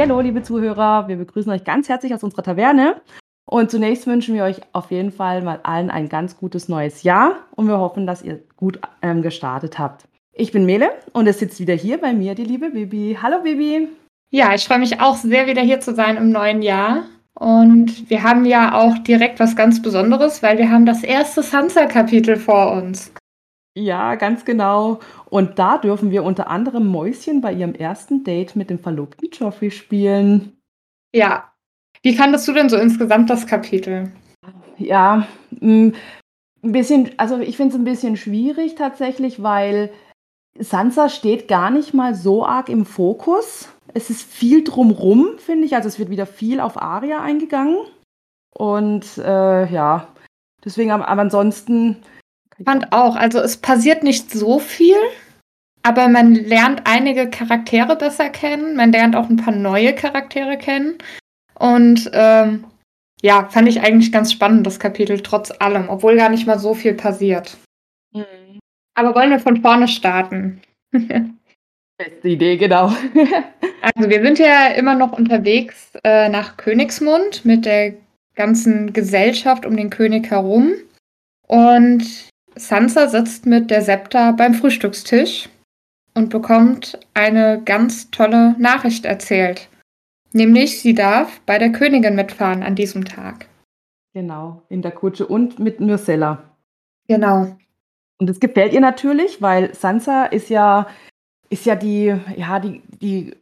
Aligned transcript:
Hallo, 0.00 0.18
liebe 0.22 0.42
Zuhörer, 0.42 1.08
wir 1.08 1.16
begrüßen 1.16 1.52
euch 1.52 1.62
ganz 1.62 1.90
herzlich 1.90 2.14
aus 2.14 2.22
unserer 2.22 2.42
Taverne. 2.42 3.02
Und 3.44 3.70
zunächst 3.70 4.06
wünschen 4.06 4.34
wir 4.34 4.44
euch 4.44 4.62
auf 4.72 4.90
jeden 4.90 5.12
Fall 5.12 5.42
mal 5.42 5.60
allen 5.62 5.90
ein 5.90 6.08
ganz 6.08 6.38
gutes 6.38 6.70
neues 6.70 7.02
Jahr 7.02 7.34
und 7.54 7.68
wir 7.68 7.78
hoffen, 7.78 8.06
dass 8.06 8.22
ihr 8.22 8.40
gut 8.56 8.80
ähm, 9.02 9.20
gestartet 9.20 9.78
habt. 9.78 10.08
Ich 10.32 10.52
bin 10.52 10.64
Mele 10.64 10.90
und 11.12 11.26
es 11.26 11.38
sitzt 11.38 11.60
wieder 11.60 11.74
hier 11.74 12.00
bei 12.00 12.14
mir 12.14 12.34
die 12.34 12.44
liebe 12.44 12.70
Bibi. 12.70 13.18
Hallo 13.20 13.42
Bibi. 13.42 13.88
Ja, 14.30 14.54
ich 14.54 14.64
freue 14.64 14.78
mich 14.78 15.02
auch 15.02 15.16
sehr, 15.16 15.46
wieder 15.46 15.60
hier 15.60 15.80
zu 15.80 15.94
sein 15.94 16.16
im 16.16 16.30
neuen 16.30 16.62
Jahr. 16.62 17.02
Und 17.34 18.08
wir 18.08 18.22
haben 18.22 18.46
ja 18.46 18.80
auch 18.80 18.96
direkt 19.00 19.38
was 19.38 19.54
ganz 19.54 19.82
Besonderes, 19.82 20.42
weil 20.42 20.56
wir 20.56 20.70
haben 20.70 20.86
das 20.86 21.02
erste 21.02 21.42
Sansa-Kapitel 21.42 22.36
vor 22.36 22.72
uns. 22.72 23.12
Ja, 23.80 24.14
ganz 24.16 24.44
genau. 24.44 25.00
Und 25.30 25.58
da 25.58 25.78
dürfen 25.78 26.10
wir 26.10 26.22
unter 26.22 26.48
anderem 26.48 26.86
Mäuschen 26.86 27.40
bei 27.40 27.52
ihrem 27.52 27.74
ersten 27.74 28.24
Date 28.24 28.54
mit 28.54 28.68
dem 28.68 28.78
verlobten 28.78 29.30
Joffrey 29.32 29.70
spielen. 29.70 30.58
Ja. 31.14 31.50
Wie 32.02 32.14
fandest 32.14 32.46
du 32.46 32.52
denn 32.52 32.68
so 32.68 32.76
insgesamt 32.76 33.30
das 33.30 33.46
Kapitel? 33.46 34.12
Ja, 34.76 35.26
mm, 35.60 35.88
ein 36.62 36.72
bisschen, 36.72 37.10
also 37.16 37.38
ich 37.38 37.56
finde 37.56 37.74
es 37.74 37.80
ein 37.80 37.84
bisschen 37.84 38.18
schwierig 38.18 38.74
tatsächlich, 38.74 39.42
weil 39.42 39.90
Sansa 40.58 41.08
steht 41.08 41.48
gar 41.48 41.70
nicht 41.70 41.94
mal 41.94 42.14
so 42.14 42.44
arg 42.44 42.68
im 42.68 42.84
Fokus. 42.84 43.70
Es 43.94 44.10
ist 44.10 44.22
viel 44.22 44.62
drumrum, 44.62 45.38
finde 45.38 45.64
ich. 45.64 45.74
Also 45.74 45.88
es 45.88 45.98
wird 45.98 46.10
wieder 46.10 46.26
viel 46.26 46.60
auf 46.60 46.80
Aria 46.80 47.22
eingegangen. 47.22 47.78
Und 48.54 49.16
äh, 49.16 49.72
ja, 49.72 50.08
deswegen, 50.64 50.90
aber, 50.90 51.08
ansonsten 51.08 51.96
fand 52.64 52.92
auch, 52.92 53.16
also 53.16 53.38
es 53.40 53.56
passiert 53.56 54.02
nicht 54.02 54.30
so 54.30 54.58
viel, 54.58 54.96
aber 55.82 56.08
man 56.08 56.34
lernt 56.34 56.82
einige 56.84 57.30
Charaktere 57.30 57.96
besser 57.96 58.28
kennen. 58.28 58.76
Man 58.76 58.92
lernt 58.92 59.16
auch 59.16 59.28
ein 59.28 59.36
paar 59.36 59.54
neue 59.54 59.94
Charaktere 59.94 60.58
kennen. 60.58 60.98
Und 61.58 62.10
ähm, 62.12 62.64
ja, 63.22 63.48
fand 63.48 63.68
ich 63.68 63.80
eigentlich 63.80 64.12
ganz 64.12 64.32
spannend, 64.32 64.66
das 64.66 64.78
Kapitel, 64.78 65.20
trotz 65.20 65.50
allem, 65.50 65.88
obwohl 65.88 66.16
gar 66.16 66.28
nicht 66.28 66.46
mal 66.46 66.58
so 66.58 66.74
viel 66.74 66.94
passiert. 66.94 67.56
Mhm. 68.12 68.58
Aber 68.94 69.14
wollen 69.14 69.30
wir 69.30 69.40
von 69.40 69.60
vorne 69.60 69.88
starten? 69.88 70.60
Beste 70.92 72.28
Idee, 72.28 72.56
genau. 72.56 72.88
also 73.82 74.08
wir 74.08 74.22
sind 74.22 74.38
ja 74.38 74.68
immer 74.68 74.94
noch 74.94 75.12
unterwegs 75.12 75.92
äh, 76.02 76.28
nach 76.28 76.56
Königsmund 76.56 77.44
mit 77.44 77.66
der 77.66 77.94
ganzen 78.34 78.92
Gesellschaft 78.94 79.66
um 79.66 79.76
den 79.76 79.90
König 79.90 80.30
herum. 80.30 80.72
Und 81.46 82.29
Sansa 82.56 83.08
sitzt 83.08 83.46
mit 83.46 83.70
der 83.70 83.82
Septa 83.82 84.32
beim 84.32 84.54
Frühstückstisch 84.54 85.48
und 86.14 86.30
bekommt 86.30 86.98
eine 87.14 87.62
ganz 87.64 88.10
tolle 88.10 88.54
Nachricht 88.58 89.04
erzählt. 89.04 89.68
Nämlich, 90.32 90.80
sie 90.80 90.94
darf 90.94 91.40
bei 91.46 91.58
der 91.58 91.72
Königin 91.72 92.14
mitfahren 92.14 92.62
an 92.62 92.74
diesem 92.74 93.04
Tag. 93.04 93.46
Genau, 94.12 94.62
in 94.68 94.82
der 94.82 94.92
Kutsche 94.92 95.26
und 95.26 95.58
mit 95.58 95.80
Myrcella. 95.80 96.42
Genau. 97.08 97.56
Und 98.18 98.30
es 98.30 98.38
gefällt 98.38 98.72
ihr 98.72 98.80
natürlich, 98.80 99.40
weil 99.40 99.74
Sansa 99.74 100.24
ist 100.26 100.50
ja, 100.50 100.86
ist 101.48 101.66
ja 101.66 101.74
die, 101.74 102.14
ja, 102.36 102.60
die, 102.60 102.82
die 103.00 103.34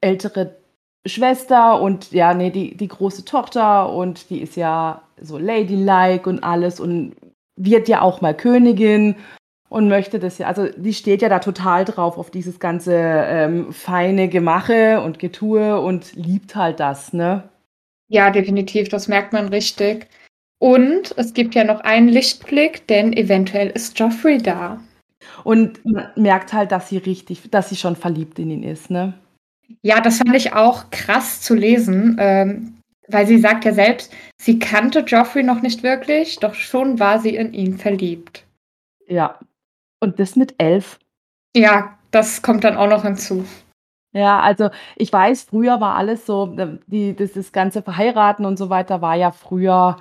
ältere 0.00 0.56
Schwester 1.06 1.80
und 1.80 2.12
ja, 2.12 2.34
nee, 2.34 2.50
die, 2.50 2.76
die 2.76 2.88
große 2.88 3.24
Tochter 3.24 3.92
und 3.92 4.28
die 4.30 4.42
ist 4.42 4.56
ja 4.56 5.02
so 5.20 5.38
ladylike 5.38 6.28
und 6.28 6.42
alles 6.42 6.80
und 6.80 7.14
wird 7.56 7.88
ja 7.88 8.02
auch 8.02 8.20
mal 8.20 8.36
Königin 8.36 9.16
und 9.68 9.88
möchte 9.88 10.18
das 10.18 10.38
ja, 10.38 10.46
also 10.46 10.68
die 10.76 10.94
steht 10.94 11.22
ja 11.22 11.28
da 11.28 11.38
total 11.38 11.84
drauf 11.84 12.18
auf 12.18 12.30
dieses 12.30 12.60
ganze 12.60 12.94
ähm, 12.94 13.72
feine 13.72 14.28
Gemache 14.28 15.00
und 15.00 15.18
Getue 15.18 15.80
und 15.80 16.14
liebt 16.14 16.54
halt 16.54 16.80
das, 16.80 17.12
ne? 17.12 17.48
Ja, 18.08 18.30
definitiv, 18.30 18.88
das 18.88 19.08
merkt 19.08 19.32
man 19.32 19.48
richtig. 19.48 20.06
Und 20.58 21.12
es 21.16 21.34
gibt 21.34 21.54
ja 21.54 21.64
noch 21.64 21.80
einen 21.80 22.08
Lichtblick, 22.08 22.86
denn 22.86 23.12
eventuell 23.12 23.68
ist 23.70 23.98
Joffrey 23.98 24.38
da. 24.38 24.80
Und 25.44 25.84
man 25.84 26.08
merkt 26.16 26.52
halt, 26.52 26.72
dass 26.72 26.88
sie 26.88 26.98
richtig, 26.98 27.50
dass 27.50 27.68
sie 27.68 27.76
schon 27.76 27.96
verliebt 27.96 28.38
in 28.38 28.50
ihn 28.50 28.62
ist, 28.62 28.90
ne? 28.90 29.14
Ja, 29.82 30.00
das 30.00 30.18
fand 30.18 30.34
ich 30.34 30.52
auch 30.52 30.90
krass 30.90 31.40
zu 31.40 31.54
lesen. 31.54 32.16
Ähm, 32.20 32.75
weil 33.08 33.26
sie 33.26 33.38
sagt 33.38 33.64
ja 33.64 33.72
selbst, 33.72 34.12
sie 34.36 34.58
kannte 34.58 35.00
Joffrey 35.00 35.42
noch 35.42 35.62
nicht 35.62 35.82
wirklich, 35.82 36.38
doch 36.38 36.54
schon 36.54 36.98
war 36.98 37.18
sie 37.18 37.36
in 37.36 37.52
ihn 37.52 37.78
verliebt. 37.78 38.44
Ja. 39.06 39.38
Und 40.00 40.18
das 40.20 40.36
mit 40.36 40.54
elf. 40.58 40.98
Ja, 41.56 41.98
das 42.10 42.42
kommt 42.42 42.64
dann 42.64 42.76
auch 42.76 42.88
noch 42.88 43.02
hinzu. 43.02 43.44
Ja, 44.12 44.40
also 44.40 44.70
ich 44.96 45.12
weiß, 45.12 45.44
früher 45.44 45.80
war 45.80 45.96
alles 45.96 46.24
so, 46.24 46.54
äh, 46.56 46.78
die, 46.86 47.14
das, 47.14 47.32
das 47.32 47.52
ganze 47.52 47.82
Verheiraten 47.82 48.46
und 48.46 48.56
so 48.56 48.70
weiter 48.70 49.02
war 49.02 49.14
ja 49.14 49.30
früher 49.30 49.98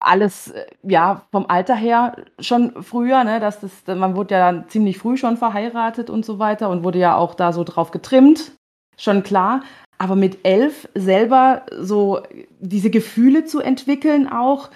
alles, 0.00 0.48
äh, 0.52 0.66
ja, 0.82 1.26
vom 1.32 1.46
Alter 1.48 1.74
her 1.74 2.16
schon 2.38 2.82
früher, 2.82 3.24
ne, 3.24 3.40
dass 3.40 3.60
das, 3.60 3.72
man 3.86 4.14
wurde 4.14 4.34
ja 4.34 4.52
dann 4.52 4.68
ziemlich 4.68 4.98
früh 4.98 5.16
schon 5.16 5.36
verheiratet 5.36 6.08
und 6.08 6.24
so 6.24 6.38
weiter 6.38 6.70
und 6.70 6.84
wurde 6.84 6.98
ja 7.00 7.16
auch 7.16 7.34
da 7.34 7.52
so 7.52 7.64
drauf 7.64 7.90
getrimmt, 7.90 8.52
schon 8.96 9.24
klar. 9.24 9.62
Aber 9.98 10.14
mit 10.16 10.38
elf 10.44 10.88
selber 10.94 11.66
so 11.76 12.22
diese 12.60 12.90
Gefühle 12.90 13.44
zu 13.44 13.60
entwickeln 13.60 14.28
auch, 14.28 14.70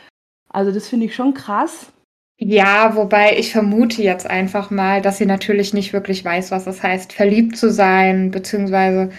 also 0.49 0.73
das 0.73 0.89
finde 0.89 1.07
ich 1.07 1.15
schon 1.15 1.35
krass. 1.35 1.93
Ja, 2.39 2.97
wobei 2.97 3.39
ich 3.39 3.53
vermute 3.53 4.03
jetzt 4.03 4.29
einfach 4.29 4.71
mal, 4.71 5.01
dass 5.01 5.19
sie 5.19 5.27
natürlich 5.27 5.73
nicht 5.75 5.93
wirklich 5.93 6.25
weiß, 6.25 6.51
was 6.51 6.67
es 6.67 6.83
heißt, 6.83 7.13
verliebt 7.13 7.57
zu 7.57 7.71
sein, 7.71 8.33
beziehungsweise 8.33 9.11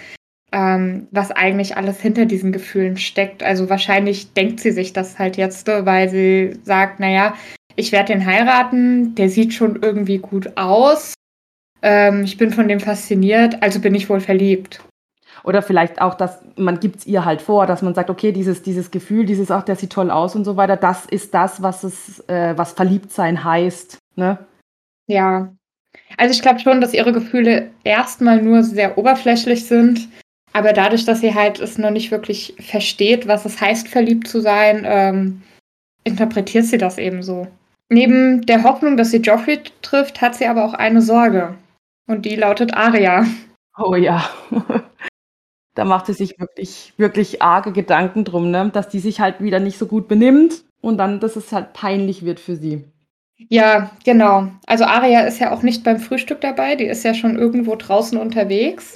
ähm, 0.52 1.08
was 1.12 1.32
eigentlich 1.32 1.78
alles 1.78 2.02
hinter 2.02 2.26
diesen 2.26 2.52
Gefühlen 2.52 2.98
steckt. 2.98 3.42
Also 3.42 3.70
wahrscheinlich 3.70 4.34
denkt 4.34 4.60
sie 4.60 4.72
sich 4.72 4.92
das 4.92 5.20
halt 5.20 5.38
jetzt, 5.38 5.68
weil 5.68 6.10
sie 6.10 6.60
sagt, 6.64 7.00
naja, 7.00 7.34
ich 7.76 7.92
werde 7.94 8.14
den 8.14 8.26
heiraten, 8.26 9.16
der 9.16 9.30
sieht 9.30 9.54
schon 9.54 9.82
irgendwie 9.82 10.18
gut 10.18 10.58
aus, 10.58 11.14
ähm, 11.82 12.24
ich 12.24 12.38
bin 12.38 12.52
von 12.52 12.68
dem 12.68 12.80
fasziniert, 12.80 13.62
also 13.62 13.80
bin 13.80 13.96
ich 13.96 14.10
wohl 14.10 14.20
verliebt. 14.20 14.82
Oder 15.44 15.62
vielleicht 15.62 16.02
auch, 16.02 16.14
dass 16.14 16.40
man 16.56 16.80
gibt 16.80 17.00
es 17.00 17.06
ihr 17.06 17.26
halt 17.26 17.42
vor, 17.42 17.68
dass 17.68 17.82
man 17.82 17.94
sagt, 17.94 18.10
okay, 18.10 18.32
dieses, 18.32 18.62
dieses 18.64 18.92
Gefühl, 18.92 19.26
dieses, 19.26 19.52
ach, 19.52 19.64
der 19.64 19.76
sieht 19.76 19.92
toll 19.92 20.10
aus 20.10 20.36
und 20.36 20.46
so 20.46 20.56
weiter, 20.56 20.78
das 20.78 21.06
ist 21.06 21.34
das, 21.34 21.62
was 21.62 21.84
es, 21.84 22.28
äh, 22.30 22.58
was 22.58 22.72
Verliebtsein 22.72 23.44
heißt. 23.44 23.98
Ne? 24.16 24.38
Ja. 25.08 25.54
Also 26.18 26.34
ich 26.34 26.42
glaube 26.42 26.60
schon, 26.60 26.80
dass 26.80 26.94
ihre 26.94 27.12
Gefühle 27.12 27.70
erstmal 27.84 28.42
nur 28.42 28.64
sehr 28.64 28.98
oberflächlich 28.98 29.66
sind. 29.66 30.08
Aber 30.54 30.72
dadurch, 30.72 31.06
dass 31.06 31.20
sie 31.20 31.34
halt 31.34 31.60
es 31.60 31.78
noch 31.78 31.90
nicht 31.90 32.12
wirklich 32.12 32.56
versteht, 32.60 33.28
was 33.28 33.44
es 33.44 33.60
heißt, 33.60 33.88
verliebt 33.88 34.28
zu 34.28 34.40
sein, 34.40 34.84
ähm, 34.86 35.42
interpretiert 36.04 36.66
sie 36.66 36.78
das 36.78 36.98
eben 36.98 37.24
so. 37.24 37.48
Neben 37.90 38.46
der 38.46 38.64
Hoffnung, 38.64 38.96
dass 38.96 39.12
sie 39.12 39.18
Joffrey 39.18 39.60
trifft, 39.82 40.22
hat 40.22 40.36
sie 40.36 40.46
aber 40.46 40.64
auch 40.64 40.74
eine 40.74 41.02
Sorge. 41.02 41.56
Und 42.08 42.26
die 42.26 42.36
lautet 42.36 42.74
Aria. 42.74 43.26
Oh 43.78 43.96
ja. 43.96 44.30
Da 45.76 45.86
macht 45.86 46.06
sie 46.06 46.14
sich 46.14 46.40
wirklich, 46.40 46.94
wirklich 46.98 47.42
arge 47.42 47.72
Gedanken 47.72 48.24
drum, 48.24 48.52
ne? 48.52 48.70
dass 48.72 48.90
die 48.90 49.00
sich 49.00 49.20
halt 49.20 49.42
wieder 49.42 49.60
nicht 49.60 49.78
so 49.78 49.88
gut 49.88 50.08
benimmt 50.08 50.64
und 50.82 50.98
dann, 50.98 51.20
dass 51.20 51.36
es 51.36 51.52
halt 51.52 51.74
peinlich 51.74 52.24
wird 52.26 52.40
für 52.40 52.56
sie. 52.56 52.84
Ja, 53.50 53.92
genau. 54.06 54.50
Also 54.68 54.86
Aria 54.86 55.22
ist 55.22 55.40
ja 55.40 55.52
auch 55.52 55.64
nicht 55.64 55.84
beim 55.84 56.00
Frühstück 56.00 56.42
dabei, 56.42 56.76
die 56.76 56.86
ist 56.86 57.04
ja 57.04 57.14
schon 57.14 57.38
irgendwo 57.38 57.76
draußen 57.76 58.18
unterwegs. 58.18 58.96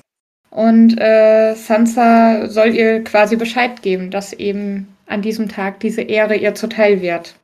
Und 0.49 0.99
äh, 0.99 1.55
Sansa 1.55 2.47
soll 2.47 2.73
ihr 2.73 3.03
quasi 3.03 3.35
Bescheid 3.35 3.81
geben, 3.81 4.11
dass 4.11 4.33
eben 4.33 4.95
an 5.05 5.21
diesem 5.21 5.49
Tag 5.49 5.79
diese 5.79 6.01
Ehre 6.01 6.35
ihr 6.35 6.55
zuteil 6.55 7.01
wird. 7.01 7.35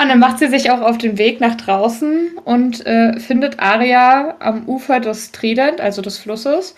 Und 0.00 0.08
dann 0.08 0.18
macht 0.18 0.38
sie 0.38 0.48
sich 0.48 0.70
auch 0.70 0.80
auf 0.80 0.98
den 0.98 1.18
Weg 1.18 1.40
nach 1.40 1.54
draußen 1.54 2.38
und 2.44 2.84
äh, 2.84 3.18
findet 3.20 3.60
Aria 3.60 4.36
am 4.40 4.68
Ufer 4.68 4.98
des 4.98 5.30
Trident, 5.30 5.80
also 5.80 6.02
des 6.02 6.18
Flusses, 6.18 6.74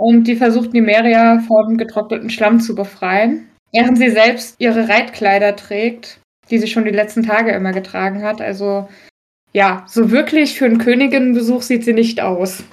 und 0.00 0.24
die 0.24 0.36
versucht 0.36 0.72
Nimeria 0.72 1.40
vom 1.40 1.76
getrockneten 1.76 2.30
Schlamm 2.30 2.60
zu 2.60 2.74
befreien, 2.74 3.48
während 3.72 3.98
sie 3.98 4.10
selbst 4.10 4.56
ihre 4.58 4.88
Reitkleider 4.88 5.56
trägt, 5.56 6.20
die 6.50 6.58
sie 6.58 6.68
schon 6.68 6.84
die 6.84 6.90
letzten 6.90 7.22
Tage 7.22 7.52
immer 7.52 7.72
getragen 7.72 8.22
hat. 8.22 8.40
Also 8.40 8.88
ja, 9.52 9.84
so 9.86 10.10
wirklich 10.10 10.58
für 10.58 10.64
einen 10.64 10.78
Königinnenbesuch 10.78 11.62
sieht 11.62 11.84
sie 11.84 11.92
nicht 11.92 12.20
aus. 12.20 12.64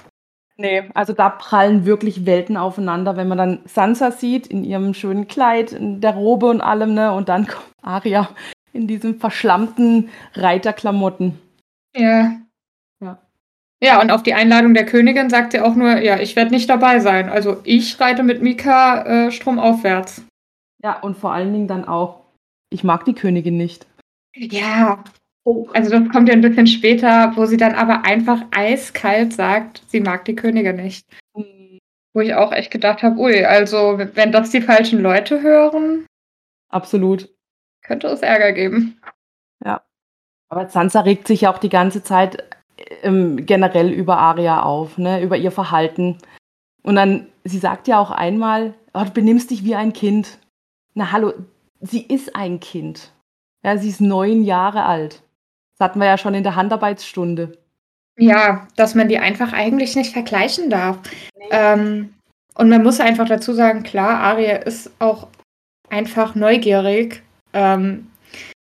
Nee, 0.56 0.84
also 0.94 1.12
da 1.12 1.28
prallen 1.28 1.84
wirklich 1.84 2.26
Welten 2.26 2.56
aufeinander, 2.56 3.16
wenn 3.16 3.28
man 3.28 3.38
dann 3.38 3.60
Sansa 3.66 4.10
sieht 4.10 4.48
in 4.48 4.64
ihrem 4.64 4.92
schönen 4.92 5.28
Kleid, 5.28 5.72
in 5.72 6.00
der 6.00 6.14
Robe 6.14 6.46
und 6.46 6.60
allem, 6.60 6.94
ne? 6.94 7.12
Und 7.12 7.28
dann 7.28 7.46
kommt 7.46 7.72
Aria 7.80 8.28
in 8.72 8.88
diesen 8.88 9.20
verschlammten 9.20 10.08
Reiterklamotten. 10.34 11.38
Ja, 11.94 12.32
ja, 13.82 14.00
und 14.00 14.10
auf 14.10 14.22
die 14.22 14.34
Einladung 14.34 14.74
der 14.74 14.86
Königin 14.86 15.30
sagt 15.30 15.52
sie 15.52 15.60
auch 15.60 15.74
nur, 15.74 15.98
ja, 15.98 16.18
ich 16.18 16.34
werde 16.36 16.50
nicht 16.50 16.68
dabei 16.68 17.00
sein. 17.00 17.28
Also 17.28 17.60
ich 17.64 18.00
reite 18.00 18.22
mit 18.22 18.42
Mika 18.42 19.02
äh, 19.26 19.30
stromaufwärts. 19.30 20.24
Ja, 20.82 20.98
und 21.00 21.16
vor 21.16 21.32
allen 21.32 21.52
Dingen 21.52 21.68
dann 21.68 21.86
auch, 21.86 22.24
ich 22.70 22.84
mag 22.84 23.04
die 23.04 23.14
Königin 23.14 23.56
nicht. 23.56 23.86
Ja, 24.34 25.02
also 25.72 25.90
das 25.90 26.08
kommt 26.10 26.28
ja 26.28 26.34
ein 26.34 26.40
bisschen 26.40 26.66
später, 26.66 27.32
wo 27.36 27.46
sie 27.46 27.56
dann 27.56 27.74
aber 27.74 28.04
einfach 28.04 28.42
eiskalt 28.50 29.32
sagt, 29.32 29.82
sie 29.88 30.00
mag 30.00 30.24
die 30.24 30.36
Königin 30.36 30.76
nicht. 30.76 31.06
Wo 32.14 32.20
ich 32.20 32.34
auch 32.34 32.52
echt 32.52 32.70
gedacht 32.70 33.02
habe: 33.02 33.18
„Ui, 33.18 33.44
also 33.44 33.98
wenn 33.98 34.32
das 34.32 34.50
die 34.50 34.60
falschen 34.60 35.00
Leute 35.00 35.40
hören“ 35.40 36.06
Absolut. 36.70 37.28
„könnte 37.82 38.08
es 38.08 38.20
Ärger 38.20 38.52
geben.“ 38.52 39.00
Ja. 39.64 39.82
Aber 40.50 40.68
Sansa 40.68 41.00
regt 41.00 41.26
sich 41.26 41.42
ja 41.42 41.52
auch 41.52 41.58
die 41.58 41.68
ganze 41.68 42.02
Zeit, 42.02 42.47
ähm, 43.02 43.46
generell 43.46 43.90
über 43.90 44.18
Arya 44.18 44.62
auf, 44.62 44.98
ne, 44.98 45.22
über 45.22 45.36
ihr 45.36 45.50
Verhalten. 45.50 46.18
Und 46.82 46.96
dann 46.96 47.26
sie 47.44 47.58
sagt 47.58 47.88
ja 47.88 47.98
auch 47.98 48.10
einmal: 48.10 48.74
„Oh, 48.94 49.02
du 49.04 49.10
benimmst 49.10 49.50
dich 49.50 49.64
wie 49.64 49.74
ein 49.74 49.92
Kind.“ 49.92 50.38
Na 50.94 51.12
hallo, 51.12 51.32
sie 51.80 52.02
ist 52.02 52.34
ein 52.34 52.60
Kind. 52.60 53.12
Ja, 53.64 53.76
sie 53.76 53.88
ist 53.88 54.00
9 54.00 54.42
Jahre 54.42 54.84
alt. 54.84 55.22
Das 55.76 55.88
hatten 55.88 56.00
wir 56.00 56.06
ja 56.06 56.18
schon 56.18 56.34
in 56.34 56.42
der 56.42 56.56
Handarbeitsstunde. 56.56 57.58
Ja, 58.18 58.66
dass 58.76 58.94
man 58.94 59.08
die 59.08 59.18
einfach 59.18 59.52
eigentlich 59.52 59.94
nicht 59.94 60.12
vergleichen 60.12 60.70
darf. 60.70 60.98
Ne. 61.36 61.44
Ähm, 61.50 62.14
und 62.56 62.68
man 62.68 62.82
muss 62.82 62.98
einfach 62.98 63.28
dazu 63.28 63.52
sagen, 63.52 63.84
klar, 63.84 64.18
Arya 64.18 64.56
ist 64.56 64.90
auch 64.98 65.28
einfach 65.88 66.34
neugierig, 66.34 67.22
ähm, 67.52 68.10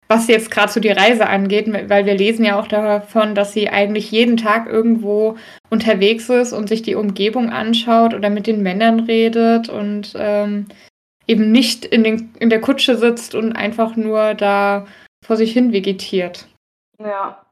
was 0.09 0.27
jetzt 0.27 0.51
grad 0.51 0.73
so 0.73 0.81
die 0.81 0.91
Reise 0.91 1.27
angeht, 1.27 1.71
weil 1.89 2.07
wir 2.07 2.15
lesen 2.15 2.45
ja 2.45 2.59
auch 2.59 2.67
davon, 2.67 3.35
dass 3.35 3.53
sie 3.53 3.69
eigentlich 3.69 4.11
jeden 4.11 4.37
Tag 4.37 4.67
irgendwo 4.67 5.37
unterwegs 5.71 6.29
ist 6.31 6.53
und 6.53 6.69
sich 6.69 6.83
die 6.83 6.95
Umgebung 6.95 7.51
anschaut 7.51 8.15
oder 8.15 8.31
mit 8.31 8.47
den 8.47 8.63
Männern 8.63 9.01
redet 9.01 9.69
und, 9.69 10.15
ähm, 10.17 10.67
eben 11.29 11.53
nicht 11.53 11.85
in 11.85 12.03
den 12.03 12.35
in 12.41 12.51
der 12.51 12.61
Kutsche 12.61 12.97
sitzt 12.97 13.35
und 13.35 13.53
einfach 13.53 13.95
nur 13.95 14.35
da 14.35 14.87
vor 15.25 15.37
sich 15.37 15.53
hin 15.53 15.73
vegetiert. 15.73 16.49
Ja. 16.99 17.45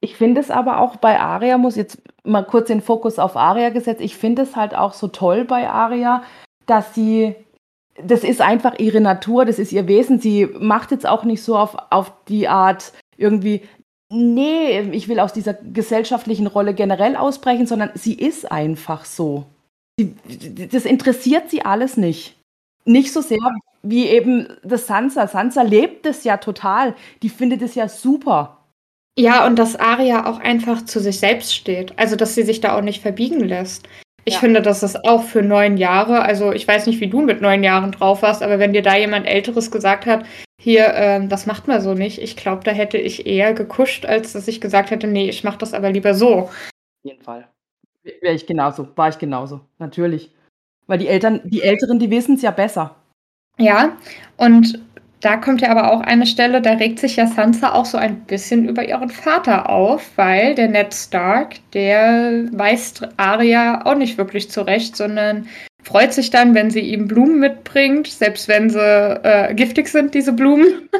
Ich 0.00 0.16
finde 0.16 0.40
es 0.40 0.50
aber 0.50 0.78
auch 0.78 0.96
bei 0.96 1.20
Arya 1.20 1.58
muss 1.58 1.76
jetzt 1.76 2.00
mal 2.24 2.44
kurz 2.44 2.68
den 2.68 2.80
Fokus 2.80 3.18
auf 3.18 3.36
Arya 3.36 3.70
gesetzt. 3.70 4.00
Ich 4.00 4.16
finde 4.16 4.42
es 4.42 4.56
halt 4.56 4.74
auch 4.74 4.94
so 4.94 5.08
toll 5.08 5.44
bei 5.44 5.68
Arya, 5.68 6.22
dass 6.66 6.94
sie 6.94 7.34
das 8.04 8.24
ist 8.24 8.40
einfach 8.40 8.78
ihre 8.78 9.00
Natur, 9.00 9.44
das 9.44 9.58
ist 9.58 9.72
ihr 9.72 9.86
Wesen. 9.88 10.20
Sie 10.20 10.46
macht 10.46 10.90
jetzt 10.90 11.06
auch 11.06 11.24
nicht 11.24 11.42
so 11.42 11.56
auf 11.56 11.76
auf 11.90 12.12
die 12.28 12.48
Art 12.48 12.92
irgendwie: 13.16 13.62
„Ne, 14.12 14.90
ich 14.92 15.08
will 15.08 15.20
aus 15.20 15.32
dieser 15.32 15.54
gesellschaftlichen 15.54 16.46
Rolle 16.46 16.74
generell 16.74 17.16
ausbrechen“, 17.16 17.66
sondern 17.66 17.90
sie 17.94 18.14
ist 18.14 18.50
einfach 18.50 19.04
so. 19.04 19.46
Sie 19.98 20.14
das 20.70 20.84
interessiert 20.84 21.50
sie 21.50 21.64
alles 21.64 21.96
nicht. 21.96 22.36
Nicht 22.84 23.12
so 23.12 23.20
sehr 23.20 23.38
wie 23.82 24.06
eben 24.06 24.48
das 24.62 24.86
Sansa. 24.86 25.26
Sansa 25.26 25.62
lebt 25.62 26.06
es 26.06 26.24
ja 26.24 26.36
total. 26.38 26.94
Die 27.22 27.28
findet 27.28 27.62
es 27.62 27.74
ja 27.74 27.88
super. 27.88 28.58
Ja, 29.18 29.46
und 29.46 29.56
dass 29.58 29.76
Arya 29.76 30.26
auch 30.26 30.38
einfach 30.38 30.84
zu 30.84 31.00
sich 31.00 31.18
selbst 31.18 31.54
steht. 31.54 31.98
Also, 31.98 32.14
dass 32.14 32.34
sie 32.34 32.44
sich 32.44 32.60
da 32.60 32.76
auch 32.76 32.82
nicht 32.82 33.02
verbiegen 33.02 33.40
lässt. 33.40 33.88
Ich 34.28 34.34
Ja. 34.34 34.40
finde, 34.40 34.60
das 34.60 34.82
ist 34.82 35.04
auch 35.06 35.22
für 35.22 35.42
9 35.42 35.78
Jahre 35.78 36.20
also, 36.20 36.52
ich 36.52 36.68
weiß 36.68 36.86
nicht, 36.86 37.00
wie 37.00 37.06
du 37.08 37.22
mit 37.22 37.40
9 37.40 37.64
Jahren 37.64 37.92
drauf 37.92 38.20
warst, 38.20 38.42
aber 38.42 38.58
wenn 38.58 38.74
dir 38.74 38.82
da 38.82 38.94
jemand 38.94 39.26
Älteres 39.26 39.70
gesagt 39.70 40.04
hat: 40.04 40.26
„Hier, 40.60 40.92
ähm, 40.94 41.30
das 41.30 41.46
macht 41.46 41.66
man 41.66 41.80
so 41.80 41.94
nicht“, 41.94 42.20
ich 42.20 42.36
glaube, 42.36 42.62
da 42.62 42.70
hätte 42.70 42.98
ich 42.98 43.26
eher 43.26 43.54
gekuscht, 43.54 44.04
als 44.04 44.34
dass 44.34 44.46
ich 44.46 44.60
gesagt 44.60 44.90
hätte: 44.90 45.06
„Ne, 45.06 45.30
ich 45.30 45.44
mache 45.44 45.56
das 45.58 45.72
aber 45.72 45.90
lieber 45.90 46.12
so.“ 46.12 46.34
Auf 46.40 46.54
jeden 47.04 47.22
Fall. 47.22 47.48
Wäre 48.22 48.34
ich 48.34 48.46
genauso 48.46 48.88
war 48.96 49.08
ich 49.10 49.18
genauso, 49.18 49.60
natürlich. 49.78 50.32
Weil 50.88 50.98
die 50.98 51.08
Eltern 51.08 51.40
die 51.44 51.62
Älteren, 51.62 51.98
die 52.00 52.10
wissen's 52.10 52.42
ja 52.42 52.50
besser. 52.52 52.96
Ja, 53.58 53.96
und 54.38 54.80
da 55.20 55.36
kommt 55.36 55.60
ja 55.60 55.70
aber 55.70 55.92
auch 55.92 56.00
eine 56.00 56.26
Stelle, 56.26 56.62
da 56.62 56.72
regt 56.72 56.98
sich 57.00 57.16
ja 57.16 57.26
Sansa 57.26 57.72
auch 57.72 57.84
so 57.84 57.98
ein 57.98 58.20
bisschen 58.20 58.68
über 58.68 58.86
ihren 58.88 59.10
Vater 59.10 59.68
auf, 59.68 60.10
weil 60.16 60.54
der 60.54 60.68
Ned 60.68 60.94
Stark, 60.94 61.56
der 61.72 62.44
weist 62.52 63.08
Arya 63.16 63.84
auch 63.84 63.96
nicht 63.96 64.16
wirklich 64.18 64.50
zurecht, 64.50 64.96
sondern 64.96 65.48
freut 65.82 66.12
sich 66.12 66.30
dann, 66.30 66.54
wenn 66.54 66.70
sie 66.70 66.80
ihm 66.80 67.08
Blumen 67.08 67.40
mitbringt, 67.40 68.06
selbst 68.06 68.46
wenn 68.48 68.70
sie, 68.70 68.78
äh, 68.80 69.54
giftig 69.54 69.88
sind, 69.88 70.14
diese 70.14 70.32
Blumen. 70.32 70.88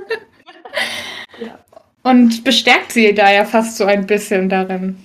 Ja. 1.40 1.58
Und 2.02 2.44
bestärkt 2.44 2.92
sie 2.92 3.14
da 3.14 3.30
ja 3.30 3.44
fast 3.44 3.76
so 3.76 3.84
ein 3.84 4.06
bisschen 4.06 4.48
darin. 4.48 4.96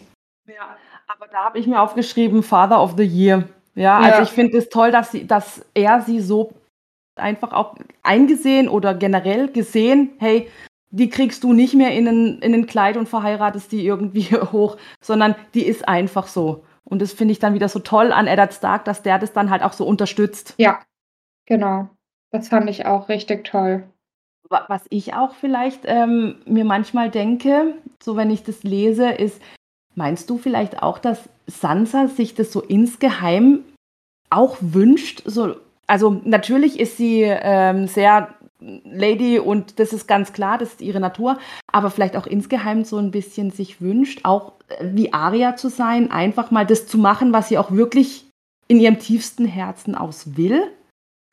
Ja, 0.48 0.76
aber 1.08 1.28
da 1.32 1.46
habe 1.46 1.60
ich 1.60 1.68
mir 1.68 1.80
aufgeschrieben: 1.80 2.44
„Father 2.44 2.82
of 2.82 2.96
the 2.98 3.04
Year“. 3.04 3.44
Ja, 3.76 3.98
also, 4.00 4.18
Ja. 4.18 4.24
ich 4.24 4.30
finde 4.30 4.58
es 4.58 4.70
toll, 4.70 4.92
dass 4.92 5.12
sie 5.12 5.26
dass 5.28 5.66
er 5.74 6.02
sie 6.02 6.20
so 6.22 6.54
einfach 7.20 7.52
auch 7.54 7.76
eingesehen 8.04 8.68
oder 8.70 8.94
generell 8.94 9.48
gesehen: 9.50 10.12
„Hey, 10.20 10.50
die 10.92 11.10
kriegst 11.10 11.44
du 11.44 11.54
nicht 11.54 11.74
mehr 11.74 11.92
in 11.92 12.06
'nen 12.06 12.40
in 12.40 12.52
'nen 12.52 12.66
Kleid 12.68 12.98
und 12.98 13.10
verheiratest 13.10 13.72
die 13.72 13.86
irgendwie 13.86 14.24
hoch, 14.52 14.78
sondern 15.02 15.36
die 15.54 15.66
ist 15.66 15.88
einfach 15.88 16.28
so.“ 16.28 16.64
Und 16.86 17.02
das 17.02 17.14
finde 17.14 17.32
ich 17.32 17.40
dann 17.40 17.54
wieder 17.54 17.70
so 17.70 17.80
toll 17.80 18.12
an 18.12 18.28
Eddard 18.28 18.54
Stark, 18.54 18.86
dass 18.86 19.02
der 19.02 19.18
das 19.20 19.34
dann 19.34 19.50
halt 19.50 19.64
auch 19.64 19.74
so 19.74 19.86
unterstützt. 19.86 20.54
Ja, 20.58 20.80
genau. 21.46 21.90
Das 22.32 22.50
fand 22.50 22.70
ich 22.70 22.86
auch 22.86 23.10
richtig 23.10 23.46
toll. 23.46 23.84
Wa 24.50 24.66
was 24.68 24.84
ich 24.90 25.14
auch 25.14 25.34
vielleicht, 25.36 25.82
ähm, 25.86 26.36
mir 26.46 26.66
manchmal 26.66 27.10
denke, 27.10 27.76
so 28.02 28.16
wenn 28.18 28.30
ich 28.30 28.44
das 28.44 28.64
lese, 28.64 29.10
ist 29.10 29.42
meinst 29.96 30.30
du 30.30 30.38
vielleicht 30.38 30.84
auch, 30.84 30.98
dass 31.00 31.30
Sansa 31.48 32.08
sich 32.08 32.36
das 32.36 32.52
so 32.52 32.62
insgeheim 32.62 33.64
auch 34.30 34.58
wünscht? 34.60 35.22
So 35.26 35.56
also, 35.88 36.22
natürlich 36.26 36.80
ist 36.80 36.98
sie, 36.98 37.22
ähm, 37.24 37.88
sehr 37.88 38.30
Lady 38.86 39.40
und 39.40 39.80
das 39.80 39.92
ist 39.94 40.08
ganz 40.08 40.32
klar, 40.34 40.58
das 40.58 40.70
ist 40.70 40.82
ihre 40.82 41.02
Natur, 41.02 41.38
aber 41.72 41.92
vielleicht 41.92 42.16
auch 42.16 42.26
insgeheim 42.28 42.86
so 42.86 42.98
'n 42.98 43.12
bisschen 43.12 43.52
sich 43.52 43.82
wünscht, 43.82 44.22
auch, 44.24 44.54
wie 44.82 45.12
Arya 45.14 45.56
zu 45.58 45.68
sein, 45.70 46.12
einfach 46.12 46.50
mal 46.52 46.66
das 46.66 46.88
zu 46.88 46.98
machen, 46.98 47.34
was 47.34 47.50
sie 47.50 47.58
auch 47.58 47.72
wirklich 47.72 48.26
in 48.70 48.80
ihrem 48.80 49.00
tiefsten 49.00 49.46
Herzen 49.46 49.96
aus 49.96 50.38
will? 50.38 50.64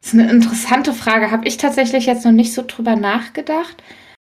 Ist 0.02 0.14
'ne 0.14 0.30
interessante 0.30 0.92
Frage, 0.94 1.30
habe 1.32 1.48
ich 1.48 1.58
tatsächlich 1.58 2.06
jetzt 2.06 2.24
noch 2.26 2.32
nicht 2.32 2.54
so 2.54 2.64
drüber 2.66 2.96
nachgedacht, 2.96 3.82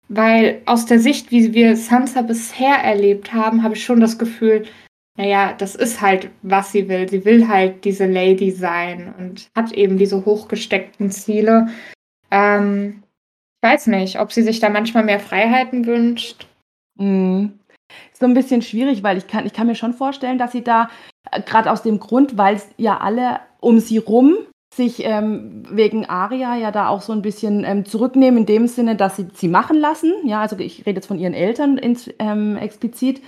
weil 0.09 0.63
aus 0.67 0.87
der 0.87 1.01
Sicht, 1.01 1.31
wie 1.33 1.55
wir 1.55 1.77
Sansa 1.77 2.23
bisher 2.23 2.77
erlebt 2.77 3.33
haben, 3.35 3.63
habe 3.65 3.75
ich 3.77 3.85
schon 3.85 4.01
das 4.01 4.19
Gefühl, 4.19 4.65
na 5.21 5.27
ja, 5.27 5.53
das 5.53 5.75
ist 5.75 6.01
halt, 6.01 6.31
was 6.43 6.73
sie 6.73 6.89
will. 6.89 7.07
Sie 7.09 7.25
will 7.27 7.47
halt 7.47 7.85
diese 7.85 8.07
Lady 8.07 8.51
sein 8.51 9.15
und 9.19 9.51
hat 9.55 9.73
eben 9.73 9.99
diese 9.99 10.25
hochgesteckten 10.25 11.11
Ziele. 11.11 11.69
Ähm, 12.31 13.03
ich 13.63 13.71
weiß 13.71 13.89
nicht, 13.89 14.21
ob 14.21 14.33
sie 14.33 14.43
sich 14.43 14.61
da 14.61 14.71
manchmal 14.71 15.05
mehr 15.05 15.21
Freiheiten 15.21 15.87
wünscht. 15.87 16.47
Mhm. 16.99 17.59
So 18.15 18.27
'n 18.27 18.35
bisschen 18.35 18.63
schwierig, 18.63 19.03
weil 19.03 19.19
ich 19.19 19.29
kann 19.29 19.47
ich 19.47 19.53
kann 19.55 19.67
mir 19.69 19.75
schon 19.77 19.95
vorstellen, 19.95 20.39
dass 20.39 20.53
sie 20.53 20.65
da 20.65 20.91
äh, 21.33 21.43
grad 21.43 21.69
aus 21.69 21.83
dem 21.83 22.01
Grund, 22.01 22.39
weil's 22.39 22.69
ja 22.79 22.99
alle 22.99 23.41
um 23.61 23.81
sie 23.81 23.99
rum 23.99 24.37
sich, 24.75 25.05
ähm, 25.05 25.65
wegen 25.71 26.07
Arya 26.07 26.57
ja 26.57 26.71
da 26.73 26.89
auch 26.89 27.03
so 27.03 27.13
'n 27.13 27.23
bisschen, 27.23 27.65
ähm, 27.65 27.85
zurücknehmen 27.87 28.41
in 28.41 28.47
dem 28.47 28.67
Sinne, 28.69 28.97
dass 28.97 29.17
sie 29.17 29.29
sie 29.35 29.49
machen 29.49 29.79
lassen. 29.79 30.15
Ja, 30.25 30.43
also, 30.43 30.59
ich 30.59 30.81
rede 30.87 30.99
jetzt 30.99 31.07
von 31.09 31.19
ihren 31.19 31.35
Eltern 31.35 31.79
ins 31.79 32.11
ähm, 32.21 32.57
explizit, 32.59 33.23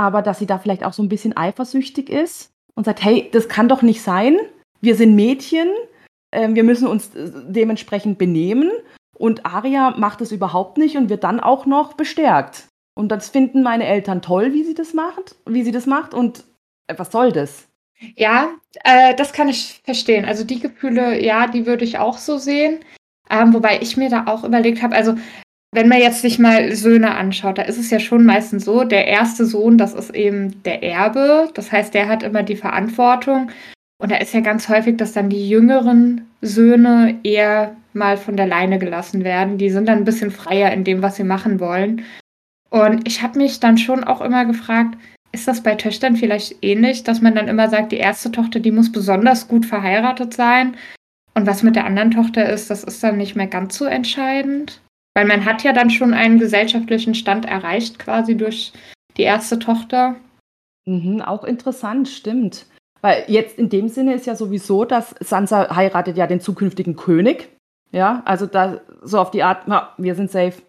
aber 0.00 0.22
dass 0.22 0.38
sie 0.38 0.46
da 0.46 0.58
vielleicht 0.58 0.82
auch 0.84 0.94
so 0.94 1.02
'n 1.02 1.10
bisschen 1.10 1.36
eifersüchtig 1.36 2.08
ist 2.08 2.50
und 2.74 2.84
sagt: 2.84 3.04
„Hey, 3.04 3.28
das 3.32 3.48
kann 3.48 3.68
doch 3.68 3.82
nicht 3.82 4.00
sein. 4.02 4.38
Wir 4.80 4.94
sind 4.96 5.14
Mädchen, 5.14 5.68
ähm, 6.32 6.54
wir 6.54 6.64
müssen 6.64 6.88
uns, 6.88 7.14
äh, 7.14 7.30
dementsprechend 7.48 8.16
benehmen.“ 8.18 8.70
Und 9.18 9.44
Arya 9.44 9.90
macht 9.98 10.22
das 10.22 10.32
überhaupt 10.32 10.78
nicht 10.78 10.96
und 10.96 11.10
wird 11.10 11.22
dann 11.24 11.38
auch 11.40 11.66
noch 11.66 11.92
bestärkt. 11.94 12.66
Und 12.98 13.08
das 13.12 13.28
finden 13.28 13.62
meine 13.62 13.84
Eltern 13.84 14.22
toll, 14.22 14.54
wie 14.54 14.64
sie 14.64 14.74
das 14.74 14.94
macht 14.94 15.36
wie 15.46 15.62
sie 15.64 15.72
das 15.72 15.84
macht 15.86 16.14
und, 16.14 16.44
äh, 16.88 16.94
was 16.98 17.12
soll 17.12 17.30
das? 17.32 17.68
Ja, 18.16 18.48
äh, 18.84 19.14
das 19.16 19.32
kann 19.34 19.48
ich 19.50 19.80
verstehen. 19.84 20.24
Also, 20.24 20.44
die 20.44 20.60
Gefühle, 20.60 21.22
ja, 21.22 21.46
die 21.46 21.66
würde 21.66 21.84
ich 21.84 21.98
auch 21.98 22.16
so 22.18 22.38
sehen. 22.38 22.80
Ähm, 23.30 23.52
wobei 23.54 23.78
ich 23.82 23.96
mir 23.98 24.08
da 24.10 24.24
auch 24.26 24.44
überlegt 24.44 24.82
habe 24.82 24.96
also, 24.96 25.14
wenn 25.72 25.88
man 25.88 26.00
jetzt 26.00 26.22
sich 26.22 26.38
mal 26.38 26.74
Söhne 26.74 27.14
anschaut, 27.14 27.58
da 27.58 27.62
ist 27.62 27.78
es 27.78 27.90
ja 27.90 28.00
schon 28.00 28.24
meistens 28.24 28.64
so, 28.64 28.84
der 28.84 29.06
1. 29.06 29.38
Sohn, 29.38 29.78
das 29.78 29.94
ist 29.94 30.14
eben 30.14 30.62
der 30.64 30.82
Erbe. 30.82 31.48
Das 31.54 31.70
heißt, 31.70 31.94
der 31.94 32.08
hat 32.08 32.22
immer 32.22 32.42
die 32.42 32.56
Verantwortung. 32.56 33.50
Und 34.02 34.10
da 34.10 34.16
ist 34.16 34.34
ja 34.34 34.40
ganz 34.40 34.68
häufig, 34.68 34.96
dass 34.96 35.12
dann 35.12 35.28
die 35.28 35.48
jüngeren 35.48 36.26
Söhne 36.40 37.18
eher 37.22 37.76
mal 37.92 38.16
von 38.16 38.36
der 38.36 38.46
Leine 38.46 38.78
gelassen 38.78 39.24
werden. 39.24 39.58
Die 39.58 39.70
sind 39.70 39.86
dann 39.86 39.98
'n 40.00 40.04
bisschen 40.04 40.30
freier 40.30 40.72
in 40.72 40.84
dem, 40.84 41.02
was 41.02 41.16
sie 41.16 41.24
machen 41.24 41.60
wollen. 41.60 42.04
Und 42.70 43.06
ich 43.06 43.22
habe 43.22 43.38
mich 43.38 43.60
dann 43.60 43.78
schon 43.78 44.04
auch 44.04 44.20
immer 44.20 44.44
gefragt, 44.44 44.96
ist 45.32 45.46
das 45.46 45.62
bei 45.62 45.74
Töchtern 45.76 46.16
vielleicht 46.16 46.56
ähnlich, 46.62 47.04
dass 47.04 47.20
man 47.20 47.34
dann 47.34 47.48
immer 47.48 47.68
sagt, 47.68 47.92
die 47.92 48.00
1. 48.00 48.32
Tochter, 48.32 48.58
die 48.60 48.72
muss 48.72 48.90
besonders 48.90 49.46
gut 49.48 49.66
verheiratet 49.66 50.34
sein 50.34 50.76
und 51.34 51.46
was 51.46 51.62
mit 51.62 51.76
der 51.76 51.84
anderen 51.86 52.10
Tochter 52.10 52.48
ist, 52.48 52.70
das 52.70 52.84
ist 52.84 53.02
dann 53.02 53.16
nicht 53.16 53.36
mehr 53.36 53.46
ganz 53.46 53.76
so 53.78 53.84
entscheidend? 53.84 54.80
Weil 55.14 55.26
man 55.26 55.44
hat 55.44 55.62
ja 55.64 55.72
dann 55.72 55.90
schon 55.90 56.14
einen 56.14 56.38
gesellschaftlichen 56.38 57.14
Stand 57.14 57.44
erreicht 57.44 57.98
quasi 57.98 58.36
durch 58.36 58.72
die 59.16 59.24
1. 59.24 59.50
Tochter. 59.58 60.16
Mhm, 60.86 61.20
auch 61.22 61.44
interessant, 61.44 62.08
stimmt. 62.08 62.66
Weil 63.02 63.24
jetzt 63.28 63.58
in 63.58 63.68
dem 63.70 63.88
Sinne 63.88 64.14
ist 64.14 64.26
ja 64.26 64.36
sowieso, 64.36 64.84
dass 64.84 65.14
Sansa 65.20 65.74
heiratet 65.74 66.16
ja 66.16 66.26
den 66.26 66.40
zukünftigen 66.40 66.96
König. 66.96 67.48
Ja, 67.92 68.22
also, 68.24 68.46
da 68.46 68.80
so 69.02 69.18
auf 69.18 69.30
die 69.30 69.42
Art: 69.42 69.66
„Ja, 69.66 69.94
wir 69.98 70.14
sind 70.14 70.30
safe.“ 70.30 70.62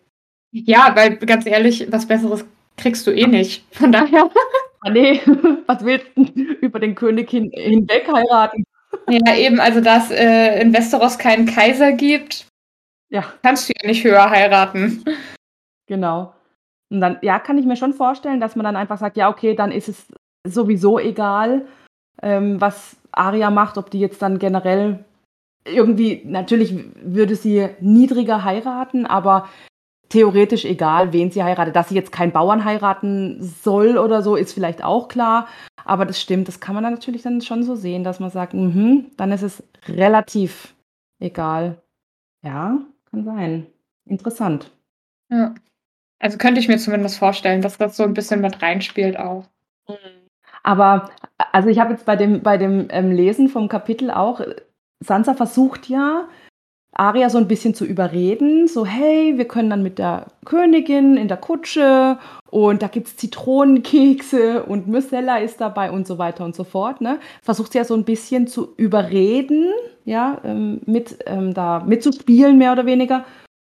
Ja, 0.52 0.92
weil 0.96 1.18
ganz 1.18 1.46
ehrlich, 1.46 1.88
was 1.92 2.08
Besseres 2.08 2.46
kriegst 2.78 3.06
du 3.06 3.12
eh 3.12 3.28
nicht. 3.28 3.64
Von 3.72 3.92
daher 3.92 4.30
Ah, 4.84 4.90
ne, 4.90 5.20
was 5.68 5.86
willst 5.86 6.08
'n 6.18 6.26
über 6.62 6.80
den 6.80 6.96
König 6.96 7.30
hin 7.30 7.52
hinweg 7.54 8.08
heiraten? 8.12 8.64
Ja, 9.10 9.36
eben, 9.36 9.60
also 9.60 9.80
dass 9.82 10.10
äh, 10.12 10.60
in 10.62 10.74
Westeros 10.74 11.18
keinen 11.20 11.46
Kaiser 11.46 11.92
gibt, 11.92 12.48
ja. 13.12 13.24
kannst 13.44 13.70
du 13.70 13.74
ja 13.80 13.88
nicht 13.88 14.04
höher 14.04 14.30
heiraten. 14.30 15.04
Genau. 15.88 16.34
Und 16.90 17.02
dann, 17.02 17.18
ja, 17.22 17.40
kann 17.40 17.58
ich 17.58 17.66
mir 17.66 17.76
schon 17.76 17.94
vorstellen, 17.94 18.40
dass 18.40 18.56
man 18.56 18.64
dann 18.64 18.76
einfach 18.76 18.98
sagt, 18.98 19.18
ja, 19.18 19.30
okay, 19.30 19.56
dann 19.56 19.72
ist 19.72 19.90
es 19.90 20.08
sowieso 20.48 21.00
egal, 21.00 21.66
ähm, 22.22 22.60
was 22.62 22.98
Aria 23.12 23.50
macht, 23.50 23.78
ob 23.78 23.90
die 23.90 24.00
jetzt 24.00 24.22
dann 24.22 24.40
generell 24.40 25.04
irgendwie, 25.66 26.22
natürlich 26.26 26.74
würde 27.04 27.36
sie 27.36 27.70
niedriger 27.80 28.44
heiraten, 28.44 29.06
aber 29.06 29.48
theoretisch 30.10 30.66
egal, 30.66 31.14
wen 31.14 31.32
sie 31.32 31.44
heiratet. 31.44 31.76
Dass 31.76 31.90
sie 31.90 31.96
jetzt 31.96 32.12
keinen 32.12 32.32
Bauern 32.32 32.66
heiraten 32.66 33.42
soll 33.42 33.98
oder 33.98 34.22
so, 34.22 34.36
ist 34.36 34.54
vielleicht 34.54 34.84
auch 34.84 35.08
klar. 35.08 35.48
Aber 35.86 36.06
das 36.06 36.22
stimmt, 36.22 36.48
das 36.48 36.60
kann 36.60 36.76
man 36.76 36.84
dann 36.84 36.94
natürlich 36.94 37.22
dann 37.22 37.42
schon 37.42 37.64
so 37.64 37.76
sehen, 37.76 38.04
dass 38.04 38.20
man 38.20 38.30
sagt, 38.30 38.54
mh, 38.54 39.06
dann 39.18 39.32
ist 39.32 39.44
es 39.44 39.64
relativ 39.88 40.76
egal. 41.20 41.82
Ja, 42.44 42.80
kann 43.12 43.24
sein. 43.24 43.68
Interessant. 44.06 44.72
Ja. 45.30 45.54
Also 46.20 46.38
könnte 46.38 46.60
ich 46.60 46.68
mir 46.68 46.78
zumindest 46.78 47.18
vorstellen, 47.18 47.62
dass 47.62 47.78
das 47.78 47.98
so 47.98 48.04
ein 48.04 48.14
bisschen 48.14 48.42
mit 48.42 48.62
reinspielt 48.62 49.18
auch. 49.18 49.46
Aber 50.64 51.10
also 51.52 51.70
ich 51.70 51.80
habe 51.80 51.92
jetzt 51.92 52.06
bei 52.06 52.16
dem, 52.16 52.44
bei 52.44 52.58
dem 52.58 52.88
ähm, 52.90 53.12
Lesen 53.12 53.50
vom 53.50 53.68
Kapitel 53.68 54.12
auch, 54.12 54.42
Sansa 55.00 55.34
versucht 55.34 55.90
ja, 55.90 56.30
Aria 56.94 57.30
so 57.30 57.38
ein 57.38 57.48
bisschen 57.48 57.74
zu 57.74 57.86
überreden, 57.86 58.68
so 58.68 58.86
hey, 58.86 59.38
wir 59.38 59.46
können 59.46 59.70
dann 59.70 59.82
mit 59.82 59.98
der 59.98 60.28
Königin 60.46 61.16
in 61.16 61.30
der 61.30 61.38
Kutsche 61.38 62.18
und 62.50 62.82
da 62.82 62.88
gibt 62.88 63.08
es 63.08 63.18
Zitronenkekse 63.18 64.64
und 64.64 64.88
Myrcella 64.88 65.38
ist 65.38 65.62
dabei 65.62 65.90
und 65.92 66.06
so 66.06 66.18
weiter 66.18 66.44
und 66.44 66.54
so 66.54 66.66
fort. 66.66 67.00
Ne? 67.00 67.20
Versucht 67.42 67.72
sie 67.72 67.78
ja 67.78 67.86
so 67.86 67.96
ein 67.96 68.04
bisschen 68.04 68.48
zu 68.48 68.74
überreden, 68.76 69.72
ja, 70.04 70.40
ähm, 70.44 70.82
mit 70.86 71.20
ähm, 71.28 71.54
da 71.54 71.80
mitzuspielen, 71.80 72.58
mehr 72.58 72.74
oder 72.74 72.86
weniger. 72.86 73.24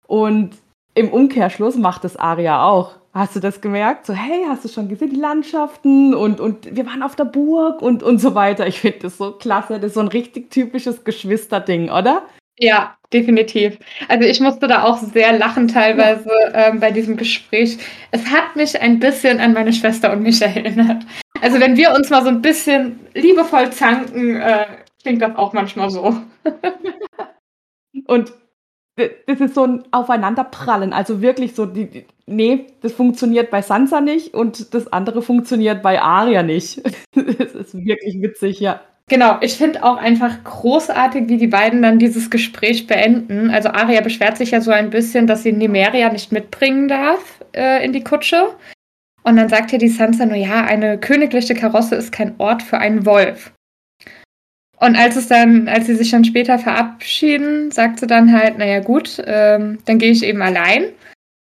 Und 0.06 0.50
im 0.94 1.10
Umkehrschluss 1.10 1.76
macht 1.76 2.04
es 2.04 2.16
Aria 2.16 2.64
auch. 2.64 2.96
Hast 3.14 3.36
du 3.36 3.40
das 3.40 3.60
gemerkt? 3.60 4.06
So, 4.06 4.14
hey, 4.14 4.44
hast 4.48 4.64
du 4.64 4.68
schon 4.68 4.88
gesehen, 4.88 5.10
die 5.10 5.20
Landschaften 5.20 6.14
und, 6.14 6.40
und 6.40 6.74
wir 6.74 6.86
waren 6.86 7.02
auf 7.02 7.14
der 7.14 7.26
Burg 7.26 7.82
und, 7.82 8.02
und 8.02 8.18
so 8.22 8.34
weiter. 8.34 8.66
Ich 8.66 8.80
finde 8.80 9.00
das 9.00 9.18
so 9.18 9.32
klasse. 9.32 9.74
Das 9.74 9.88
ist 9.88 9.94
so 9.94 10.00
ein 10.00 10.08
richtig 10.08 10.50
typisches 10.50 11.04
Geschwisterding, 11.04 11.90
oder? 11.90 12.22
Ja, 12.58 12.96
definitiv. 13.12 13.78
Also 14.08 14.28
ich 14.28 14.40
musste 14.40 14.66
da 14.68 14.84
auch 14.84 14.98
sehr 14.98 15.36
lachen 15.38 15.68
teilweise 15.68 16.30
ähm, 16.54 16.80
bei 16.80 16.90
diesem 16.90 17.16
Gespräch. 17.16 17.78
Es 18.10 18.26
hat 18.26 18.56
mich 18.56 18.80
ein 18.80 18.98
bisschen 18.98 19.40
an 19.40 19.54
meine 19.54 19.72
Schwester 19.72 20.12
und 20.12 20.22
mich 20.22 20.40
erinnert. 20.42 21.04
Also 21.40 21.60
wenn 21.60 21.76
wir 21.76 21.92
uns 21.94 22.10
mal 22.10 22.22
so 22.22 22.28
ein 22.28 22.42
bisschen 22.42 23.00
liebevoll 23.14 23.70
zanken, 23.72 24.36
äh, 24.40 24.66
klingt 25.02 25.22
das 25.22 25.34
auch 25.36 25.52
manchmal 25.52 25.90
so. 25.90 26.14
und 28.06 28.32
das 28.96 29.40
ist 29.40 29.54
so 29.54 29.64
ein 29.64 29.84
Aufeinanderprallen. 29.90 30.92
Also 30.92 31.22
wirklich 31.22 31.54
so, 31.54 31.64
die, 31.66 31.86
die, 31.88 32.06
nee, 32.26 32.66
das 32.82 32.92
funktioniert 32.92 33.50
bei 33.50 33.62
Sansa 33.62 34.00
nicht 34.00 34.34
und 34.34 34.74
das 34.74 34.92
andere 34.92 35.22
funktioniert 35.22 35.82
bei 35.82 36.00
Arya 36.00 36.42
nicht. 36.42 36.82
das 37.14 37.54
ist 37.54 37.74
wirklich 37.74 38.20
witzig, 38.20 38.60
ja. 38.60 38.82
Genau, 39.08 39.38
ich 39.40 39.56
finde 39.56 39.82
auch 39.82 39.96
einfach 39.96 40.42
großartig, 40.44 41.28
wie 41.28 41.36
die 41.36 41.48
beiden 41.48 41.82
dann 41.82 41.98
dieses 41.98 42.30
Gespräch 42.30 42.86
beenden. 42.86 43.50
Also 43.50 43.68
Aria 43.68 44.00
beschwert 44.00 44.36
sich 44.36 44.52
ja 44.52 44.60
so 44.60 44.70
ein 44.70 44.90
bisschen, 44.90 45.26
dass 45.26 45.42
sie 45.42 45.52
Nimeria 45.52 46.10
nicht 46.10 46.32
mitbringen 46.32 46.88
darf 46.88 47.40
äh, 47.54 47.84
in 47.84 47.92
die 47.92 48.04
Kutsche. 48.04 48.54
Und 49.24 49.36
dann 49.36 49.48
sagt 49.48 49.72
ja 49.72 49.78
die 49.78 49.88
Sansa 49.88 50.26
nur, 50.26 50.36
ja, 50.36 50.64
eine 50.64 50.98
königliche 50.98 51.54
Karosse 51.54 51.94
ist 51.96 52.12
kein 52.12 52.34
Ort 52.38 52.62
für 52.62 52.78
einen 52.78 53.04
Wolf. 53.06 53.52
Und 54.78 54.96
als 54.96 55.14
es 55.14 55.28
dann, 55.28 55.68
als 55.68 55.86
sie 55.86 55.94
sich 55.94 56.10
dann 56.10 56.24
später 56.24 56.58
verabschieden, 56.58 57.70
sagt 57.70 58.00
sie 58.00 58.08
dann 58.08 58.32
halt, 58.32 58.58
naja 58.58 58.80
gut, 58.80 59.22
ähm, 59.24 59.78
dann 59.84 59.98
gehe 59.98 60.10
ich 60.10 60.24
eben 60.24 60.42
allein. 60.42 60.86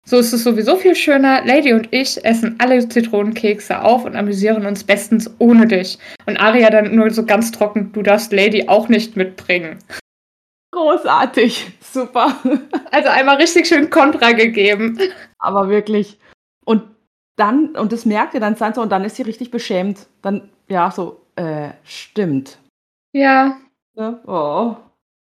So 0.05 0.19
ist 0.19 0.33
es 0.33 0.43
sowieso 0.43 0.77
viel 0.77 0.97
schöner. 0.97 1.45
Lady 1.45 1.73
und 1.73 1.89
ich 1.93 2.25
essen 2.25 2.57
alle 2.59 2.89
Zitronenkekse 2.89 3.83
auf 3.83 4.05
und 4.05 4.17
amüsieren 4.17 4.67
uns 4.67 4.83
bestens 4.83 5.31
ohne 5.39 5.67
dich. 5.67 5.99
Und 6.27 6.39
Aria 6.39 6.71
dann 6.71 6.95
nur 6.95 7.11
so 7.11 7.25
ganz 7.25 7.53
trocken, 7.53 7.93
du 7.93 8.03
darfst 8.03 8.33
Lady 8.33 8.69
auch 8.69 8.89
nicht 8.89 9.17
mitbringen. 9.17 9.79
Großartig, 10.73 11.71
super. 11.81 12.37
Also 12.91 13.09
einmal 13.09 13.37
richtig 13.37 13.67
schön 13.67 13.91
Kontra 13.91 14.33
gegeben. 14.33 14.99
Aber 15.39 15.69
wirklich. 15.69 16.19
Und 16.65 16.83
dann, 17.37 17.77
und 17.77 17.93
das 17.93 18.05
merkt 18.05 18.35
ihr 18.35 18.41
dann 18.41 18.57
Sansa, 18.57 18.83
und 18.83 18.91
dann 18.91 19.05
ist 19.05 19.17
sie 19.17 19.23
richtig 19.23 19.51
beschämt. 19.51 20.07
Dann, 20.21 20.51
ja, 20.69 20.91
so, 20.91 21.23
äh, 21.37 21.71
stimmt. 21.85 22.59
Ja. 23.13 23.57
ja. 23.95 24.21
Oh. 24.27 24.77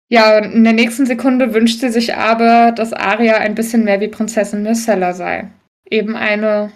Ja, 0.09 0.39
in 0.39 0.63
der 0.63 0.73
nächsten 0.73 1.05
Sekunde 1.05 1.53
wünscht 1.53 1.81
sie 1.81 1.89
sich 1.91 2.15
aber, 2.15 2.73
dass 2.73 2.93
Aria 2.93 3.39
ein 3.39 3.57
bisschen 3.57 3.85
mehr 3.85 4.01
wie 4.01 4.09
Prinzessin 4.09 4.63
Myrcella 4.63 5.13
sei. 5.13 5.51
Eben 5.91 6.15
eine 6.15 6.73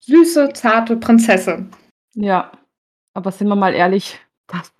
süße, 0.00 0.52
zarte 0.54 0.96
Prinzessin. 0.96 1.70
Ja, 2.14 2.50
aber 3.14 3.30
sind 3.30 3.48
wir 3.48 3.56
mal 3.56 3.74
ehrlich, 3.74 4.18
das 4.48 4.72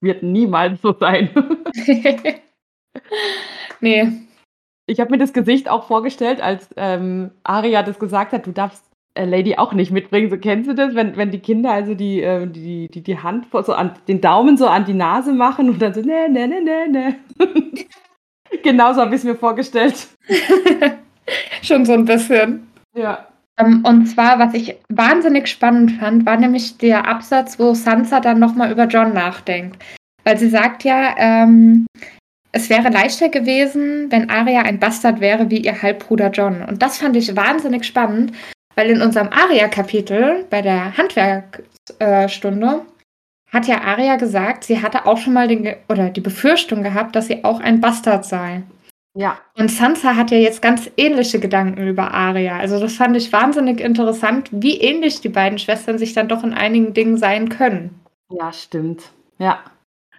wird 0.00 0.22
niemals 0.22 0.80
so 0.80 0.92
sein. 0.98 1.30
nee. 3.80 4.12
Ich 4.86 4.98
habe 4.98 5.10
mir 5.12 5.18
das 5.18 5.32
Gesicht 5.32 5.68
auch 5.68 5.86
vorgestellt, 5.86 6.40
als 6.40 6.68
ähm, 6.76 7.30
Aria 7.44 7.82
das 7.82 7.98
gesagt 7.98 8.32
hat, 8.32 8.46
du 8.46 8.52
darfst 8.52 8.89
Lady 9.16 9.56
auch 9.56 9.72
nicht 9.72 9.90
mitbringen. 9.90 10.30
So 10.30 10.38
kennst 10.38 10.68
du 10.68 10.74
das, 10.74 10.94
wenn, 10.94 11.16
wenn 11.16 11.30
die 11.30 11.40
Kinder 11.40 11.72
also 11.72 11.94
die, 11.94 12.22
äh, 12.22 12.46
die, 12.46 12.88
die, 12.88 13.02
die 13.02 13.18
Hand 13.18 13.46
vor, 13.46 13.64
so 13.64 13.72
an 13.72 13.92
den 14.08 14.20
Daumen 14.20 14.56
so 14.56 14.66
an 14.66 14.84
die 14.84 14.94
Nase 14.94 15.32
machen 15.32 15.68
und 15.68 15.82
dann 15.82 15.94
so, 15.94 16.00
ne, 16.00 16.28
ne, 16.28 16.46
ne, 16.46 16.60
ne, 16.60 16.88
ne. 16.88 17.16
Genauso 18.62 19.00
habe 19.00 19.14
ich 19.14 19.20
es 19.20 19.24
mir 19.24 19.36
vorgestellt. 19.36 20.08
Schon 21.62 21.84
so 21.84 21.92
ein 21.92 22.04
bisschen. 22.04 22.66
Ja. 22.94 23.26
Um, 23.60 23.66
ähm, 23.66 23.84
und 23.84 24.06
zwar, 24.06 24.38
was 24.38 24.54
ich 24.54 24.76
wahnsinnig 24.88 25.48
spannend 25.48 25.92
fand, 25.92 26.26
war 26.26 26.36
nämlich 26.36 26.78
der 26.78 27.06
Absatz, 27.06 27.58
wo 27.58 27.74
Sansa 27.74 28.20
dann 28.20 28.38
nochmal 28.38 28.72
über 28.72 28.86
John 28.86 29.12
nachdenkt. 29.12 29.82
Weil 30.24 30.38
sie 30.38 30.48
sagt 30.48 30.84
ja, 30.84 31.14
ähm, 31.18 31.86
es 32.52 32.68
wäre 32.68 32.90
leichter 32.90 33.28
gewesen, 33.28 34.10
wenn 34.10 34.28
Arya 34.28 34.62
ein 34.62 34.80
Bastard 34.80 35.20
wäre 35.20 35.50
wie 35.50 35.58
ihr 35.58 35.80
Halbbruder 35.80 36.30
John. 36.30 36.62
Und 36.62 36.82
das 36.82 36.98
fand 36.98 37.16
ich 37.16 37.36
wahnsinnig 37.36 37.84
spannend, 37.84 38.32
weil 38.74 38.90
in 38.90 39.02
unserem 39.02 39.28
Aria-Kapitel 39.28 40.46
bei 40.50 40.62
der 40.62 40.96
Handwerkstunde 40.96 42.82
hat 43.52 43.66
ja 43.66 43.80
Aria 43.82 44.16
gesagt, 44.16 44.64
sie 44.64 44.80
hatte 44.80 45.06
auch 45.06 45.18
schon 45.18 45.32
mal 45.32 45.48
den, 45.48 45.74
oder 45.88 46.10
die 46.10 46.20
Befürchtung 46.20 46.82
gehabt, 46.82 47.16
dass 47.16 47.26
sie 47.26 47.44
auch 47.44 47.60
ein 47.60 47.80
Bastard 47.80 48.24
sei. 48.24 48.62
Ja. 49.14 49.38
Und 49.56 49.70
Sansa 49.70 50.14
hat 50.14 50.30
ja 50.30 50.38
jetzt 50.38 50.62
ganz 50.62 50.88
ähnliche 50.96 51.40
Gedanken 51.40 51.86
über 51.88 52.14
Aria. 52.14 52.58
Also 52.58 52.78
das 52.78 52.94
fand 52.94 53.16
ich 53.16 53.32
wahnsinnig 53.32 53.80
interessant, 53.80 54.48
wie 54.52 54.80
ähnlich 54.80 55.20
die 55.20 55.28
beiden 55.28 55.58
Schwestern 55.58 55.98
sich 55.98 56.12
dann 56.12 56.28
doch 56.28 56.44
in 56.44 56.54
einigen 56.54 56.94
Dingen 56.94 57.16
sein 57.16 57.48
können. 57.48 58.00
Ja, 58.30 58.52
stimmt. 58.52 59.10
Ja. 59.38 59.58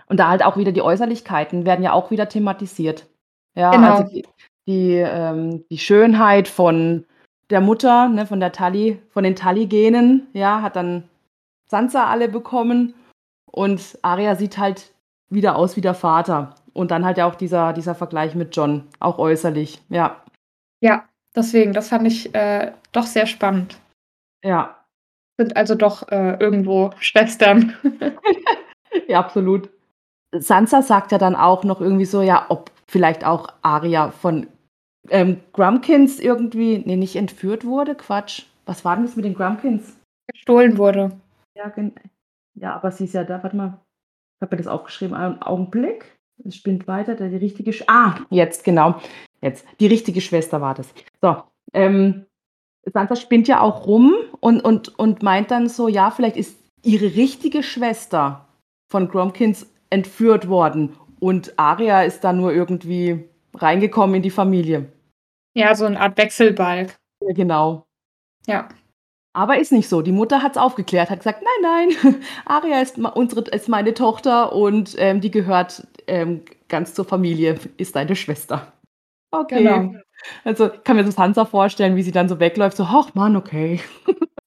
Und 0.07 0.19
da 0.19 0.27
halt 0.27 0.43
auch 0.43 0.57
wieder 0.57 0.73
die 0.73 0.81
Äußerlichkeiten 0.81 1.65
werden 1.65 1.83
ja 1.83 1.93
auch 1.93 2.11
wieder 2.11 2.27
thematisiert. 2.27 3.07
Ja, 3.55 3.71
genau. 3.71 3.95
also 3.95 4.11
die, 4.11 4.25
die, 4.67 4.95
ähm, 4.95 5.63
die 5.71 5.77
Schönheit 5.77 6.49
von 6.49 7.05
der 7.51 7.61
Mutter, 7.61 8.09
ne, 8.09 8.25
von 8.25 8.39
der 8.39 8.51
Tully, 8.51 9.01
von 9.09 9.23
den 9.23 9.35
Tully-Genen, 9.35 10.27
ja, 10.33 10.61
hat 10.61 10.75
dann 10.75 11.03
Sansa 11.67 12.07
alle 12.07 12.27
bekommen 12.27 12.93
und 13.45 13.97
Arya 14.01 14.35
sieht 14.35 14.57
halt 14.57 14.91
wieder 15.29 15.55
aus 15.55 15.75
wie 15.75 15.81
der 15.81 15.93
Vater. 15.93 16.55
Und 16.73 16.91
dann 16.91 17.03
halt 17.03 17.17
ja 17.17 17.25
auch 17.25 17.35
dieser, 17.35 17.73
dieser 17.73 17.95
Vergleich 17.95 18.33
mit 18.33 18.55
John, 18.55 18.87
auch 18.99 19.17
äußerlich, 19.17 19.81
ja. 19.89 20.23
Ja, 20.79 21.05
deswegen, 21.35 21.73
das 21.73 21.89
fand 21.89 22.07
ich 22.07 22.33
äh, 22.33 22.71
doch 22.93 23.05
sehr 23.05 23.25
spannend. 23.25 23.77
Ja. 24.43 24.77
Sind 25.37 25.57
also 25.57 25.75
doch 25.75 26.07
äh, 26.09 26.37
irgendwo 26.39 26.91
Schwestern. 26.99 27.73
ja, 29.07 29.19
absolut. 29.19 29.69
Sansa 30.33 30.81
sagt 30.81 31.11
ja 31.11 31.17
dann 31.17 31.35
auch 31.35 31.63
noch 31.63 31.81
irgendwie 31.81 32.05
so, 32.05 32.21
ja, 32.21 32.45
ob 32.49 32.71
vielleicht 32.87 33.25
auch 33.25 33.49
Arya 33.61 34.11
von 34.11 34.47
ähm, 35.09 35.41
Grumpkins 35.53 36.19
irgendwie, 36.19 36.79
nee, 36.79 36.95
nicht 36.95 37.15
entführt 37.15 37.65
wurde, 37.65 37.95
Quatsch. 37.95 38.43
Was 38.65 38.85
war 38.85 38.95
denn 38.95 39.05
das 39.05 39.15
mit 39.15 39.25
den 39.25 39.33
Grumpkins? 39.33 39.97
Gestohlen 40.27 40.77
wurde. 40.77 41.11
Ja, 41.55 41.73
ja 42.55 42.75
aber 42.75 42.91
sie 42.91 43.05
ist 43.05 43.13
ja 43.13 43.23
da, 43.23 43.41
warte 43.41 43.55
mal. 43.55 43.79
Ich 44.37 44.41
habe 44.41 44.55
mir 44.55 44.63
das 44.63 44.71
aufgeschrieben, 44.71 45.15
einen 45.15 45.41
Augenblick. 45.41 46.17
Es 46.43 46.55
spinnt 46.55 46.87
weiter, 46.87 47.15
da 47.15 47.27
die 47.27 47.37
richtige, 47.37 47.73
Sch 47.73 47.83
ah, 47.87 48.15
jetzt, 48.29 48.63
genau. 48.63 48.99
Jetzt, 49.41 49.65
die 49.79 49.87
richtige 49.87 50.21
Schwester 50.21 50.61
war 50.61 50.73
das. 50.73 50.93
So, 51.21 51.43
ähm, 51.73 52.25
Sansa 52.85 53.15
spinnt 53.15 53.47
ja 53.47 53.61
auch 53.61 53.85
rum 53.85 54.13
und, 54.39 54.61
und, 54.61 54.97
und 54.97 55.21
meint 55.21 55.51
dann 55.51 55.69
so, 55.69 55.87
ja, 55.87 56.09
vielleicht 56.09 56.37
ist 56.37 56.57
ihre 56.83 57.15
richtige 57.15 57.61
Schwester 57.61 58.47
von 58.89 59.07
Grumpkins 59.07 59.71
entführt 59.89 60.49
worden 60.49 60.97
und 61.19 61.59
Aria 61.59 62.01
ist 62.01 62.23
da 62.23 62.33
nur 62.33 62.53
irgendwie 62.53 63.29
reingekommen 63.55 64.15
in 64.17 64.21
die 64.21 64.29
Familie. 64.29 64.91
Ja, 65.53 65.75
so 65.75 65.85
eine 65.85 65.99
Art 65.99 66.17
Wechselbalg. 66.17 66.97
Ja, 67.21 67.33
genau. 67.33 67.85
Ja. 68.47 68.69
Aber 69.33 69.59
ist 69.59 69.71
nicht 69.71 69.87
so. 69.87 70.01
Die 70.01 70.11
Mutter 70.11 70.43
hat's 70.43 70.57
aufgeklärt, 70.57 71.09
hat 71.09 71.19
gesagt: 71.19 71.41
„Nein, 71.61 71.89
nein, 72.03 72.21
Aria 72.45 72.81
ist 72.81 72.97
unsere 72.97 73.41
ist 73.49 73.69
meine 73.69 73.93
Tochter 73.93 74.53
und, 74.53 74.95
ähm, 74.97 75.21
die 75.21 75.31
gehört, 75.31 75.87
ähm, 76.07 76.43
ganz 76.67 76.93
zur 76.93 77.05
Familie, 77.05 77.57
ist 77.77 77.95
deine 77.95 78.15
Schwester.“ 78.15 78.73
Genau. 79.47 79.77
Okay. 79.77 80.01
Also, 80.43 80.73
ich 80.73 80.83
kann 80.83 80.97
mir 80.97 81.09
Sansa 81.11 81.45
vorstellen, 81.45 81.95
wie 81.95 82.03
sie 82.03 82.11
dann 82.11 82.29
so 82.29 82.39
wegläuft, 82.39 82.77
so: 82.77 82.83
„Ach 82.83 83.13
Mann, 83.15 83.35
okay.“ 83.35 83.79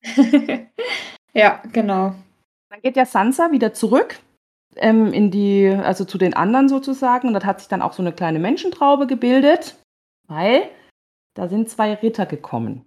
Ja, 1.35 1.63
genau. 1.73 2.15
Dann 2.71 2.81
geht 2.83 2.97
ja 2.97 3.07
Sansa 3.07 3.51
wieder 3.51 3.75
zurück, 3.75 4.19
ähm, 4.77 5.13
in 5.13 5.31
die 5.31 5.69
also, 5.69 6.05
zu 6.05 6.19
den 6.19 6.35
anderen 6.35 6.69
sozusagen 6.69 7.29
und 7.29 7.35
dort 7.35 7.45
hat 7.45 7.61
sich 7.61 7.69
dann 7.69 7.83
auch 7.83 7.93
so 7.93 8.03
'ne 8.03 8.13
kleine 8.13 8.39
Menschentraube 8.39 9.07
gebildet, 9.07 9.77
weil 10.27 10.63
da 11.35 11.49
sind 11.49 11.69
2 11.69 11.95
Ritter 11.95 12.27
gekommen. 12.27 12.85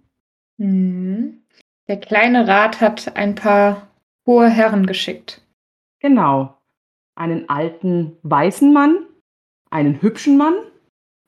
Mhm. 0.58 1.42
Der 1.88 1.98
kleine 1.98 2.46
Rat 2.46 2.80
hat 2.80 3.16
ein 3.16 3.34
paar 3.34 3.88
hohe 4.26 4.48
Herren 4.48 4.86
geschickt. 4.86 5.40
Genau. 6.00 6.54
Einen 7.14 7.48
alten 7.48 8.16
weißen 8.22 8.72
Mann, 8.72 8.98
einen 9.70 10.00
hübschen 10.02 10.36
Mann 10.36 10.54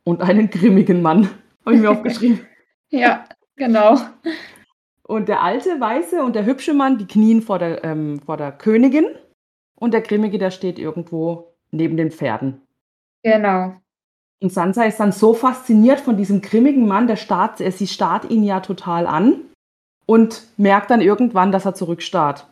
und 0.05 0.23
einen 0.23 0.51
grimmigen 0.51 1.03
Mann, 1.03 1.31
habe 1.65 1.77
ich 1.77 1.81
mir 1.81 1.91
aufgeschrieben. 1.91 2.47
Ja, 2.93 3.25
genau. 3.55 4.01
Und 5.05 5.29
der 5.29 5.43
alte 5.45 5.81
Weiße 5.81 6.25
und 6.25 6.35
der 6.35 6.45
hübsche 6.45 6.75
Mann, 6.75 6.99
die 6.99 7.07
knien 7.07 7.41
vor 7.41 7.61
der 7.61 7.85
ähm, 7.85 8.21
vor 8.27 8.37
der 8.37 8.51
Königin 8.51 9.07
und 9.81 9.93
der 9.93 10.03
Grimmige, 10.03 10.39
der 10.39 10.53
steht 10.53 10.79
irgendwo 10.79 11.53
neben 11.73 11.97
den 11.97 12.13
Pferden. 12.13 12.61
Genau. 13.25 13.75
Und 14.43 14.53
Sansa 14.53 14.85
ist 14.85 15.01
dann 15.01 15.13
so 15.13 15.35
fasziniert 15.35 16.01
von 16.01 16.17
diesem 16.17 16.41
grimmigen 16.41 16.87
Mann, 16.87 17.07
der 17.07 17.17
starrt 17.17 17.61
äh, 17.61 17.71
sie 17.71 17.87
starrt 17.87 18.31
ihn 18.31 18.45
ja 18.45 18.61
total 18.61 19.07
an 19.07 19.43
und 20.07 20.47
merkt 20.57 20.91
dann 20.91 21.01
irgendwann, 21.01 21.53
dass 21.53 21.67
er 21.67 21.75
zurückstarrt. 21.75 22.47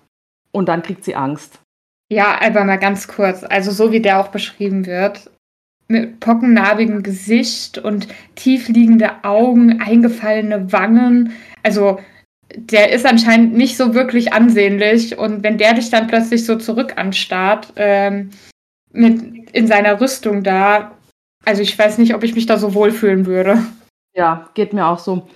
Und 0.52 0.68
dann 0.68 0.82
kriegt 0.82 1.04
sie 1.04 1.14
Angst. 1.14 1.60
Ja, 2.10 2.40
aber 2.40 2.64
mal 2.64 2.78
ganz 2.78 3.06
kurz, 3.08 3.44
also 3.44 3.70
so 3.70 3.92
wie 3.92 4.00
der 4.00 4.20
auch 4.20 4.28
beschrieben 4.28 4.86
wird, 4.86 5.30
mit 5.88 6.20
pockennarbigem 6.20 7.02
Gesicht 7.02 7.78
und 7.78 8.08
tiefliegende 8.34 9.24
Augen, 9.24 9.80
eingefallene 9.80 10.72
Wangen. 10.72 11.32
Also, 11.62 11.98
der 12.54 12.92
ist 12.92 13.06
anscheinend 13.06 13.54
nicht 13.54 13.76
so 13.76 13.94
wirklich 13.94 14.32
ansehnlich 14.32 15.18
und 15.18 15.42
wenn 15.42 15.58
der 15.58 15.74
dich 15.74 15.90
dann 15.90 16.06
plötzlich 16.06 16.44
so 16.46 16.56
zurück 16.56 16.94
anstarrt, 16.96 17.72
ähm, 17.76 18.30
mit 18.92 19.50
in 19.52 19.66
seiner 19.66 20.00
Rüstung 20.00 20.42
da, 20.42 20.92
also 21.44 21.62
ich 21.62 21.78
weiß 21.78 21.98
nicht, 21.98 22.14
ob 22.14 22.24
ich 22.24 22.34
mich 22.34 22.46
da 22.46 22.58
so 22.58 22.74
wohlfühlen 22.74 23.26
würde. 23.26 23.62
Ja, 24.16 24.50
geht 24.54 24.72
mir 24.72 24.86
auch 24.86 24.98
so. 24.98 25.28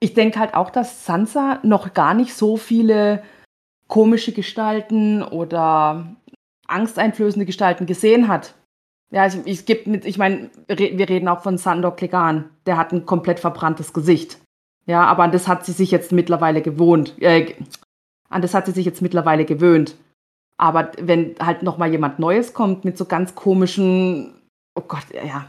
Ich 0.00 0.14
denke 0.14 0.40
halt 0.40 0.54
auch, 0.54 0.70
dass 0.70 1.06
Sansa 1.06 1.60
noch 1.62 1.94
gar 1.94 2.14
nicht 2.14 2.34
so 2.34 2.56
viele 2.56 3.22
komische 3.88 4.32
Gestalten 4.32 5.22
oder 5.22 6.16
angsteinflößende 6.68 7.46
Gestalten 7.46 7.86
gesehen 7.86 8.28
hat. 8.28 8.54
Ja, 9.12 9.22
also 9.22 9.42
gibt 9.66 9.86
mit 9.86 10.04
ich 10.06 10.18
meine, 10.18 10.50
wir 10.68 11.08
reden 11.08 11.28
auch 11.28 11.42
von 11.42 11.58
Sandor 11.58 11.96
Clegane. 11.96 12.50
Der 12.66 12.76
hat 12.78 12.92
'n 12.92 13.06
komplett 13.06 13.40
verbranntes 13.40 13.92
Gesicht. 13.92 14.38
Ja, 14.86 15.04
aber 15.04 15.24
an 15.24 15.32
das 15.32 15.48
hat 15.48 15.66
sie 15.66 15.72
sich 15.72 15.90
jetzt 15.90 16.12
mittlerweile 16.12 16.62
gewohnt 16.62 17.20
äh, 17.20 17.54
an 18.28 18.42
das 18.42 18.54
hat 18.54 18.66
sie 18.66 18.72
sich 18.72 18.84
jetzt 18.86 19.02
mittlerweile 19.02 19.44
gewöhnt. 19.44 19.96
Aber 20.58 20.90
wenn 21.00 21.34
halt 21.40 21.62
noch 21.62 21.78
mal 21.78 21.90
jemand 21.90 22.18
Neues 22.18 22.54
kommt 22.54 22.84
mit 22.84 22.98
so 22.98 23.04
ganz 23.04 23.34
komischen 23.34 24.34
oh 24.74 24.82
Gott, 24.86 25.04
ja, 25.12 25.46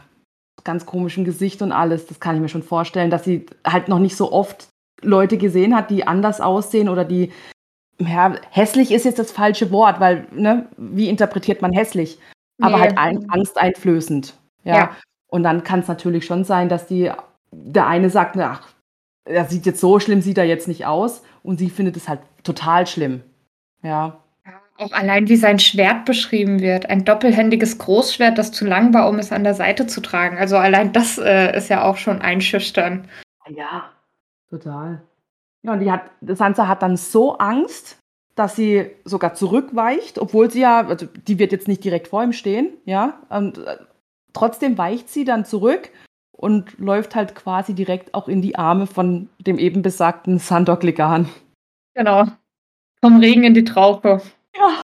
ganz 0.64 0.86
komischem 0.86 1.24
Gesicht 1.24 1.62
und 1.62 1.72
alles, 1.72 2.06
das 2.06 2.20
kann 2.20 2.34
ich 2.36 2.40
mir 2.42 2.48
schon 2.48 2.62
vorstellen, 2.62 3.10
dass 3.10 3.24
sie 3.24 3.46
halt 3.66 3.88
noch 3.88 3.98
nicht 3.98 4.16
so 4.16 4.32
oft 4.32 4.68
Leute 5.02 5.38
gesehen 5.38 5.74
hat, 5.76 5.90
die 5.90 6.06
anders 6.06 6.40
aussehen 6.40 6.88
oder 6.88 7.04
die 7.04 7.32
ja, 8.00 8.34
hässlich 8.50 8.92
ist 8.92 9.04
jetzt 9.04 9.18
das 9.18 9.32
falsche 9.32 9.72
Wort, 9.72 9.98
weil, 10.00 10.26
ne, 10.32 10.68
wie 10.76 11.08
interpretiert 11.08 11.62
man 11.62 11.72
hässlich? 11.72 12.18
Aber 12.60 12.76
Ne. 12.76 12.82
halt 12.82 12.98
ein 12.98 13.30
angsteinflößend, 13.30 14.34
ja. 14.64 14.76
Ja. 14.76 14.96
Und 15.30 15.42
dann 15.42 15.64
kann's 15.64 15.88
natürlich 15.88 16.24
schon 16.26 16.44
sein, 16.44 16.68
dass 16.68 16.86
die 16.86 17.10
der 17.52 17.86
eine 17.88 18.10
sagt: 18.10 18.36
„Ne, 18.36 18.48
ach, 18.50 18.68
er 19.24 19.44
sieht 19.46 19.66
jetzt 19.66 19.80
so 19.80 20.00
schlimm 20.00 20.20
sieht 20.22 20.38
er 20.38 20.44
jetzt 20.44 20.68
nicht 20.68 20.86
aus.“ 20.86 21.22
Und 21.42 21.58
sie 21.58 21.70
findet 21.70 21.96
es 21.96 22.08
halt 22.08 22.20
total 22.42 22.86
schlimm. 22.86 23.22
Ja. 23.82 24.18
Auch 24.78 24.92
allein 24.92 25.28
wie 25.28 25.36
sein 25.36 25.58
Schwert 25.58 26.04
beschrieben 26.04 26.60
wird. 26.60 26.88
Ein 26.88 27.04
doppelhändiges 27.04 27.78
Großschwert, 27.78 28.38
das 28.38 28.52
zu 28.52 28.64
lang 28.64 28.94
war, 28.94 29.08
um 29.08 29.18
es 29.18 29.32
an 29.32 29.42
der 29.42 29.54
Seite 29.54 29.88
zu 29.88 30.00
tragen. 30.00 30.38
Also 30.38 30.56
allein 30.56 30.92
das, 30.92 31.18
äh, 31.18 31.56
ist 31.56 31.68
ja 31.68 31.82
auch 31.82 31.96
schon 31.96 32.20
einschüchternd. 32.20 33.08
Ja, 33.48 33.90
total. 34.50 35.02
Ja, 35.62 35.72
und 35.72 35.80
die 35.80 35.90
hat 35.90 36.02
Sansa 36.22 36.68
hat 36.68 36.82
dann 36.82 36.96
so 36.96 37.38
Angst, 37.38 37.98
dass 38.36 38.54
sie 38.54 38.90
sogar 39.04 39.34
zurückweicht, 39.34 40.18
obwohl 40.18 40.48
sie 40.50 40.60
ja 40.60 40.86
also, 40.86 41.06
die 41.06 41.40
wird 41.40 41.50
jetzt 41.50 41.66
nicht 41.66 41.82
direkt 41.82 42.08
vor 42.08 42.22
ihm 42.22 42.32
stehen, 42.32 42.68
ja? 42.84 43.18
Und, 43.30 43.58
äh, 43.58 43.78
trotzdem 44.32 44.78
weicht 44.78 45.08
sie 45.08 45.24
dann 45.24 45.44
zurück 45.44 45.90
und 46.38 46.78
läuft 46.78 47.14
halt 47.16 47.34
quasi 47.34 47.74
direkt 47.74 48.14
auch 48.14 48.28
in 48.28 48.40
die 48.40 48.56
Arme 48.56 48.86
von 48.86 49.28
dem 49.38 49.58
eben 49.58 49.82
besagten 49.82 50.38
Sandor 50.38 50.78
Clegane. 50.78 51.28
Genau. 51.94 52.26
Vom 53.02 53.18
Regen 53.18 53.42
in 53.42 53.54
die 53.54 53.64
Traufe. 53.64 54.22
Ja, 54.56 54.80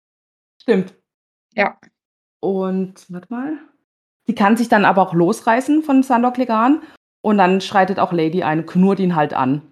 stimmt. 0.62 0.94
Ja. 1.54 1.76
Und 2.40 3.04
warte 3.08 3.26
mal. 3.30 3.58
Sie 4.26 4.34
kann 4.34 4.56
sich 4.56 4.68
dann 4.68 4.84
aber 4.84 5.02
auch 5.02 5.12
losreißen 5.12 5.82
von 5.82 6.04
Sandor 6.04 6.32
Clegane 6.32 6.82
und 7.20 7.38
dann 7.38 7.60
schreitet 7.60 7.98
auch 7.98 8.12
Lady 8.12 8.44
ein, 8.44 8.64
knurrt 8.64 9.00
ihn 9.00 9.16
halt 9.16 9.34
an. 9.34 9.62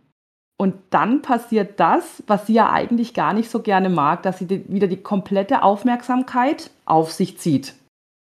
Und 0.61 0.75
dann 0.91 1.23
passiert 1.23 1.79
das, 1.79 2.25
was 2.27 2.49
sie 2.49 2.55
ja 2.55 2.73
eigentlich 2.73 3.15
gar 3.15 3.33
nicht 3.33 3.49
so 3.49 3.63
gerne 3.63 3.89
mag, 3.89 4.25
dass 4.25 4.41
sie 4.41 4.65
wieder 4.69 4.89
die 4.89 5.01
komplette 5.01 5.63
Aufmerksamkeit 5.63 6.73
auf 6.85 7.13
sich 7.13 7.39
zieht. 7.39 7.77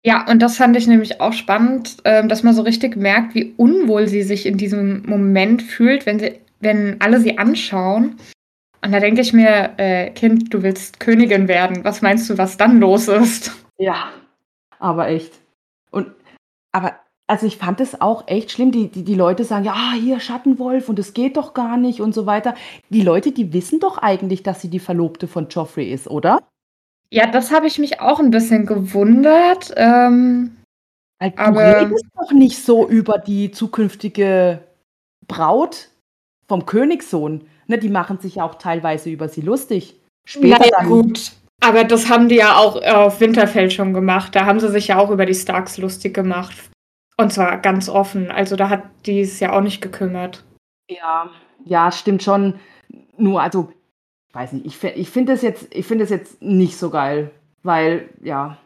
Ja, 0.05 0.27
und 0.29 0.41
das 0.43 0.57
fand 0.57 0.77
ich 0.77 0.89
nämlich 0.89 1.21
auch 1.21 1.33
spannend, 1.33 1.99
ähm, 2.05 2.29
dass 2.29 2.43
man 2.43 2.55
so 2.55 2.63
richtig 2.63 2.97
merkt, 2.97 3.35
wie 3.37 3.55
unwohl 3.57 4.09
sie 4.09 4.23
sich 4.25 4.47
in 4.47 4.57
diesem 4.57 5.03
Moment 5.07 5.63
fühlt, 5.63 6.07
wenn 6.07 6.19
sie 6.19 6.41
wenn 6.61 7.01
alle 7.01 7.21
sie 7.21 7.39
anschauen. 7.39 8.17
Und 8.85 8.93
da 8.93 9.01
denke 9.01 9.21
ich 9.23 9.33
mir: 9.33 9.75
„Äh, 9.79 10.11
Kind, 10.11 10.55
du 10.55 10.63
willst 10.63 11.01
Königin 11.01 11.49
werden. 11.49 11.85
Was 11.85 12.03
meinst 12.03 12.31
du, 12.31 12.39
was 12.39 12.57
dann 12.59 12.81
los 12.81 13.09
ist?“ 13.09 13.53
Ja, 13.79 14.11
aber 14.81 15.09
echt. 15.09 15.33
Und 15.93 16.09
aber 16.73 16.95
also, 17.29 17.47
ich 17.47 17.59
fand 17.59 17.81
es 17.81 18.01
auch 18.01 18.29
echt 18.29 18.53
schlimm, 18.53 18.73
die 18.73 18.89
die 18.89 19.05
die 19.05 19.15
Leute 19.17 19.45
sagen: 19.45 19.65
„Ja, 19.67 19.93
hier 19.95 20.21
Schattenwolf 20.21 20.89
und 20.91 20.99
das 20.99 21.15
geht 21.15 21.37
doch 21.39 21.55
gar 21.55 21.77
nicht“ 21.79 22.01
und 22.01 22.15
so 22.15 22.27
weiter. 22.27 22.55
Die 22.91 23.03
Leute, 23.03 23.33
die 23.33 23.53
wissen 23.55 23.81
doch 23.81 23.99
eigentlich, 23.99 24.43
dass 24.45 24.63
sie 24.63 24.71
die 24.71 24.81
Verlobte 24.81 25.29
von 25.29 25.49
Joffrey 25.51 25.93
ist, 25.93 26.09
oder? 26.09 26.41
Ja, 27.13 27.27
das 27.27 27.51
habe 27.51 27.67
ich 27.67 27.79
mich 27.79 28.01
auch 28.01 28.21
'n 28.21 28.31
bisschen 28.31 28.65
gewundert, 28.65 29.71
ähm, 29.77 30.57
Weil 31.21 31.31
du 31.33 31.39
aber 31.39 31.81
redest 31.83 32.07
doch 32.17 32.33
nicht 32.33 32.65
so 32.65 32.89
über 32.89 33.19
die 33.19 33.51
zukünftige 33.51 34.61
Braut 35.29 35.91
vom 36.49 36.65
Königssohn, 36.65 37.47
ne? 37.67 37.77
Die 37.77 37.91
machen 37.91 38.19
sich 38.19 38.37
ja 38.37 38.45
auch 38.45 38.55
teilweise 38.55 39.11
über 39.11 39.29
sie 39.29 39.43
lustig. 39.43 40.01
Später 40.27 40.65
ja, 40.65 40.79
dann. 40.79 40.89
gut. 40.89 41.33
Aber 41.61 41.85
das 41.85 42.09
haben 42.09 42.31
die 42.31 42.37
ja 42.37 42.57
auch 42.57 42.83
auf 42.83 43.21
Winterfell 43.21 43.71
schon 43.71 43.93
gemacht. 43.93 44.35
Da 44.35 44.47
haben 44.47 44.59
sie 44.59 44.71
sich 44.71 44.89
ja 44.89 44.99
auch 44.99 45.11
über 45.11 45.27
die 45.27 45.35
Starks 45.35 45.77
lustig 45.77 46.15
gemacht. 46.15 46.71
Und 47.19 47.33
zwar 47.33 47.59
ganz 47.59 47.91
offen. 47.91 48.31
Also, 48.31 48.57
da 48.57 48.71
hat 48.71 48.85
die's 49.05 49.39
ja 49.39 49.53
auch 49.53 49.61
nicht 49.61 49.83
gekümmert. 49.83 50.45
Ja, 50.91 51.29
ja, 51.65 51.93
stimmt 51.93 52.23
schon. 52.23 52.59
Nur 53.19 53.43
also, 53.43 53.71
weiß 54.33 54.53
nicht, 54.53 54.67
ich 54.67 54.83
ich 54.97 55.11
finde 55.11 55.33
das 55.33 55.43
jetzt 55.43 55.75
ich 55.75 55.87
finde 55.87 56.05
das 56.05 56.11
jetzt 56.11 56.43
nicht 56.43 56.77
so 56.77 56.91
geil, 56.91 57.31
weil 57.63 58.09
ja. 58.23 58.59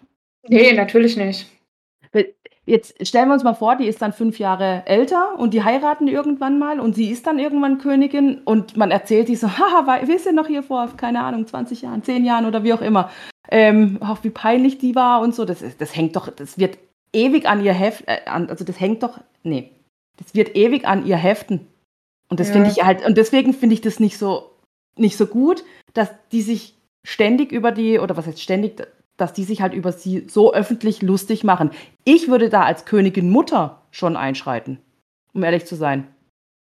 Ne, 0.48 0.72
natürlich 0.74 1.16
nicht. 1.16 1.50
Jetzt 2.68 3.06
stellen 3.06 3.28
wir 3.28 3.34
uns 3.34 3.44
mal 3.44 3.54
vor, 3.54 3.76
die 3.76 3.86
ist 3.86 4.02
dann 4.02 4.12
5 4.12 4.40
Jahre 4.40 4.82
älter 4.86 5.38
und 5.38 5.54
die 5.54 5.62
heiraten 5.62 6.08
irgendwann 6.08 6.58
mal 6.58 6.80
und 6.80 6.96
sie 6.96 7.10
ist 7.10 7.24
dann 7.28 7.38
irgendwann 7.38 7.78
Königin 7.78 8.38
und 8.44 8.76
man 8.76 8.90
erzählt 8.90 9.28
die 9.28 9.36
so: 9.36 9.46
„Haha, 9.58 10.00
wisst 10.06 10.26
ihr 10.26 10.32
noch 10.32 10.48
hier 10.48 10.64
vor, 10.64 10.88
keine 10.96 11.22
Ahnung, 11.22 11.46
20 11.46 11.82
Jahren, 11.82 12.02
10 12.02 12.24
Jahren“ 12.24 12.44
oder 12.44 12.64
wie 12.64 12.72
auch 12.72 12.80
immer, 12.80 13.08
ähm, 13.52 13.98
ach, 14.00 14.18
wie 14.24 14.30
peinlich 14.30 14.78
die 14.78 14.96
war 14.96 15.20
und 15.20 15.32
so. 15.32 15.44
Das 15.44 15.62
ist 15.62 15.80
das 15.80 15.94
hängt 15.94 16.16
doch 16.16 16.28
das 16.28 16.58
wird 16.58 16.76
ewig 17.12 17.46
an 17.48 17.64
ihr 17.64 17.72
heft 17.72 18.02
äh, 18.08 18.22
an 18.26 18.50
also, 18.50 18.64
das 18.64 18.80
hängt 18.80 19.04
doch 19.04 19.20
ne, 19.44 19.70
das 20.16 20.34
wird 20.34 20.56
ewig 20.56 20.86
an 20.88 21.06
ihr 21.06 21.16
heften. 21.16 21.68
Und 22.28 22.40
das 22.40 22.50
finde 22.50 22.68
Ja. 22.70 22.76
ich 22.76 22.84
halt 22.84 23.06
und 23.06 23.16
deswegen 23.16 23.52
finde 23.52 23.74
ich 23.74 23.80
das 23.80 24.00
nicht 24.00 24.18
so 24.18 24.50
nicht 24.96 25.16
so 25.16 25.26
gut, 25.26 25.64
dass 25.94 26.10
die 26.32 26.42
sich 26.42 26.74
ständig 27.04 27.52
über 27.52 27.72
die 27.72 27.98
oder 27.98 28.16
was 28.16 28.26
heißt 28.26 28.40
ständig, 28.40 28.82
dass 29.16 29.32
die 29.32 29.44
sich 29.44 29.62
halt 29.62 29.72
über 29.74 29.92
sie 29.92 30.26
so 30.28 30.52
öffentlich 30.52 31.02
lustig 31.02 31.44
machen. 31.44 31.70
Ich 32.04 32.28
würde 32.28 32.48
da 32.48 32.62
als 32.62 32.84
Königin 32.84 33.30
Mutter 33.30 33.82
schon 33.90 34.16
einschreiten, 34.16 34.78
um 35.32 35.42
ehrlich 35.42 35.66
zu 35.66 35.76
sein. 35.76 36.06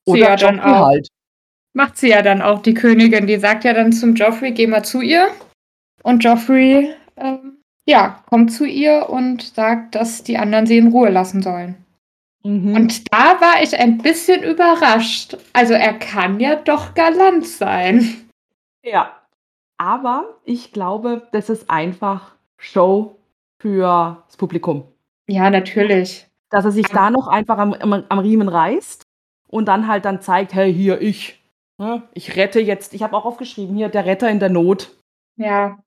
Sie 0.07 0.12
Oder 0.12 0.31
ja 0.31 0.37
dann 0.37 0.61
auch. 0.61 0.87
halt. 0.87 1.09
Macht 1.75 1.99
sie 1.99 2.09
ja 2.09 2.23
dann 2.23 2.41
auch, 2.41 2.62
die 2.62 2.75
Königin. 2.75 3.27
Die 3.27 3.37
sagt 3.38 3.64
ja 3.64 3.75
dann 3.75 3.93
zum 3.93 4.14
Joffrey: 4.14 4.53
„Geh 4.53 4.67
mal 4.67 4.85
zu 4.85 5.01
ihr.“ 5.01 5.29
Und 6.03 6.25
Joffrey, 6.25 6.95
ähm, 7.17 7.59
ja, 7.85 8.23
kommt 8.27 8.53
zu 8.53 8.64
ihr 8.64 9.09
und 9.11 9.43
sagt, 9.43 9.95
dass 9.95 10.23
die 10.23 10.38
anderen 10.38 10.67
sie 10.67 10.79
in 10.79 10.88
Ruhe 10.88 11.11
lassen 11.11 11.43
sollen. 11.43 11.77
Mhm. 12.49 12.75
Und 12.75 13.13
da 13.13 13.41
war 13.43 13.63
ich 13.63 13.79
ein 13.79 13.99
bisschen 13.99 14.43
überrascht. 14.43 15.37
Also, 15.53 15.75
er 15.75 15.93
kann 15.95 16.41
ja 16.41 16.57
doch 16.57 16.95
galant 16.95 17.47
sein. 17.47 18.31
Ja. 18.85 19.15
Aber 19.79 20.37
ich 20.45 20.73
glaube, 20.73 21.29
das 21.33 21.51
ist 21.51 21.71
einfach 21.71 22.35
Show 22.59 23.17
fürs 23.61 24.37
Publikum. 24.39 24.85
Ja, 25.29 25.51
natürlich. 25.51 26.27
Dass 26.51 26.65
er 26.65 26.73
sich 26.73 26.87
da 26.89 27.11
noch 27.11 27.29
einfach 27.29 27.59
am 27.59 27.75
am 27.75 28.05
am 28.09 28.19
Riemen 28.21 28.49
reißt 28.49 29.03
und 29.49 29.67
dann 29.69 29.89
halt 29.89 30.05
dann 30.07 30.21
zeigt: 30.23 30.55
„Hey, 30.55 30.73
hier 30.75 31.01
ich, 31.03 31.43
ne? 31.79 32.03
Ich 32.15 32.37
rette 32.37 32.61
jetzt“ 32.61 32.95
ich 32.95 33.03
habe 33.03 33.17
auch 33.17 33.27
aufgeschrieben 33.27 33.77
hier: 33.77 33.89
„Der 33.91 34.07
Retter 34.07 34.31
in 34.31 34.41
der 34.41 34.51
Not.“ 34.51 34.97
Ja, 35.37 35.79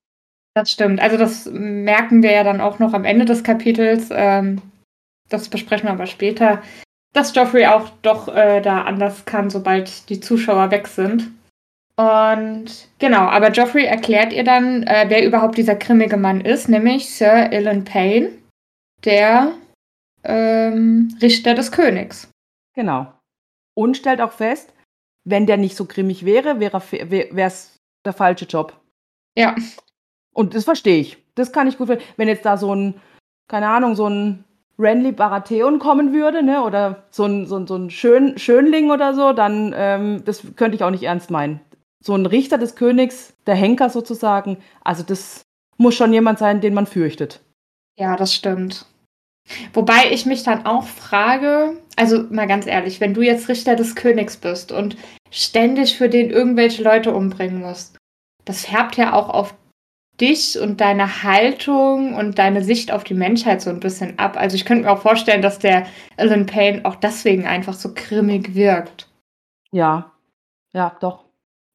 das 0.55 0.71
stimmt. 0.71 1.01
Also, 1.01 1.17
das 1.17 1.47
merken 1.51 2.23
wir 2.23 2.31
ja 2.33 2.43
dann 2.45 2.61
auch 2.61 2.79
noch 2.79 2.93
am 2.93 3.05
Ende 3.05 3.25
des 3.25 3.43
Kapitels, 3.43 4.09
ähm, 4.11 4.61
das 5.31 5.49
besprechen 5.49 5.87
wir 5.87 5.93
aber 5.93 6.07
später, 6.07 6.61
dass 7.13 7.35
Joffrey 7.35 7.65
auch 7.65 7.89
doch, 8.01 8.27
äh, 8.27 8.61
da 8.61 8.83
anders 8.83 9.25
kann, 9.25 9.49
sobald 9.49 10.09
die 10.09 10.19
Zuschauer 10.19 10.71
weg 10.71 10.87
sind. 10.87 11.31
Und 11.97 12.89
genau, 12.99 13.21
aber 13.21 13.51
Joffrey 13.51 13.85
erklärt 13.85 14.33
ihr 14.33 14.43
dann, 14.43 14.83
äh, 14.83 15.05
wer 15.09 15.25
überhaupt 15.25 15.57
dieser 15.57 15.75
grimmige 15.75 16.17
Mann 16.17 16.41
ist, 16.41 16.69
nämlich 16.69 17.09
Sir 17.13 17.51
Ilan 17.51 17.83
Payne, 17.83 18.31
der, 19.03 19.53
ähm, 20.23 21.15
Richter 21.21 21.53
des 21.53 21.71
Königs. 21.71 22.29
Genau. 22.75 23.11
Und 23.75 23.97
stellt 23.97 24.21
auch 24.21 24.31
fest, 24.31 24.73
wenn 25.25 25.45
der 25.45 25.57
nicht 25.57 25.75
so 25.75 25.85
grimmig 25.85 26.25
wäre, 26.25 26.59
wäre 26.59 26.81
wär 26.91 27.35
wär's 27.35 27.77
der 28.05 28.13
falsche 28.13 28.45
Job. 28.45 28.79
Ja. 29.37 29.55
Und 30.33 30.55
das 30.55 30.63
verstehe 30.63 30.99
ich. 30.99 31.17
Das 31.35 31.51
kann 31.51 31.67
ich 31.67 31.77
gut 31.77 31.87
ver 31.87 31.97
wenn 32.17 32.27
jetzt 32.27 32.45
da 32.45 32.57
so 32.57 32.73
'n 32.73 32.99
keine 33.47 33.67
Ahnung, 33.69 33.95
so 33.95 34.07
'n 34.07 34.43
Renly 34.81 35.11
Baratheon 35.13 35.79
kommen 35.79 36.13
würde, 36.13 36.43
ne, 36.43 36.63
oder 36.63 37.03
so 37.11 37.25
'n 37.25 37.45
so 37.47 37.57
'n 37.57 37.67
so 37.67 37.75
'n 37.75 37.89
Schön 37.91 38.37
Schönling 38.37 38.91
oder 38.91 39.13
so, 39.15 39.33
dann, 39.33 39.73
ähm 39.77 40.23
das 40.25 40.43
könnte 40.57 40.75
ich 40.75 40.83
auch 40.83 40.91
nicht 40.91 41.03
ernst 41.03 41.31
meinen. 41.31 41.61
So 42.03 42.13
'n 42.15 42.25
Richter 42.25 42.57
des 42.57 42.75
Königs, 42.75 43.33
der 43.47 43.55
Henker 43.55 43.89
sozusagen, 43.89 44.57
also 44.83 45.03
das 45.03 45.43
muss 45.77 45.95
schon 45.95 46.13
jemand 46.13 46.39
sein, 46.39 46.61
den 46.61 46.73
man 46.73 46.87
fürchtet. 46.87 47.41
Ja, 47.99 48.15
das 48.15 48.33
stimmt. 48.33 48.85
Wobei 49.73 50.11
ich 50.11 50.25
mich 50.25 50.43
dann 50.43 50.65
auch 50.65 50.85
frage 50.85 51.77
also, 51.97 52.23
mal 52.31 52.47
ganz 52.47 52.67
ehrlich, 52.67 53.01
wenn 53.01 53.13
du 53.13 53.21
jetzt 53.21 53.49
Richter 53.49 53.75
des 53.75 53.95
Königs 53.95 54.37
bist 54.37 54.71
und 54.71 54.97
ständig 55.31 55.97
für 55.97 56.09
den 56.09 56.31
irgendwelche 56.31 56.83
Leute 56.83 57.13
umbringen 57.13 57.61
musst, 57.61 57.97
das 58.45 58.65
färbt 58.65 58.97
ja 58.97 59.13
auch 59.13 59.29
auf 59.29 59.55
dich 60.21 60.59
und 60.59 60.81
deine 60.81 61.23
Haltung 61.23 62.13
und 62.15 62.39
deine 62.39 62.63
Sicht 62.63 62.91
auf 62.93 63.03
die 63.03 63.15
Menschheit 63.15 63.61
so 63.61 63.69
'n 63.71 63.79
bisschen 63.81 64.19
ab. 64.19 64.37
Also, 64.39 64.55
ich 64.55 64.65
könnte 64.65 64.85
mir 64.85 64.91
auch 64.91 65.01
vorstellen, 65.01 65.41
dass 65.41 65.59
der 65.59 65.85
Ilan 66.19 66.45
Payne 66.47 66.85
auch 66.85 66.95
deswegen 66.95 67.47
einfach 67.47 67.73
so 67.73 67.91
grimmig 67.95 68.55
wirkt. 68.55 69.09
Ja. 69.71 70.11
Ja, 70.73 70.97
doch. 71.01 71.25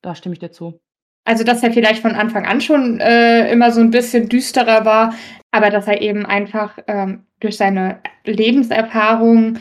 Da 0.03 0.15
stimme 0.17 0.35
ich 0.35 0.41
dir 0.41 0.53
zu. 0.53 0.81
Also, 1.27 1.45
dass 1.45 1.63
er 1.65 1.73
vielleicht 1.73 2.03
von 2.03 2.13
Anfang 2.17 2.47
an 2.47 2.61
schon, 2.63 3.01
äh, 3.01 3.51
immer 3.53 3.73
so 3.73 3.81
'n 3.83 3.91
bisschen 3.93 4.29
düsterer 4.31 4.85
war, 4.87 5.15
aber 5.53 5.71
dass 5.71 5.89
er 5.89 6.03
eben 6.03 6.27
einfach, 6.27 6.79
ähm, 6.89 7.27
durch 7.41 7.57
seine 7.59 8.01
Lebenserfahrung 8.27 9.59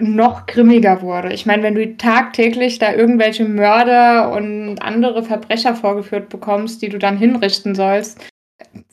noch 0.00 0.46
grimmiger 0.46 1.02
wurde. 1.02 1.32
Ich 1.32 1.46
meine, 1.46 1.62
wenn 1.62 1.74
du 1.74 1.96
tagtäglich 1.96 2.78
da 2.78 2.92
irgendwelche 2.94 3.44
Mörder 3.46 4.32
und 4.32 4.78
andere 4.82 5.22
Verbrecher 5.24 5.74
vorgeführt 5.74 6.28
bekommst, 6.28 6.82
die 6.82 6.88
du 6.88 6.98
dann 6.98 7.16
hinrichten 7.18 7.74
sollst, 7.74 8.20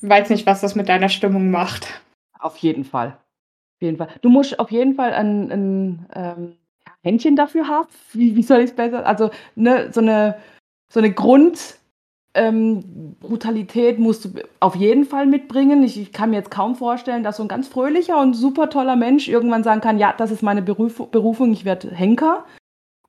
weiß 0.01 0.29
nicht, 0.31 0.45
was 0.47 0.62
das 0.62 0.75
mit 0.75 0.89
deiner 0.89 1.09
Stimmung 1.09 1.51
macht. 1.51 2.01
Auf 2.39 2.57
jeden 2.57 2.85
Fall. 2.85 3.09
Auf 3.09 3.41
jeden 3.83 3.97
Fall. 3.97 4.09
Du 4.21 4.29
musst 4.29 4.59
auf 4.59 4.71
jeden 4.71 4.95
Fall 4.95 5.13
'n 5.13 5.51
'n, 5.51 6.07
ähm, 6.15 6.57
Händchen 7.03 7.35
dafür 7.38 7.67
haben. 7.67 7.89
Wie 8.13 8.35
wie 8.38 8.43
soll 8.43 8.62
ich's 8.62 8.75
besser 8.75 9.05
also, 9.07 9.31
ne, 9.55 9.91
so 9.93 10.01
'ne 10.01 10.38
so 10.93 11.01
'ne 11.01 11.12
Grund 11.13 11.78
ähm, 12.35 13.15
Brutalität 13.19 13.99
musst 13.99 14.25
du 14.25 14.29
auf 14.59 14.75
jeden 14.75 15.05
Fall 15.05 15.25
mitbringen. 15.25 15.83
Ich 15.83 15.99
ich 15.99 16.13
kann 16.13 16.29
mir 16.31 16.37
jetzt 16.37 16.51
kaum 16.51 16.75
vorstellen, 16.75 17.23
dass 17.23 17.37
so 17.37 17.43
'n 17.43 17.47
ganz 17.49 17.67
fröhlicher 17.67 18.19
und 18.21 18.33
super 18.35 18.69
toller 18.69 18.95
Mensch 18.95 19.27
irgendwann 19.27 19.63
sagen 19.63 19.81
kann: 19.81 19.99
„Ja, 19.99 20.13
das 20.17 20.31
ist 20.31 20.43
meine 20.43 20.61
Beruf 20.61 20.97
Berufung, 21.11 21.51
ich 21.53 21.65
werde 21.65 21.89
Henker.“ 21.91 22.45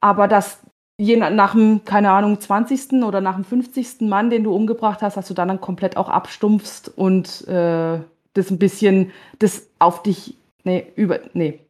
Aber 0.01 0.29
dass 0.29 0.61
je 0.99 1.17
na 1.19 1.31
nach 1.31 1.53
dem, 1.55 1.85
keine 1.85 2.11
Ahnung, 2.13 2.41
20. 2.41 3.05
oder 3.05 3.21
nach 3.23 3.37
dem 3.37 3.45
50. 3.45 4.09
Mann, 4.09 4.31
den 4.31 4.45
du 4.45 4.55
umgebracht 4.55 5.03
hast, 5.03 5.17
dass 5.17 5.29
du 5.29 5.35
dann 5.35 5.49
dann 5.49 5.61
komplett 5.61 5.97
auch 5.97 6.09
abstumpfst 6.11 6.91
und, 6.97 7.47
äh, 7.49 8.01
das 8.35 8.51
'n 8.53 8.59
bisschen 8.59 9.13
das 9.41 9.69
auf 9.81 10.03
dich 10.05 10.37
ne, 10.65 10.85
über 10.97 11.21
ne, 11.35 11.61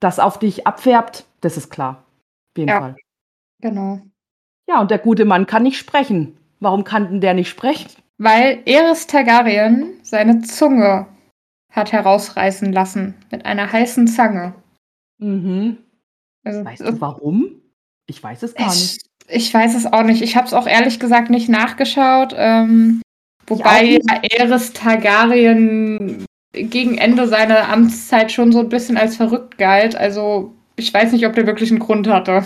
das 0.00 0.20
auf 0.20 0.38
dich 0.40 0.66
abfärbt, 0.66 1.26
das 1.42 1.56
ist 1.58 1.70
klar. 1.70 2.04
Auf 2.54 2.58
jeden 2.58 2.68
Ja, 2.70 2.80
Fall. 2.80 2.96
genau. 3.62 4.00
Ja, 4.68 4.80
und 4.82 4.90
der 4.92 4.98
gute 5.00 5.24
Mann 5.26 5.46
kann 5.46 5.64
nicht 5.64 5.78
sprechen. 5.78 6.37
Warum 6.60 6.84
kann 6.84 7.08
denn 7.08 7.20
der 7.20 7.34
nicht 7.34 7.48
sprechen? 7.48 7.88
Weil 8.18 8.62
Aerys 8.66 9.06
Targaryen 9.06 9.92
seine 10.02 10.40
Zunge 10.42 11.06
hat 11.72 11.92
herausreißen 11.92 12.72
lassen 12.72 13.14
mit 13.30 13.46
einer 13.46 13.70
heißen 13.72 14.08
Zange. 14.08 14.54
Mhm. 15.18 15.78
Also, 16.44 16.64
Weißt 16.64 16.80
du 16.82 17.00
warum? 17.00 17.62
Ich 18.08 18.22
weiß 18.22 18.42
es 18.44 18.54
gar 18.54 18.72
Ich 18.72 18.80
nicht. 18.82 19.06
ich 19.28 19.54
weiß 19.54 19.76
es 19.76 19.86
auch 19.92 20.02
nicht. 20.04 20.22
Ich 20.22 20.36
habe 20.36 20.46
es 20.46 20.54
auch 20.54 20.66
ehrlich 20.66 21.00
gesagt 21.00 21.30
nicht 21.30 21.48
nachgeschaut, 21.48 22.34
ähm, 22.36 23.02
wobei 23.46 23.98
Aerys 24.32 24.72
Targaryen 24.72 26.24
gegen 26.54 26.98
Ende 26.98 27.28
seiner 27.28 27.68
Amtszeit 27.68 28.32
schon 28.32 28.52
so 28.52 28.60
'n 28.60 28.68
bisschen 28.70 28.96
als 28.98 29.16
verrückt 29.16 29.58
galt. 29.58 29.96
Also, 29.96 30.54
ich 30.76 30.92
weiß 30.94 31.12
nicht, 31.12 31.26
ob 31.26 31.34
der 31.34 31.46
wirklich 31.46 31.70
'n 31.72 31.78
Grund 31.80 32.08
hatte. 32.08 32.44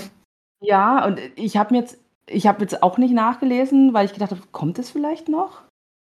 Ja, 0.62 1.06
und 1.06 1.20
ich 1.36 1.56
habe 1.58 1.74
mir 1.74 1.80
jetzt 1.82 1.98
ich 2.26 2.46
habe 2.46 2.62
jetzt 2.62 2.82
auch 2.82 2.98
nicht 2.98 3.12
nachgelesen, 3.14 3.94
weil 3.94 4.06
ich 4.06 4.12
gedacht 4.12 4.30
habe: 4.30 4.42
„Kommt 4.52 4.78
es 4.78 4.90
vielleicht 4.90 5.28
noch?“ 5.28 5.62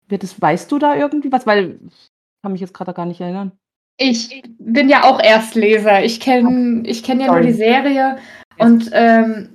Wird 0.08 0.24
es 0.24 0.40
weißt 0.40 0.70
du 0.72 0.78
da 0.78 0.96
irgendwie 0.96 1.32
was? 1.32 1.46
Weil 1.46 1.78
ich 1.88 2.06
kann 2.42 2.52
mich 2.52 2.60
jetzt 2.60 2.74
grade 2.74 2.92
gar 2.94 3.06
nicht 3.06 3.20
erinnern. 3.20 3.52
Ich 3.98 4.42
bin 4.58 4.88
ja 4.88 5.04
auch 5.04 5.20
Erstleser. 5.22 6.02
Ich 6.04 6.20
kenne 6.20 6.82
ich 6.86 7.02
kenne 7.04 7.24
ja 7.26 7.32
nur 7.32 7.40
die 7.42 7.52
Sorry. 7.52 7.70
Serie 7.70 8.18
und, 8.58 8.90
ähm, 8.92 9.50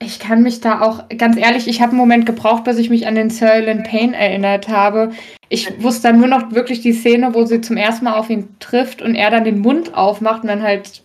ich 0.00 0.20
kann 0.20 0.42
mich 0.42 0.60
da 0.60 0.80
auch 0.82 1.08
ganz 1.16 1.36
ehrlich, 1.36 1.66
ich 1.68 1.80
habe 1.82 1.92
'n 1.92 1.96
Moment 1.98 2.26
gebraucht, 2.26 2.64
bis 2.64 2.78
ich 2.78 2.90
mich 2.90 3.06
an 3.06 3.14
den 3.16 3.30
Sir 3.30 3.56
Ilan 3.58 3.82
Payne 3.82 4.16
erinnert 4.16 4.68
habe. 4.68 5.10
Ich 5.48 5.82
wusste 5.82 6.08
dann 6.08 6.18
nur 6.18 6.28
noch 6.28 6.52
wirklich 6.52 6.80
die 6.82 6.92
Szene, 6.92 7.34
wo 7.34 7.44
sie 7.46 7.60
zum 7.60 7.76
ersten 7.76 8.04
Mal 8.04 8.14
auf 8.16 8.30
ihn 8.30 8.48
trifft 8.60 9.02
und 9.02 9.14
er 9.16 9.30
dann 9.30 9.44
den 9.44 9.60
Mund 9.60 9.94
aufmacht 9.94 10.42
und 10.42 10.48
dann 10.48 10.62
halt 10.62 11.02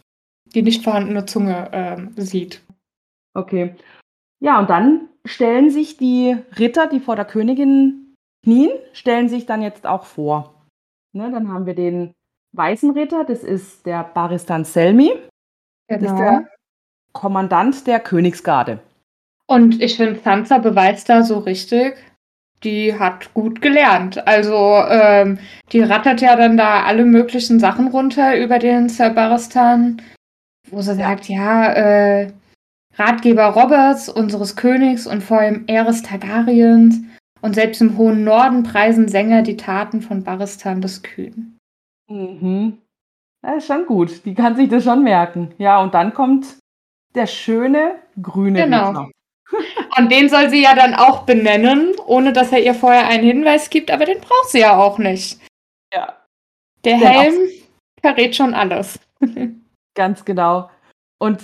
die 0.53 0.61
nicht 0.61 0.83
vorhandene 0.83 1.25
Zunge, 1.25 1.69
ähm, 1.73 2.11
sieht. 2.17 2.61
Okay. 3.35 3.75
Ja, 4.43 4.59
und 4.59 4.69
dann 4.69 5.07
stellen 5.25 5.69
sich 5.69 5.95
die 5.95 6.35
Ritter, 6.59 6.87
die 6.87 6.99
vor 6.99 7.15
der 7.15 7.23
Königin 7.23 8.13
knien, 8.43 8.71
stellen 8.91 9.29
sich 9.29 9.45
dann 9.45 9.61
jetzt 9.61 9.85
auch 9.85 10.03
vor. 10.03 10.53
Ne, 11.13 11.31
dann 11.31 11.47
haben 11.47 11.65
wir 11.65 11.75
den 11.75 12.13
weißen 12.51 12.91
Ritter, 12.91 13.23
das 13.23 13.43
ist 13.43 13.85
der 13.85 14.03
Barristan 14.03 14.65
Selmy. 14.65 15.13
Das 15.87 16.01
ist 16.01 16.07
Genau. 16.09 16.19
der 16.19 16.47
Kommandant 17.13 17.87
der 17.87 18.01
Königsgarde. 18.01 18.79
Und 19.47 19.81
ich 19.81 19.95
finde, 19.95 20.19
Sansa 20.19 20.57
beweist 20.57 21.07
da 21.07 21.23
so 21.23 21.39
richtig, 21.39 21.95
die 22.63 22.97
hat 22.99 23.33
gut 23.33 23.61
gelernt. 23.61 24.27
Also, 24.27 24.55
ähm, 24.89 25.37
die 25.71 25.81
rattert 25.81 26.19
ja 26.21 26.35
dann 26.35 26.57
da 26.57 26.83
alle 26.83 27.05
möglichen 27.05 27.59
Sachen 27.59 27.87
runter 27.87 28.37
über 28.37 28.59
den 28.59 28.89
Sir 28.89 29.11
Barristan, 29.11 30.01
wo 30.69 30.81
sie 30.81 30.95
sagt, 30.95 31.29
ja, 31.29 31.73
äh, 31.73 32.31
Ratgeber 32.95 33.47
Roberts, 33.47 34.09
unseres 34.09 34.55
Königs 34.55 35.07
und 35.07 35.21
vor 35.21 35.39
allem 35.39 35.65
Aerys 35.67 36.03
Targaryens 36.03 37.01
und 37.41 37.55
selbst 37.55 37.81
im 37.81 37.97
hohen 37.97 38.23
Norden 38.23 38.63
preisen 38.63 39.07
Sänger 39.07 39.41
die 39.41 39.57
Taten 39.57 40.01
von 40.01 40.23
Barristan 40.23 40.81
des 40.81 41.01
Kühnen. 41.01 41.57
Mhm. 42.09 42.77
Ja, 43.43 43.55
ist 43.55 43.67
schon 43.67 43.85
gut. 43.85 44.25
Die 44.25 44.33
kann 44.33 44.55
sich 44.55 44.69
das 44.69 44.83
schon 44.83 45.03
merken. 45.03 45.53
Ja, 45.57 45.81
und 45.81 45.93
dann 45.93 46.13
kommt 46.13 46.57
der 47.15 47.27
schöne 47.27 47.95
grüne 48.21 48.63
Genau. 48.63 49.09
Und 49.97 50.11
den 50.11 50.29
soll 50.29 50.49
sie 50.49 50.63
ja 50.63 50.73
dann 50.73 50.95
auch 50.95 51.23
benennen, 51.23 51.93
ohne 52.07 52.33
dass 52.33 52.51
er 52.51 52.63
ihr 52.63 52.73
vorher 52.73 53.07
einen 53.07 53.23
Hinweis 53.23 53.69
gibt, 53.69 53.91
aber 53.91 54.05
den 54.05 54.19
braucht 54.19 54.49
sie 54.49 54.61
ja 54.61 54.77
auch 54.77 54.97
nicht. 54.97 55.39
Ja. 55.93 56.17
Der 56.83 56.97
Helm 56.97 57.35
verrät 58.01 58.35
schon 58.35 58.55
alles. 58.55 58.99
Ganz 59.95 60.25
genau. 60.25 60.71
Und 61.19 61.43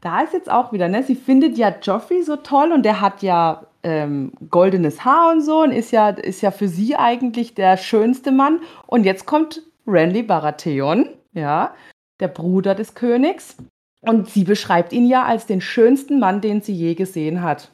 da 0.00 0.20
ist 0.20 0.32
jetzt 0.32 0.50
auch 0.50 0.72
wieder, 0.72 0.88
ne, 0.88 1.02
sie 1.02 1.16
findet 1.16 1.58
ja 1.58 1.74
Joffrey 1.82 2.22
so 2.22 2.36
toll 2.36 2.72
und 2.72 2.84
der 2.84 3.00
hat 3.00 3.22
ja, 3.22 3.62
ähm, 3.82 4.32
goldenes 4.50 5.04
Haar 5.04 5.32
und 5.32 5.40
so 5.40 5.62
und 5.62 5.72
ist 5.72 5.92
ja 5.92 6.08
ist 6.08 6.40
ja 6.40 6.50
für 6.50 6.68
sie 6.68 6.96
eigentlich 6.96 7.54
der 7.54 7.76
schönste 7.76 8.32
Mann. 8.32 8.60
Und 8.86 9.04
jetzt 9.04 9.26
kommt 9.26 9.62
Renly 9.86 10.22
Baratheon, 10.22 11.08
ja, 11.32 11.74
der 12.20 12.28
Bruder 12.28 12.74
des 12.74 12.94
Königs. 12.94 13.56
Und 14.00 14.28
sie 14.28 14.44
beschreibt 14.44 14.92
ihn 14.92 15.06
ja 15.06 15.24
als 15.24 15.46
den 15.46 15.60
schönsten 15.60 16.20
Mann, 16.20 16.40
den 16.40 16.60
sie 16.60 16.72
je 16.72 16.94
gesehen 16.94 17.42
hat. 17.42 17.72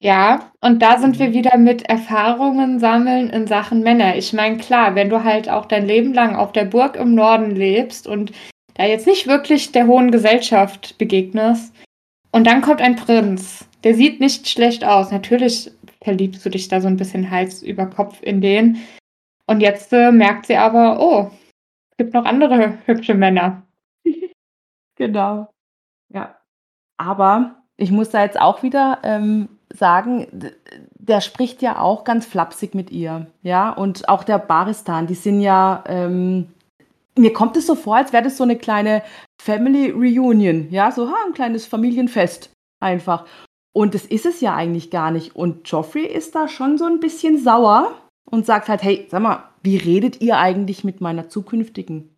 Ja, 0.00 0.50
und 0.60 0.82
da 0.82 0.98
sind 0.98 1.18
wir 1.18 1.32
wieder 1.32 1.56
mit 1.56 1.88
Erfahrungen 1.88 2.78
sammeln 2.78 3.30
in 3.30 3.46
Sachen 3.46 3.80
Männer. 3.80 4.16
Ich 4.16 4.32
meine, 4.32 4.58
klar, 4.58 4.94
wenn 4.94 5.08
du 5.08 5.24
halt 5.24 5.48
auch 5.48 5.66
dein 5.66 5.86
Leben 5.86 6.12
lang 6.12 6.36
auf 6.36 6.52
der 6.52 6.66
Burg 6.66 6.96
im 6.96 7.14
Norden 7.14 7.52
lebst 7.52 8.06
und 8.06 8.32
da 8.74 8.84
jetzt 8.84 9.06
nicht 9.06 9.26
wirklich 9.26 9.72
der 9.72 9.86
hohen 9.86 10.10
Gesellschaft 10.10 10.98
begegnest 10.98 11.74
und 12.34 12.48
dann 12.48 12.62
kommt 12.62 12.80
ein 12.80 12.96
Prinz, 12.96 13.68
der 13.84 13.94
sieht 13.94 14.18
nicht 14.18 14.48
schlecht 14.48 14.84
aus. 14.84 15.12
Natürlich 15.12 15.70
verliebst 16.02 16.44
du 16.44 16.50
dich 16.50 16.66
da 16.66 16.80
so 16.80 16.88
ein 16.88 16.96
bisschen 16.96 17.30
Hals 17.30 17.62
über 17.62 17.86
Kopf 17.86 18.20
in 18.22 18.40
den. 18.40 18.78
Und 19.46 19.60
jetzt 19.60 19.92
äh, 19.92 20.10
merkt 20.10 20.46
sie 20.46 20.56
aber, 20.56 20.98
oh, 21.00 21.30
es 21.90 21.96
gibt 21.98 22.12
noch 22.12 22.24
andere 22.24 22.78
hübsche 22.86 23.14
Männer. 23.14 23.62
genau. 24.96 25.48
Ja. 26.12 26.36
Aber 26.96 27.62
ich 27.76 27.92
muss 27.92 28.10
da 28.10 28.24
jetzt 28.24 28.40
auch 28.40 28.64
wieder 28.64 28.98
ähm, 29.04 29.48
sagen, 29.72 30.26
der 30.94 31.20
spricht 31.20 31.62
ja 31.62 31.78
auch 31.78 32.02
ganz 32.02 32.26
flapsig 32.26 32.74
mit 32.74 32.90
ihr. 32.90 33.26
Ja, 33.42 33.70
und 33.70 34.08
auch 34.08 34.24
der 34.24 34.38
Baristan, 34.38 35.06
die 35.06 35.14
sind 35.14 35.40
ja. 35.40 35.84
Ähm, 35.86 36.48
mir 37.16 37.32
kommt 37.32 37.56
es 37.56 37.66
so 37.66 37.74
vor, 37.74 37.96
als 37.96 38.12
wäre 38.12 38.24
das 38.24 38.36
so 38.36 38.44
eine 38.44 38.56
kleine 38.56 39.02
Family 39.40 39.90
Reunion. 39.90 40.70
Ja, 40.70 40.90
so 40.90 41.08
ha, 41.08 41.14
ein 41.26 41.34
kleines 41.34 41.66
Familienfest 41.66 42.50
einfach. 42.80 43.26
Und 43.72 43.94
das 43.94 44.04
ist 44.04 44.26
es 44.26 44.40
ja 44.40 44.54
eigentlich 44.54 44.90
gar 44.90 45.10
nicht. 45.10 45.34
Und 45.34 45.68
Joffrey 45.68 46.06
ist 46.06 46.34
da 46.34 46.48
schon 46.48 46.78
so 46.78 46.84
ein 46.84 47.00
bisschen 47.00 47.42
sauer 47.42 47.92
und 48.30 48.46
sagt 48.46 48.68
halt, 48.68 48.82
hey, 48.82 49.06
sag 49.10 49.22
mal, 49.22 49.50
wie 49.62 49.76
redet 49.76 50.20
ihr 50.20 50.38
eigentlich 50.38 50.84
mit 50.84 51.00
meiner 51.00 51.28
zukünftigen? 51.28 52.14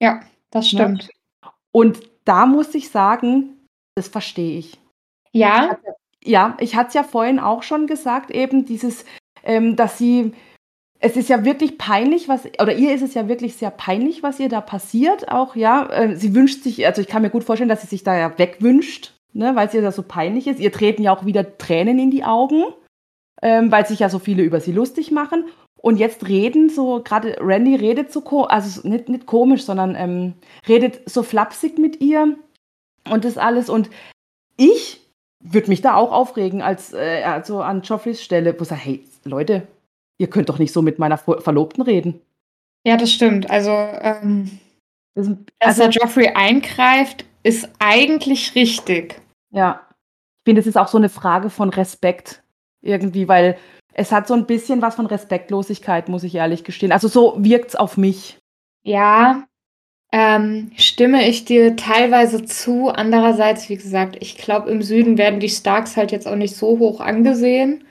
Ja, 0.00 0.20
das 0.50 0.72
ne? 0.72 0.80
stimmt. 0.80 1.10
Und 1.72 2.00
da 2.24 2.46
muss 2.46 2.74
ich 2.74 2.90
sagen, 2.90 3.66
das 3.96 4.08
verstehe 4.08 4.58
ich. 4.58 4.78
Ja. 5.32 5.76
Ja, 6.26 6.56
ich 6.58 6.74
hatte 6.74 6.88
es 6.88 6.94
ja 6.94 7.02
vorhin 7.02 7.38
auch 7.38 7.62
schon 7.62 7.86
gesagt, 7.86 8.30
eben 8.30 8.64
dieses, 8.64 9.04
ähm, 9.42 9.76
dass 9.76 9.98
sie, 9.98 10.32
es 11.04 11.18
ist 11.18 11.28
ja 11.28 11.44
wirklich 11.44 11.76
peinlich, 11.76 12.30
was, 12.30 12.46
oder 12.58 12.74
ihr 12.74 12.94
ist 12.94 13.02
es 13.02 13.12
ja 13.12 13.28
wirklich 13.28 13.56
sehr 13.56 13.70
peinlich, 13.70 14.22
was 14.22 14.40
ihr 14.40 14.48
da 14.48 14.62
passiert, 14.62 15.30
auch, 15.30 15.54
ja. 15.54 15.86
Äh, 15.90 16.16
sie 16.16 16.34
wünscht 16.34 16.62
sich, 16.62 16.86
also 16.86 17.02
ich 17.02 17.08
kann 17.08 17.20
mir 17.20 17.28
gut 17.28 17.44
vorstellen, 17.44 17.68
dass 17.68 17.82
sie 17.82 17.88
sich 17.88 18.04
da 18.04 18.16
ja 18.16 18.38
wegwünscht, 18.38 19.12
ne, 19.34 19.54
weil 19.54 19.68
es 19.68 19.74
ihr 19.74 19.82
da 19.82 19.92
so 19.92 20.02
peinlich 20.02 20.46
ist. 20.46 20.60
Ihr 20.60 20.72
treten 20.72 21.02
ja 21.02 21.14
auch 21.14 21.26
wieder 21.26 21.58
Tränen 21.58 21.98
in 21.98 22.10
die 22.10 22.24
Augen, 22.24 22.64
ähm, 23.42 23.70
weil 23.70 23.86
sich 23.86 23.98
ja 23.98 24.08
so 24.08 24.18
viele 24.18 24.44
über 24.44 24.60
sie 24.60 24.72
lustig 24.72 25.10
machen. 25.10 25.44
Und 25.76 25.98
jetzt 25.98 26.26
reden 26.26 26.70
so, 26.70 27.02
gerade 27.04 27.36
Randy 27.38 27.76
redet 27.76 28.10
so, 28.10 28.46
also 28.46 28.88
nicht, 28.88 29.10
nicht 29.10 29.26
komisch, 29.26 29.64
sondern 29.64 29.94
ähm, 29.96 30.32
redet 30.66 31.02
so 31.04 31.22
flapsig 31.22 31.76
mit 31.76 32.00
ihr 32.00 32.38
und 33.10 33.26
das 33.26 33.36
alles. 33.36 33.68
Und 33.68 33.90
ich 34.56 35.02
würde 35.40 35.68
mich 35.68 35.82
da 35.82 35.96
auch 35.96 36.12
aufregen, 36.12 36.62
als 36.62 36.94
äh, 36.94 37.24
also 37.24 37.60
an 37.60 37.82
Joffreys 37.82 38.22
Stelle, 38.22 38.58
wo 38.58 38.62
ich 38.62 38.68
sage, 38.68 38.80
hey, 38.80 39.04
Leute, 39.24 39.66
ihr 40.18 40.28
könnt 40.28 40.48
doch 40.48 40.58
nicht 40.58 40.72
so 40.72 40.82
mit 40.82 40.98
meiner 40.98 41.18
Verlobten 41.18 41.82
reden. 41.82 42.20
Ja, 42.86 42.96
das 42.96 43.12
stimmt. 43.12 43.50
Also, 43.50 43.70
ähm, 43.70 44.58
das, 45.14 45.28
dass 45.58 45.80
also, 45.80 45.82
er 45.82 45.88
Joffrey 45.90 46.28
eingreift, 46.34 47.24
ist 47.42 47.68
eigentlich 47.78 48.54
richtig. 48.54 49.20
Ja. 49.50 49.80
Ich 50.40 50.50
finde, 50.50 50.60
es 50.60 50.66
ist 50.66 50.76
auch 50.76 50.88
so 50.88 50.98
eine 50.98 51.08
Frage 51.08 51.48
von 51.50 51.70
Respekt 51.70 52.42
irgendwie, 52.82 53.28
weil 53.28 53.56
es 53.94 54.12
hat 54.12 54.26
so 54.26 54.34
ein 54.34 54.46
bisschen 54.46 54.82
was 54.82 54.96
von 54.96 55.06
Respektlosigkeit, 55.06 56.08
muss 56.08 56.24
ich 56.24 56.34
ehrlich 56.34 56.64
gestehen. 56.64 56.92
Also 56.92 57.08
so 57.08 57.36
wirkt 57.38 57.70
es 57.70 57.76
auf 57.76 57.96
mich. 57.96 58.38
Ja, 58.82 59.46
ähm, 60.12 60.70
stimme 60.76 61.26
ich 61.26 61.44
dir 61.44 61.74
teilweise 61.74 62.44
zu. 62.44 62.88
Andererseits, 62.88 63.68
wie 63.68 63.76
gesagt, 63.76 64.16
ich 64.20 64.36
glaube, 64.36 64.70
im 64.70 64.80
Süden 64.80 65.18
werden 65.18 65.40
die 65.40 65.48
Starks 65.48 65.96
halt 65.96 66.12
jetzt 66.12 66.28
auch 66.28 66.36
nicht 66.36 66.54
so 66.54 66.78
hoch 66.78 67.00
angesehen, 67.00 67.84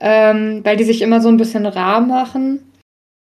ähm, 0.00 0.64
weil 0.64 0.76
die 0.76 0.84
sich 0.84 1.02
immer 1.02 1.20
so 1.20 1.28
ein 1.28 1.36
bisschen 1.36 1.66
rar 1.66 2.00
machen. 2.00 2.72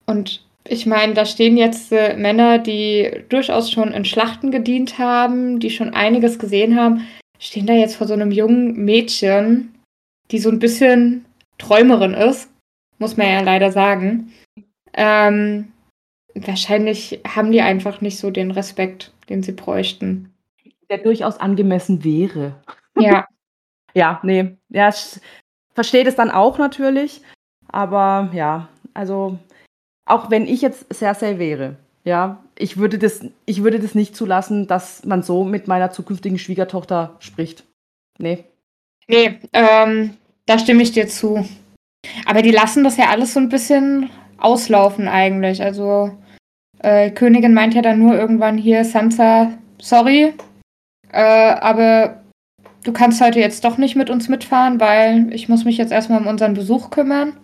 Und 0.06 0.46
ich 0.68 0.86
meine, 0.86 1.14
da 1.14 1.26
stehen 1.26 1.58
jetzt 1.58 1.92
äh, 1.92 2.16
Männer, 2.16 2.60
die 2.60 3.24
durchaus 3.30 3.72
schon 3.72 3.92
in 3.92 4.06
Schlachten 4.06 4.52
gedient 4.52 4.98
haben, 4.98 5.60
die 5.60 5.70
schon 5.70 5.94
einiges 5.94 6.40
gesehen 6.40 6.80
haben, 6.80 7.08
stehen 7.40 7.66
da 7.66 7.74
jetzt 7.74 7.96
vor 7.96 8.08
so 8.08 8.14
einem 8.14 8.32
jungen 8.32 8.86
Mädchen, 8.86 9.76
die 10.32 10.40
so 10.40 10.50
ein 10.50 10.60
bisschen 10.60 11.26
Träumerin 11.58 12.14
ist, 12.14 12.50
muss 12.98 13.18
man 13.18 13.28
ja 13.28 13.42
leider 13.42 13.72
sagen. 13.72 14.32
Ähm, 14.94 15.72
wahrscheinlich 16.34 17.20
haben 17.28 17.52
die 17.52 17.62
einfach 17.62 18.02
nicht 18.02 18.18
so 18.18 18.32
den 18.32 18.52
Respekt, 18.52 19.14
den 19.30 19.44
sie 19.44 19.52
bräuchten. 19.52 20.34
Der 20.90 20.98
durchaus 21.00 21.38
angemessen 21.38 22.04
wäre. 22.04 22.62
Ja. 22.98 23.28
ja, 23.94 24.20
nee. 24.24 24.56
Ja, 24.70 24.94
ich 25.74 25.76
verstehe 25.76 26.04
das 26.04 26.16
dann 26.16 26.30
auch 26.30 26.60
natürlich. 26.60 27.22
Aber 27.68 28.30
ja, 28.32 28.70
also 28.94 29.40
auch 30.06 30.30
wenn 30.30 30.46
ich 30.46 30.62
jetzt 30.62 30.94
Cersei 30.94 31.40
wäre, 31.40 31.78
ja, 32.04 32.44
ich 32.60 32.78
würde 32.78 33.00
das, 33.00 33.26
ich 33.48 33.64
würde 33.64 33.80
das 33.80 33.96
nicht 33.96 34.16
zulassen, 34.16 34.68
dass 34.68 35.04
man 35.04 35.24
so 35.24 35.44
mit 35.44 35.68
meiner 35.68 35.90
zukünftigen 35.90 36.38
Schwiegertochter 36.38 37.16
spricht. 37.18 37.64
Nee. 38.20 38.44
Nee, 39.08 39.40
ähm, 39.52 40.16
da 40.46 40.60
stimme 40.60 40.84
ich 40.84 40.92
dir 40.92 41.08
zu. 41.08 41.44
Aber 42.28 42.44
die 42.44 42.52
lassen 42.52 42.84
das 42.84 42.98
ja 42.98 43.10
alles 43.10 43.34
so 43.34 43.40
ein 43.40 43.50
bisschen 43.50 44.12
auslaufen 44.38 45.08
eigentlich. 45.08 45.64
Also 45.64 46.12
äh, 46.80 47.10
Königin 47.10 47.56
meint 47.56 47.74
ja 47.74 47.82
dann 47.82 47.98
nur 47.98 48.16
irgendwann 48.16 48.60
hier, 48.60 48.86
Sansa, 48.86 49.54
sorry, 49.82 50.36
äh, 51.12 51.56
aber 51.56 52.23
du 52.84 52.94
kannst 52.94 53.22
heute 53.22 53.40
jetzt 53.40 53.64
doch 53.66 53.78
nicht 53.78 53.96
mit 53.96 54.10
uns 54.10 54.30
mitfahren, 54.30 54.80
weil 54.80 55.34
ich 55.34 55.50
muss 55.50 55.66
mich 55.66 55.78
jetzt 55.78 55.92
erstmal 55.92 56.22
um 56.22 56.28
unseren 56.28 56.54
Besuch 56.54 56.90
kümmern. 56.90 57.38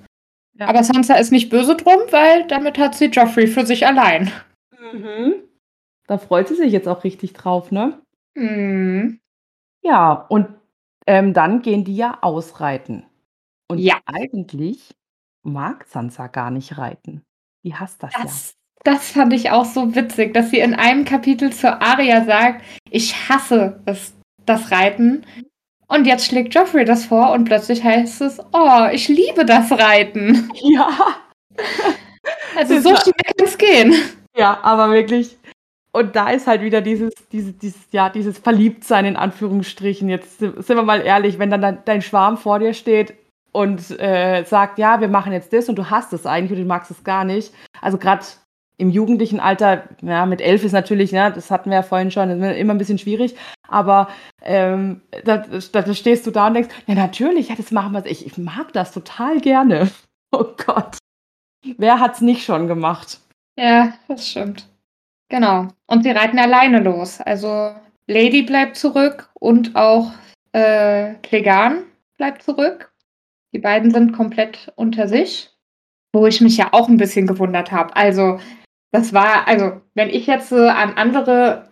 Ja. 0.54 0.67
Aber 0.67 0.84
Sansa 0.84 1.15
ist 1.15 1.32
nicht 1.32 1.49
böse 1.49 1.75
drum, 1.75 1.99
weil 2.12 2.45
damit 2.47 2.78
hat 2.78 2.95
sie 2.95 3.06
Joffrey 3.06 3.47
für 3.47 3.65
sich 3.65 3.88
allein. 3.88 4.32
Mhm. 4.93 5.36
Da 6.08 6.17
freut 6.17 6.47
sie 6.47 6.56
sich 6.56 6.71
jetzt 6.71 6.88
auch 6.88 7.04
richtig 7.04 7.34
drauf, 7.34 7.71
ne? 7.71 8.02
Mhm. 8.36 9.19
Ja, 9.82 10.13
und 10.30 10.47
ähm, 11.08 11.34
dann 11.34 11.62
gehen 11.62 11.86
die 11.86 11.95
ja 11.95 12.17
ausreiten. 12.21 13.06
Und 13.69 13.80
Ja. 13.80 13.99
eigentlich 14.06 14.95
mag 15.43 15.86
Sansa 15.88 16.28
gar 16.28 16.52
nicht 16.52 16.78
reiten. 16.78 17.23
Die 17.63 17.75
hasst 17.75 18.04
das 18.04 18.13
ja. 18.13 18.23
Das 18.23 18.56
das 18.86 19.12
fand 19.12 19.34
ich 19.34 19.52
auch 19.52 19.65
so 19.65 19.93
witzig, 19.93 20.34
dass 20.34 20.52
sie 20.52 20.60
in 20.60 20.73
einem 20.73 21.04
Kapitel 21.04 21.52
zur 21.52 21.82
Arya 21.82 22.23
sagt: 22.23 22.63
„Ich 22.89 23.30
hasse 23.30 23.82
es 23.86 24.13
das 24.49 24.71
Reiten.“ 24.71 25.25
Und 25.88 26.05
jetzt 26.05 26.25
schlägt 26.25 26.53
Joffrey 26.53 26.85
das 26.85 27.05
vor 27.05 27.31
und 27.31 27.45
plötzlich 27.45 27.83
heißt 27.83 28.21
es: 28.21 28.39
„Oh, 28.53 28.88
ich 28.91 29.07
liebe 29.07 29.45
das 29.45 29.71
Reiten.“ 29.71 30.51
Ja. 30.62 30.89
Also, 32.55 32.79
so 32.79 32.89
schnell 32.95 33.13
kann 33.25 33.45
es 33.45 33.57
gehen. 33.57 33.93
Ja, 34.35 34.59
aber 34.62 34.91
wirklich 34.91 35.38
und 35.91 36.15
da 36.15 36.29
ist 36.29 36.47
halt 36.47 36.62
wieder 36.62 36.81
dieses, 36.81 37.13
dieses, 37.31 37.57
dieses, 37.57 37.91
ja, 37.91 38.09
dieses 38.09 38.38
Verliebtsein 38.38 39.05
in 39.05 39.15
Anführungsstrichen. 39.15 40.07
Jetzt 40.07 40.39
sind 40.39 40.67
wir 40.67 40.83
mal 40.83 41.01
ehrlich, 41.01 41.39
wenn 41.39 41.49
dann 41.49 41.62
dein, 41.62 41.79
dein 41.85 42.01
Schwarm 42.01 42.38
vor 42.38 42.59
dir 42.59 42.73
steht 42.73 43.15
und 43.51 43.99
äh, 43.99 44.43
sagt, 44.43 44.77
ja, 44.77 45.01
wir 45.01 45.07
machen 45.07 45.33
jetzt 45.33 45.51
das 45.51 45.67
und 45.67 45.77
du 45.77 45.89
hast 45.89 46.13
es 46.13 46.25
eigentlich 46.27 46.51
und 46.51 46.63
du 46.63 46.67
magst 46.67 46.91
es 46.91 47.03
gar 47.03 47.23
nicht. 47.23 47.53
Also 47.81 47.97
gerade 47.97 48.23
im 48.79 48.89
jugendlichen 48.89 49.39
Alter, 49.39 49.83
ja, 50.01 50.25
mit 50.25 50.41
elf 50.41 50.63
ist 50.63 50.71
natürlich, 50.71 51.11
ja, 51.11 51.29
das 51.29 51.51
hatten 51.51 51.69
wir 51.69 51.77
ja 51.77 51.83
vorhin 51.83 52.11
schon, 52.11 52.29
immer 52.29 52.73
ein 52.73 52.77
bisschen 52.77 52.97
schwierig, 52.97 53.35
aber 53.67 54.07
ähm, 54.41 55.01
da, 55.25 55.37
da, 55.37 55.93
stehst 55.93 56.25
du 56.25 56.31
da 56.31 56.47
und 56.47 56.53
denkst, 56.53 56.73
ja, 56.87 56.95
natürlich, 56.95 57.49
ja, 57.49 57.55
das 57.55 57.71
machen 57.71 57.93
wir. 57.93 58.05
Ich, 58.05 58.25
ich 58.25 58.37
mag 58.37 58.73
das 58.73 58.91
total 58.91 59.39
gerne. 59.39 59.89
Oh 60.31 60.45
Gott. 60.63 60.99
Wer 61.79 61.99
hat's 61.99 62.21
nicht 62.21 62.43
schon 62.45 62.67
gemacht? 62.67 63.19
Ja, 63.57 63.93
das 64.07 64.29
stimmt. 64.29 64.69
Genau. 65.27 65.69
Und 65.87 66.03
sie 66.03 66.11
reiten 66.11 66.37
alleine 66.37 66.81
los. 66.81 67.19
Also 67.19 67.73
Lady 68.05 68.43
bleibt 68.43 68.75
zurück 68.75 69.31
und 69.33 69.75
auch 69.75 70.11
äh, 70.51 71.15
Clegane 71.23 71.81
bleibt 72.17 72.43
zurück. 72.43 72.93
Die 73.51 73.57
beiden 73.57 73.89
sind 73.89 74.11
komplett 74.11 74.71
unter 74.75 75.07
sich. 75.07 75.49
Wo 76.13 76.27
ich 76.27 76.41
mich 76.41 76.57
ja 76.57 76.69
auch 76.71 76.89
ein 76.89 76.97
bisschen 76.97 77.25
gewundert 77.25 77.71
habe. 77.71 77.95
Also, 77.95 78.39
das 78.91 79.13
war, 79.13 79.47
also, 79.47 79.82
wenn 79.93 80.10
ich 80.10 80.28
jetzt 80.28 80.52
äh, 80.52 80.69
an 80.69 80.93
andere 80.95 81.69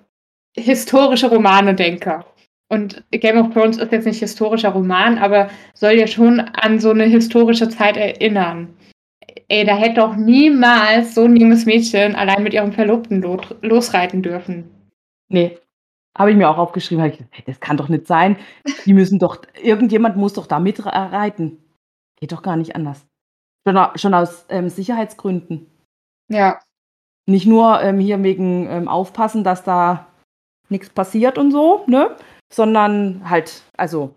historische 0.55 1.29
Romane 1.29 1.75
denke, 1.75 2.23
und 2.69 3.03
Game 3.11 3.37
of 3.37 3.53
Thrones 3.53 3.77
ist 3.77 3.91
jetzt 3.91 4.05
nicht 4.05 4.19
historischer 4.19 4.69
Roman, 4.69 5.17
aber 5.17 5.49
soll 5.73 5.93
ja 5.93 6.07
schon 6.07 6.39
an 6.39 6.79
so 6.79 6.91
eine 6.91 7.05
historische 7.05 7.69
Zeit 7.69 7.95
erinnern. 7.95 8.75
Ey, 9.47 9.63
da 9.65 9.75
hätte 9.77 10.01
doch 10.01 10.15
niemals 10.15 11.15
so 11.15 11.23
ein 11.23 11.37
junges 11.37 11.65
Mädchen 11.65 12.15
allein 12.15 12.43
mit 12.43 12.53
ihrem 12.53 12.73
Verlobten 12.73 13.21
lo 13.21 13.39
losreiten 13.61 14.21
dürfen. 14.21 14.69
Nee, 15.29 15.57
habe 16.17 16.31
ich 16.31 16.37
mir 16.37 16.49
auch 16.49 16.57
aufgeschrieben. 16.57 17.05
Ich, 17.05 17.19
hey, 17.31 17.43
das 17.45 17.59
kann 17.59 17.77
doch 17.77 17.87
nicht 17.87 18.07
sein. 18.07 18.37
Die 18.85 18.93
müssen 18.93 19.19
doch, 19.19 19.41
irgendjemand 19.61 20.17
muss 20.17 20.33
doch 20.33 20.47
da 20.47 20.59
mitreiten. 20.59 21.63
Geht 22.19 22.33
doch 22.33 22.41
gar 22.41 22.57
nicht 22.57 22.75
anders. 22.75 23.07
Schon, 23.65 23.77
schon 23.95 24.13
aus 24.13 24.45
ähm, 24.49 24.69
Sicherheitsgründen. 24.69 25.67
Ja. 26.29 26.59
Nicht 27.29 27.45
nur 27.45 27.81
ähm, 27.81 27.99
hier 27.99 28.21
wegen 28.23 28.67
ähm, 28.69 28.87
Aufpassen, 28.87 29.43
dass 29.43 29.63
da 29.63 30.07
nichts 30.69 30.89
passiert 30.89 31.37
und 31.37 31.51
so, 31.51 31.83
ne? 31.87 32.15
Sondern 32.51 33.29
halt, 33.29 33.63
also 33.75 34.15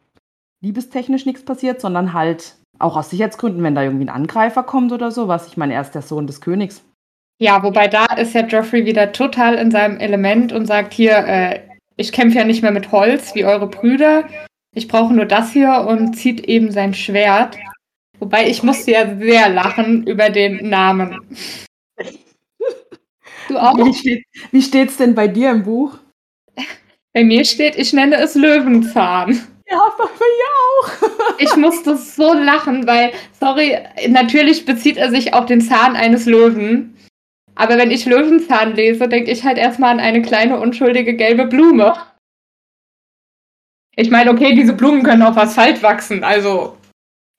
liebestechnisch 0.62 1.26
nichts 1.26 1.44
passiert, 1.44 1.80
sondern 1.80 2.12
halt 2.12 2.56
auch 2.78 2.96
aus 2.96 3.10
Sicherheitsgründen, 3.10 3.62
wenn 3.62 3.74
da 3.74 3.82
irgendwie 3.82 4.04
ein 4.04 4.10
Angreifer 4.10 4.62
kommt 4.62 4.92
oder 4.92 5.10
sowas. 5.10 5.46
Ich 5.48 5.56
meine, 5.56 5.74
er 5.74 5.82
ist 5.82 5.94
der 5.94 6.02
Sohn 6.02 6.26
des 6.26 6.40
Königs. 6.40 6.84
Ja, 7.40 7.62
wobei 7.62 7.88
da 7.88 8.04
ist 8.16 8.34
ja 8.34 8.46
Joffrey 8.46 8.84
wieder 8.84 9.12
total 9.12 9.54
in 9.54 9.70
seinem 9.70 9.98
Element 9.98 10.52
und 10.52 10.66
sagt 10.66 10.92
hier, 10.92 11.16
äh, 11.26 11.60
ich 11.96 12.12
kämpfe 12.12 12.38
ja 12.38 12.44
nicht 12.44 12.62
mehr 12.62 12.70
mit 12.70 12.92
Holz 12.92 13.34
wie 13.34 13.44
eure 13.44 13.66
Brüder. 13.66 14.24
Ich 14.74 14.88
brauche 14.88 15.12
nur 15.12 15.24
das 15.24 15.50
hier 15.50 15.86
und 15.88 16.14
zieht 16.14 16.40
eben 16.46 16.70
sein 16.70 16.94
Schwert. 16.94 17.58
Wobei 18.18 18.48
ich 18.48 18.62
musste 18.62 18.92
ja 18.92 19.16
sehr 19.16 19.48
lachen 19.48 20.06
über 20.06 20.30
den 20.30 20.68
Namen. 20.68 21.18
Du 23.50 23.58
auch? 23.58 23.76
Wie, 23.76 23.92
steht, 23.92 24.24
wie 24.52 24.62
steht's 24.62 24.96
denn 24.96 25.16
bei 25.16 25.26
dir 25.26 25.50
im 25.50 25.64
Buch? 25.64 25.98
Bei 27.12 27.24
mir 27.24 27.44
steht, 27.44 27.76
ich 27.76 27.92
nenne 27.92 28.16
es 28.16 28.36
Löwenzahn. 28.36 29.40
Ja, 29.68 29.80
bei 29.98 30.04
mir 30.04 30.48
auch. 30.78 31.38
ich 31.38 31.56
musste 31.56 31.96
so 31.96 32.32
lachen, 32.32 32.86
weil, 32.86 33.12
sorry, 33.40 33.76
natürlich 34.08 34.64
bezieht 34.64 34.96
er 34.96 35.10
sich 35.10 35.34
auf 35.34 35.46
den 35.46 35.60
Zahn 35.60 35.96
eines 35.96 36.26
Löwen. 36.26 36.96
Aber 37.56 37.76
wenn 37.76 37.90
ich 37.90 38.06
Löwenzahn 38.06 38.76
lese, 38.76 39.08
denke 39.08 39.32
ich 39.32 39.44
halt 39.44 39.58
erstmal 39.58 39.90
an 39.90 40.00
eine 40.00 40.22
kleine, 40.22 40.60
unschuldige 40.60 41.14
gelbe 41.14 41.46
Blume. 41.46 41.94
Ich 43.96 44.10
meine, 44.10 44.30
okay, 44.30 44.54
diese 44.54 44.74
Blumen 44.74 45.02
können 45.02 45.22
auf 45.22 45.36
Asphalt 45.36 45.82
wachsen, 45.82 46.22
also 46.22 46.76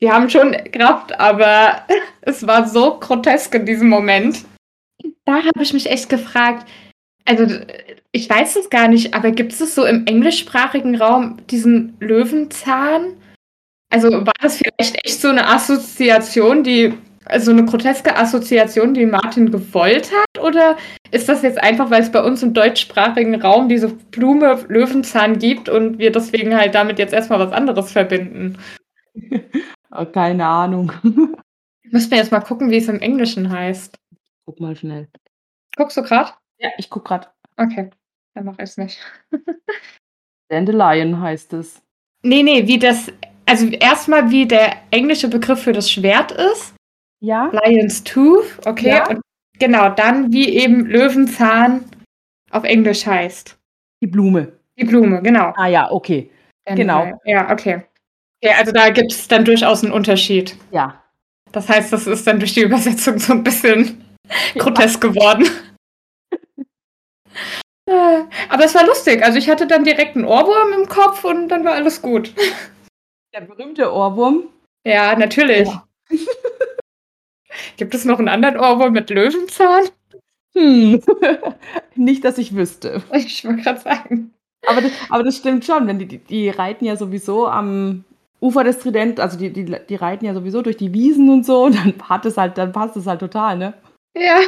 die 0.02 0.12
haben 0.12 0.30
schon 0.30 0.52
Kraft, 0.72 1.18
aber 1.18 1.86
es 2.22 2.46
war 2.46 2.68
so 2.68 3.00
grotesk 3.00 3.56
in 3.56 3.66
diesem 3.66 3.88
Moment. 3.88 4.44
Da 5.26 5.36
habe 5.36 5.62
ich 5.62 5.74
mich 5.74 5.90
echt 5.90 6.10
gefragt, 6.10 6.68
also 7.26 7.46
ich 8.12 8.30
weiß 8.30 8.56
es 8.56 8.70
gar 8.70 8.88
nicht, 8.88 9.14
aber 9.14 9.32
gibt 9.32 9.54
es 9.54 9.76
so 9.76 9.86
im 9.86 10.06
englischsprachigen 10.06 10.96
Raum 10.96 11.38
diesen 11.50 11.96
Löwenzahn? 12.00 13.14
Also 13.90 14.26
war 14.26 14.34
das 14.42 14.58
vielleicht 14.58 15.06
echt 15.06 15.22
so 15.22 15.30
eine 15.30 15.48
Assoziation, 15.48 16.64
die, 16.64 16.94
also 17.26 17.52
eine 17.52 17.66
groteske 17.66 18.16
Assoziation, 18.16 18.94
die 18.94 19.06
Martin 19.06 19.52
gewollt 19.52 20.12
hat? 20.12 20.44
Oder 20.44 20.78
ist 21.12 21.30
das 21.30 21.42
jetzt 21.42 21.62
einfach, 21.62 21.92
weil 21.92 22.02
es 22.02 22.12
bei 22.12 22.24
uns 22.24 22.42
im 22.42 22.54
deutschsprachigen 22.54 23.40
Raum 23.42 23.70
diese 23.70 23.90
Blume 23.90 24.64
Löwenzahn 24.70 25.40
gibt 25.40 25.70
und 25.70 26.00
wir 26.00 26.12
deswegen 26.12 26.56
halt 26.56 26.74
damit 26.74 27.00
jetzt 27.00 27.14
erstmal 27.14 27.40
was 27.40 27.52
anderes 27.52 27.92
verbinden? 27.92 28.58
Keine 30.14 30.46
Ahnung. 30.46 30.92
Müssen 31.92 32.12
wir 32.12 32.18
jetzt 32.18 32.32
mal 32.32 32.40
gucken, 32.40 32.72
wie 32.72 32.78
es 32.78 32.88
im 32.88 33.00
Englischen 33.00 33.52
heißt. 33.52 34.01
Guck 34.52 34.60
mal 34.60 34.76
schnell. 34.76 35.08
Guckst 35.78 35.96
du 35.96 36.04
gerade? 36.04 36.32
Ja, 36.58 36.72
ich 36.78 36.90
guck 36.90 37.06
gerade. 37.06 37.30
Okay, 37.56 37.90
dann 38.34 38.44
mach 38.44 38.56
ich 38.56 38.64
es 38.64 38.78
nicht. 38.78 39.00
Dandelion 40.50 41.22
heißt 41.22 41.54
es. 41.54 41.82
Nee, 42.22 42.44
nee, 42.44 42.68
wie 42.68 42.78
das, 42.78 43.14
also 43.46 43.68
erstmal 43.68 44.30
wie 44.30 44.46
der 44.46 44.76
englische 44.92 45.30
Begriff 45.30 45.64
für 45.64 45.72
das 45.72 45.90
Schwert 45.90 46.34
ist. 46.34 46.76
Ja. 47.22 47.50
Lion's 47.54 48.04
Tooth, 48.04 48.60
okay. 48.66 48.90
Ja. 48.90 49.10
Und 49.10 49.22
genau, 49.58 49.90
dann 49.90 50.34
wie 50.34 50.50
eben 50.50 50.86
Löwenzahn 50.86 51.86
auf 52.50 52.66
Englisch 52.66 53.06
heißt. 53.06 53.58
Die 54.04 54.08
Blume. 54.08 54.52
Die 54.78 54.84
Blume, 54.84 55.22
genau. 55.22 55.54
Ah 55.56 55.68
ja, 55.68 55.90
okay. 55.90 56.30
Genau. 56.66 57.18
Ja, 57.24 57.50
okay. 57.50 57.86
Ja, 58.44 58.58
also 58.58 58.74
da 58.74 58.90
gibt 58.90 59.14
es 59.14 59.30
dann 59.30 59.46
durchaus 59.46 59.82
einen 59.82 59.94
Unterschied. 59.94 60.58
Ja. 60.72 61.02
Das 61.54 61.70
heißt, 61.70 61.94
das 61.94 62.06
ist 62.06 62.28
dann 62.28 62.40
durch 62.40 62.54
die 62.54 62.64
Übersetzung 62.64 63.18
so 63.18 63.32
ein 63.32 63.46
bisschen 63.46 64.11
grotesk 64.58 65.02
geworden. 65.02 65.46
Äh, 67.86 68.24
aber 68.50 68.66
es 68.66 68.76
war 68.76 68.86
lustig. 68.86 69.24
Also 69.24 69.38
ich 69.38 69.50
hatte 69.50 69.68
dann 69.68 69.84
direkt 69.84 70.16
einen 70.16 70.26
Ohrwurm 70.26 70.74
im 70.74 70.88
Kopf 70.88 71.24
und 71.24 71.50
dann 71.50 71.64
war 71.66 71.74
alles 71.74 72.02
gut. 72.02 72.34
Der 73.34 73.42
berühmte 73.42 73.92
Ohrwurm? 73.92 74.46
Ja, 74.86 75.16
natürlich. 75.18 75.68
Ja. 75.68 75.88
Gibt 77.78 77.94
es 77.94 78.06
noch 78.06 78.20
einen 78.20 78.30
anderen 78.30 78.58
Ohrwurm 78.58 78.94
mit 78.94 79.10
Löwenzahn? 79.10 79.86
Hm. 80.54 81.02
Nicht, 81.96 82.24
dass 82.24 82.38
ich 82.38 82.56
wüsste. 82.56 83.04
Ich 83.14 83.46
wollte 83.46 83.62
gerade 83.62 83.80
sagen. 83.80 84.34
Aber 84.68 84.82
das, 84.82 84.92
aber 85.10 85.24
das 85.24 85.38
stimmt 85.38 85.66
schon, 85.66 85.88
wenn 85.88 86.00
die, 86.00 86.06
die, 86.06 86.20
die 86.20 86.50
reiten 86.50 86.86
ja 86.86 86.96
sowieso 86.96 87.48
am 87.48 88.04
Ufer 88.40 88.64
des 88.64 88.80
Trident, 88.80 89.20
also 89.20 89.38
die, 89.38 89.52
die, 89.52 89.66
die 89.66 89.96
reiten 89.96 90.26
ja 90.26 90.34
sowieso 90.34 90.62
durch 90.62 90.78
die 90.78 90.94
Wiesen 90.94 91.30
und 91.30 91.46
so, 91.46 91.66
und 91.66 91.76
dann 91.76 91.94
hat 92.10 92.26
es 92.26 92.38
halt, 92.38 92.58
dann 92.58 92.72
passt 92.72 92.96
es 92.96 93.08
halt 93.08 93.20
total, 93.20 93.58
ne? 93.58 93.74
Ja. 94.16 94.42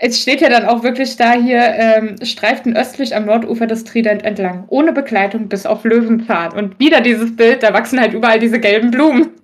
Es 0.00 0.20
steht 0.22 0.40
ja 0.40 0.48
dann 0.48 0.64
auch 0.64 0.84
wirklich 0.84 1.16
da 1.16 1.32
hier, 1.32 1.60
ähm, 1.60 2.24
streiften 2.24 2.76
östlich 2.76 3.16
am 3.16 3.24
Nordufer 3.26 3.66
des 3.66 3.82
Trident 3.82 4.22
entlang, 4.24 4.64
ohne 4.68 4.92
Begleitung 4.92 5.48
bis 5.48 5.66
auf 5.66 5.84
Löwenzahn. 5.84 6.52
Und 6.52 6.78
wieder 6.78 7.00
dieses 7.00 7.34
Bild, 7.34 7.64
da 7.64 7.72
wachsen 7.74 8.00
halt 8.00 8.12
überall 8.14 8.38
diese 8.38 8.60
gelben 8.60 8.90
Blumen. 8.90 9.40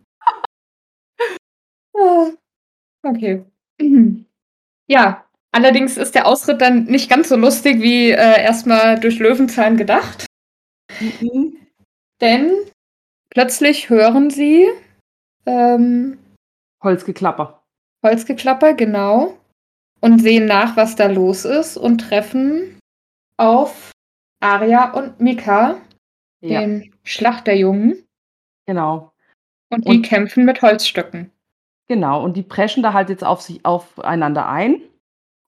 oh. 1.93 2.33
Okay. 3.03 3.45
Ja, 4.87 5.25
allerdings 5.51 5.97
ist 5.97 6.15
der 6.15 6.27
Ausritt 6.27 6.61
dann 6.61 6.85
nicht 6.85 7.09
ganz 7.09 7.31
so 7.31 7.37
lustig 7.37 7.81
wie 7.81 8.11
äh, 8.11 8.43
erstmal 8.43 9.01
durch 9.01 9.19
Löwenzahn 9.19 9.79
gedacht. 9.79 10.27
Mhm. 11.01 11.57
Denn 12.21 12.53
Plötzlich 13.35 13.91
hören 13.91 14.31
sie 14.31 14.69
ähm, 15.45 16.19
Holzgeklapper. 16.85 17.64
Holzgeklapper, 18.05 18.75
genau. 18.75 19.39
Und 20.01 20.21
sehen 20.21 20.47
nach, 20.47 20.77
was 20.77 20.95
da 20.95 21.07
los 21.07 21.45
ist 21.45 21.77
und 21.77 21.99
treffen 21.99 22.79
auf 23.39 23.91
Aria 24.41 24.93
und 24.93 25.19
Mika, 25.21 25.81
ja. 26.43 26.61
den 26.61 26.93
Schlachterjungen. 27.03 28.05
Genau. 28.67 29.13
Und 29.71 29.87
die 29.87 29.97
und, 29.97 30.03
kämpfen 30.03 30.45
mit 30.45 30.61
Holzstöcken. 30.63 31.31
Genau, 31.89 32.23
und 32.23 32.37
die 32.37 32.43
preschen 32.43 32.83
da 32.83 32.93
halt 32.93 33.09
jetzt 33.09 33.25
auf 33.25 33.43
sich 33.43 33.65
aufeinander 33.65 34.49
ein. 34.49 34.81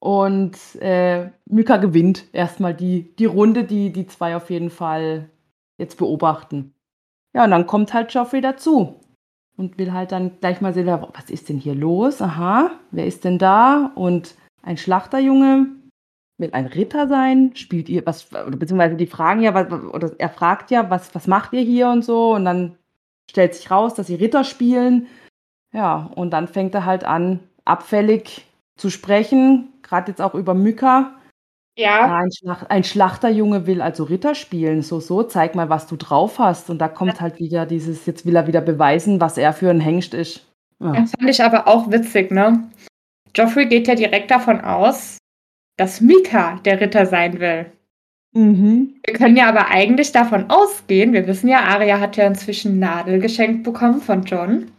Und 0.00 0.56
äh, 0.80 1.30
Mika 1.46 1.76
gewinnt 1.76 2.24
erstmal 2.32 2.74
die, 2.74 3.14
die 3.16 3.24
Runde, 3.26 3.64
die 3.64 3.92
die 3.92 4.06
zwei 4.06 4.36
auf 4.36 4.50
jeden 4.50 4.70
Fall 4.70 5.28
jetzt 5.78 5.98
beobachten. 5.98 6.74
Ja, 7.34 7.44
und 7.44 7.50
dann 7.50 7.66
kommt 7.66 7.92
halt 7.92 8.12
Joffrey 8.12 8.40
dazu 8.40 9.00
und 9.56 9.78
will 9.78 9.92
halt 9.92 10.12
dann 10.12 10.38
gleich 10.40 10.60
mal 10.60 10.74
sehen, 10.74 10.86
was 10.86 11.30
ist 11.30 11.48
denn 11.48 11.58
hier 11.58 11.74
los? 11.74 12.20
Aha, 12.20 12.70
wer 12.90 13.06
ist 13.06 13.24
denn 13.24 13.38
da? 13.38 13.92
Und 13.94 14.34
ein 14.62 14.76
Schlachterjunge 14.76 15.66
will 16.38 16.50
ein 16.52 16.66
Ritter 16.66 17.08
sein, 17.08 17.52
spielt 17.54 17.88
ihr 17.88 18.04
was, 18.04 18.30
oder 18.32 18.56
beziehungsweise 18.56 18.96
die 18.96 19.06
fragen 19.06 19.40
ja, 19.42 19.54
was, 19.54 19.72
oder 19.72 20.12
er 20.18 20.28
fragt 20.28 20.70
ja, 20.70 20.90
was, 20.90 21.14
was 21.14 21.26
macht 21.26 21.52
ihr 21.52 21.62
hier 21.62 21.88
und 21.88 22.04
so, 22.04 22.34
und 22.34 22.44
dann 22.44 22.76
stellt 23.30 23.54
sich 23.54 23.70
raus, 23.70 23.94
dass 23.94 24.08
sie 24.08 24.16
Ritter 24.16 24.44
spielen. 24.44 25.06
Ja, 25.72 26.10
und 26.14 26.30
dann 26.30 26.48
fängt 26.48 26.74
er 26.74 26.84
halt 26.84 27.04
an, 27.04 27.40
abfällig 27.64 28.46
zu 28.76 28.90
sprechen, 28.90 29.72
gerade 29.82 30.10
jetzt 30.10 30.20
auch 30.20 30.34
über 30.34 30.54
Myka. 30.54 31.14
Ja. 31.76 32.16
Ein, 32.16 32.32
Schlacht, 32.32 32.70
ein 32.70 32.84
Schlachterjunge 32.84 33.66
will 33.66 33.82
also 33.82 34.04
Ritter 34.04 34.34
spielen. 34.34 34.82
So, 34.82 34.98
so, 34.98 35.22
zeig 35.22 35.54
mal, 35.54 35.68
was 35.68 35.86
du 35.86 35.96
drauf 35.96 36.38
hast. 36.38 36.70
Und 36.70 36.78
da 36.78 36.88
kommt 36.88 37.20
halt 37.20 37.38
wieder 37.38 37.66
dieses, 37.66 38.06
jetzt 38.06 38.24
will 38.24 38.34
er 38.34 38.46
wieder 38.46 38.62
beweisen, 38.62 39.20
was 39.20 39.36
er 39.36 39.52
für 39.52 39.70
ein 39.70 39.80
Hengst 39.80 40.14
ist. 40.14 40.46
Ja. 40.80 40.92
Das 40.92 41.12
fand 41.12 41.30
ich 41.30 41.42
aber 41.42 41.68
auch 41.68 41.90
witzig, 41.90 42.30
ne? 42.30 42.64
Joffrey 43.34 43.66
geht 43.66 43.88
ja 43.88 43.94
direkt 43.94 44.30
davon 44.30 44.60
aus, 44.62 45.18
dass 45.76 46.00
Mika 46.00 46.58
der 46.64 46.80
Ritter 46.80 47.04
sein 47.04 47.38
will. 47.38 47.66
Mhm. 48.32 48.94
Wir 49.04 49.14
können 49.14 49.36
ja 49.36 49.48
aber 49.48 49.68
eigentlich 49.68 50.12
davon 50.12 50.50
ausgehen, 50.50 51.12
wir 51.12 51.26
wissen 51.26 51.48
ja, 51.48 51.60
Arya 51.60 52.00
hat 52.00 52.16
ja 52.16 52.26
inzwischen 52.26 52.78
Nadel 52.78 53.18
geschenkt 53.18 53.62
bekommen 53.62 54.00
von 54.00 54.24
John. 54.24 54.70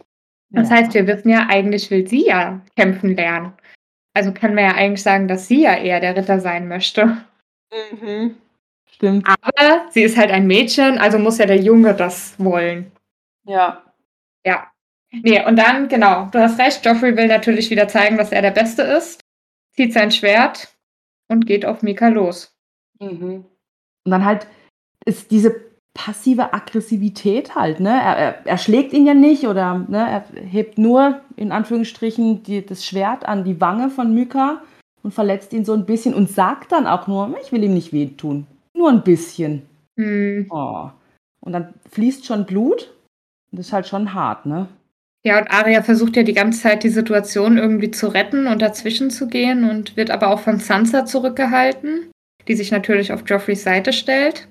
Das 0.50 0.70
ja. 0.70 0.78
heißt, 0.78 0.94
wir 0.94 1.08
wissen 1.08 1.30
ja, 1.30 1.48
eigentlich 1.50 1.90
will 1.92 2.08
sie 2.08 2.26
ja 2.28 2.62
kämpfen 2.76 3.16
lernen. 3.16 3.54
Also 4.18 4.32
kann 4.32 4.56
man 4.56 4.64
ja 4.64 4.74
eigentlich 4.74 5.04
sagen, 5.04 5.28
dass 5.28 5.48
sie 5.48 5.62
ja 5.62 5.76
eher 5.76 6.00
der 6.00 6.18
Ritter 6.18 6.40
sein 6.40 6.68
möchte. 6.68 7.24
Mhm. 7.92 8.36
Stimmt. 8.90 9.28
Aber 9.28 9.86
sie 9.92 10.02
ist 10.02 10.18
halt 10.18 10.32
ein 10.32 10.48
Mädchen, 10.48 10.98
also 10.98 11.20
muss 11.20 11.38
ja 11.38 11.46
der 11.46 11.62
Junge 11.62 11.94
das 11.94 12.34
wollen. 12.40 12.92
Ja. 13.46 13.84
Ja. 14.44 14.72
Nee, 15.12 15.46
und 15.46 15.56
dann, 15.56 15.88
genau, 15.88 16.30
du 16.32 16.40
hast 16.40 16.58
recht, 16.58 16.84
Joffrey 16.84 17.16
will 17.16 17.28
natürlich 17.28 17.70
wieder 17.70 17.88
zeigen, 17.88 18.18
dass 18.18 18.32
er 18.32 18.42
der 18.42 18.50
Beste 18.50 18.82
ist, 18.82 19.22
zieht 19.76 19.94
sein 19.94 20.10
Schwert 20.10 20.76
und 21.28 21.46
geht 21.46 21.64
auf 21.64 21.84
Mika 21.84 22.08
los. 22.08 22.58
Mhm. 23.00 23.46
Und 24.04 24.12
dann 24.12 24.26
halt 24.26 24.48
ist 25.06 25.30
diese 25.30 25.67
passive 25.98 26.54
Aggressivität 26.54 27.56
halt, 27.56 27.80
ne? 27.80 27.90
Er, 27.90 28.18
er, 28.18 28.46
er, 28.46 28.58
schlägt 28.60 28.94
ihn 28.94 29.08
ja 29.08 29.16
nicht 29.16 29.48
oder 29.48 29.84
ne, 29.88 29.98
er 29.98 30.26
hebt 30.46 30.78
nur 30.78 31.22
in 31.36 31.52
Anführungsstrichen 31.52 32.44
die, 32.44 32.64
das 32.64 32.86
Schwert 32.86 33.28
an 33.28 33.44
die 33.44 33.60
Wange 33.60 33.90
von 33.90 34.14
Myka 34.14 34.62
und 35.02 35.14
verletzt 35.14 35.54
ihn 35.54 35.66
so 35.66 35.74
ein 35.74 35.88
bisschen 35.88 36.14
und 36.14 36.30
sagt 36.30 36.72
dann 36.72 36.86
auch 36.86 37.08
nur, 37.08 37.36
ich 37.44 37.52
will 37.52 37.64
ihm 37.64 37.74
nicht 37.74 37.94
wehtun. 37.94 38.46
Nur 38.78 38.92
ein 38.92 39.02
bisschen. 39.02 39.64
Mhm. 39.96 40.46
Oh. 40.52 40.92
Und 41.42 41.54
dann 41.54 41.74
fließt 41.90 42.26
schon 42.26 42.46
Blut. 42.46 42.94
Das 43.52 43.68
ist 43.68 43.74
halt 43.74 43.88
schon 43.88 44.14
hart, 44.14 44.46
ne? 44.46 44.68
Ja, 45.26 45.40
und 45.40 45.50
Arya 45.50 45.82
versucht 45.82 46.16
ja 46.16 46.22
die 46.22 46.34
ganze 46.34 46.62
Zeit 46.62 46.84
die 46.84 46.90
Situation 46.90 47.58
irgendwie 47.58 47.90
zu 47.90 48.08
retten 48.08 48.46
und 48.46 48.62
dazwischen 48.62 49.10
zu 49.10 49.28
gehen 49.28 49.68
und 49.68 49.98
wird 49.98 50.12
aber 50.12 50.28
auch 50.28 50.40
von 50.40 50.60
Sansa 50.60 51.06
zurückgehalten, 51.06 52.12
die 52.48 52.56
sich 52.56 52.72
natürlich 52.72 53.12
auf 53.12 53.24
Joffreys 53.26 53.64
Seite 53.64 53.94
stellt 53.94 54.48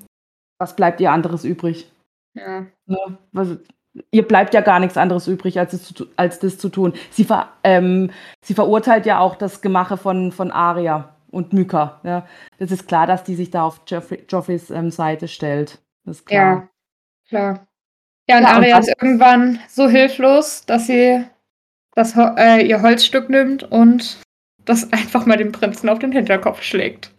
was 0.59 0.77
bleibt 0.77 1.01
ihr 1.01 1.13
anderes 1.13 1.45
übrig? 1.45 1.91
Ja. 2.35 2.67
Ne? 2.87 3.19
Was, 3.33 3.59
ihr 4.11 4.27
bleibt 4.27 4.55
ja 4.55 4.61
gar 4.61 4.81
nichts 4.81 4.97
anderes 4.97 5.27
übrig, 5.29 5.59
als, 5.59 5.73
es 5.73 5.95
zu, 5.95 6.07
als 6.17 6.39
das 6.39 6.59
zu 6.59 6.69
tun. 6.69 6.95
Sie, 7.11 7.25
ver, 7.25 7.51
ähm, 7.65 8.11
sie 8.43 8.55
verurteilt 8.55 9.07
ja 9.07 9.19
auch 9.19 9.37
das 9.37 9.61
Gemache 9.61 9.97
von, 9.97 10.33
von 10.33 10.51
Aria 10.51 11.17
und 11.31 11.53
Myka. 11.53 12.01
Ja? 12.05 12.27
Das 12.59 12.71
ist 12.71 12.89
klar, 12.89 13.07
dass 13.07 13.25
die 13.25 13.35
sich 13.35 13.51
da 13.51 13.65
auf 13.65 13.83
Joffrey, 13.87 14.25
Joffreys 14.29 14.71
ähm, 14.71 14.91
Seite 14.91 15.29
stellt. 15.29 15.81
Das 16.05 16.19
ist 16.19 16.27
klar. 16.27 16.39
Ja, 16.41 16.69
klar. 17.29 17.67
Ja, 18.29 18.39
und 18.39 18.43
ja, 18.43 18.49
Arya 18.49 18.79
ist 18.79 18.89
irgendwann 18.89 19.61
so 19.69 19.89
hilflos, 19.89 20.67
dass 20.67 20.89
sie 20.89 21.25
das, 21.95 22.15
äh, 22.17 22.67
ihr 22.67 22.83
Holzstück 22.83 23.31
nimmt 23.31 23.63
und 23.63 24.19
das 24.65 24.93
einfach 24.93 25.27
mal 25.27 25.37
dem 25.37 25.53
Prinzen 25.53 25.89
auf 25.89 26.01
den 26.01 26.13
Hinterkopf 26.13 26.63
schlägt. 26.63 27.13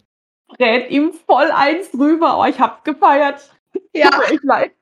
Rät 0.58 0.90
ihm 0.90 1.12
voll 1.26 1.50
eins 1.50 1.90
drüber. 1.90 2.38
Oh, 2.38 2.44
ich 2.44 2.58
hab's 2.58 2.84
gefeiert. 2.84 3.50
Ja. 3.92 4.10
ich 4.32 4.40
leid. 4.42 4.72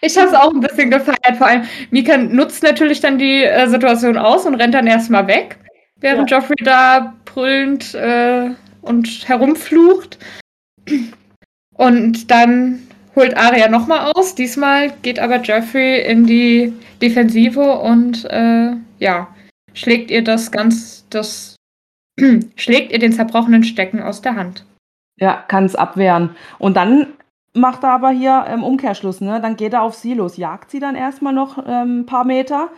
Ich 0.00 0.16
habe 0.16 0.28
es 0.28 0.34
auch 0.34 0.52
ein 0.52 0.60
bisschen 0.60 0.90
gefeiert. 0.90 1.36
Vor 1.38 1.46
allem, 1.46 1.64
Mika 1.90 2.16
nutzt 2.16 2.62
natürlich 2.62 3.00
dann 3.00 3.18
die 3.18 3.44
äh, 3.44 3.68
Situation 3.68 4.16
aus 4.16 4.46
und 4.46 4.54
rennt 4.54 4.74
dann 4.74 4.86
erstmal 4.86 5.26
weg, 5.26 5.58
während 5.96 6.30
ja. 6.30 6.38
Joffrey 6.38 6.62
da 6.62 7.14
brüllend 7.24 7.94
äh, 7.94 8.50
und 8.82 9.28
herumflucht. 9.28 10.18
Und 11.74 12.30
dann 12.30 12.86
holt 13.16 13.36
Arya 13.36 13.68
nochmal 13.68 14.12
aus. 14.14 14.34
Diesmal 14.34 14.92
geht 15.02 15.18
aber 15.18 15.40
Joffrey 15.40 16.02
in 16.02 16.26
die 16.26 16.72
Defensive 17.02 17.78
und 17.78 18.24
äh, 18.26 18.72
ja, 18.98 19.34
schlägt 19.74 20.10
ihr 20.10 20.22
das 20.22 20.52
ganz, 20.52 21.06
das 21.10 21.55
schlägt 22.56 22.92
ihr 22.92 22.98
den 22.98 23.12
zerbrochenen 23.12 23.64
Stecken 23.64 24.02
aus 24.02 24.22
der 24.22 24.36
Hand. 24.36 24.64
Ja, 25.18 25.44
kann 25.48 25.64
es 25.64 25.74
abwehren. 25.74 26.36
Und 26.58 26.76
dann 26.76 27.14
macht 27.54 27.82
er 27.84 27.90
aber 27.90 28.10
hier 28.10 28.46
im 28.52 28.62
Umkehrschluss, 28.62 29.20
ne? 29.20 29.40
Dann 29.40 29.56
geht 29.56 29.72
er 29.72 29.82
auf 29.82 29.94
sie 29.94 30.14
los, 30.14 30.36
jagt 30.36 30.70
sie 30.70 30.80
dann 30.80 30.94
erstmal 30.94 31.32
noch 31.32 31.58
ähm, 31.66 32.00
ein 32.00 32.06
paar 32.06 32.24
Meter 32.24 32.70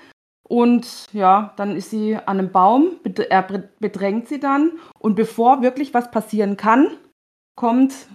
und 0.49 1.07
ja, 1.13 1.53
dann 1.57 1.77
ist 1.77 1.91
sie 1.91 2.17
an 2.17 2.39
einem 2.39 2.51
Baum, 2.51 2.97
er 3.29 3.43
bedrängt 3.81 4.29
sie 4.29 4.41
dann 4.41 4.73
und 4.99 5.15
bevor 5.15 5.63
wirklich 5.63 5.93
was 5.93 6.11
passieren 6.11 6.57
kann, 6.57 6.97
kommt 7.55 8.09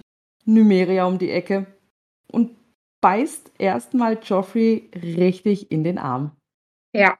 Numeria 0.44 1.04
um 1.04 1.18
die 1.18 1.30
Ecke 1.30 1.66
und 2.32 2.56
beißt 3.00 3.52
erstmal 3.58 4.18
Joffrey 4.20 4.90
richtig 4.94 5.70
in 5.70 5.84
den 5.84 5.98
Arm. 5.98 6.32
Ja. 6.92 7.16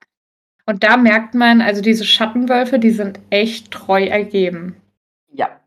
Und 0.66 0.82
da 0.82 0.96
merkt 0.96 1.34
man, 1.34 1.60
also 1.60 1.82
diese 1.82 2.04
Schattenwölfe, 2.04 2.78
die 2.78 2.90
sind 2.90 3.20
echt 3.30 3.70
treu 3.70 4.04
ergeben. 4.04 4.76
Ja. 5.32 5.60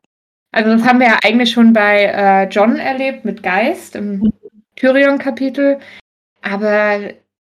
Also 0.52 0.72
das 0.72 0.84
haben 0.84 1.00
wir 1.00 1.08
ja 1.08 1.20
eigentlich 1.24 1.52
schon 1.52 1.74
bei 1.74 2.06
äh, 2.06 2.48
John 2.50 2.78
erlebt 2.78 3.26
mit 3.26 3.44
Geist 3.44 3.96
im 3.96 4.34
Tyrion-Kapitel. 4.76 5.80
Aber 6.42 7.00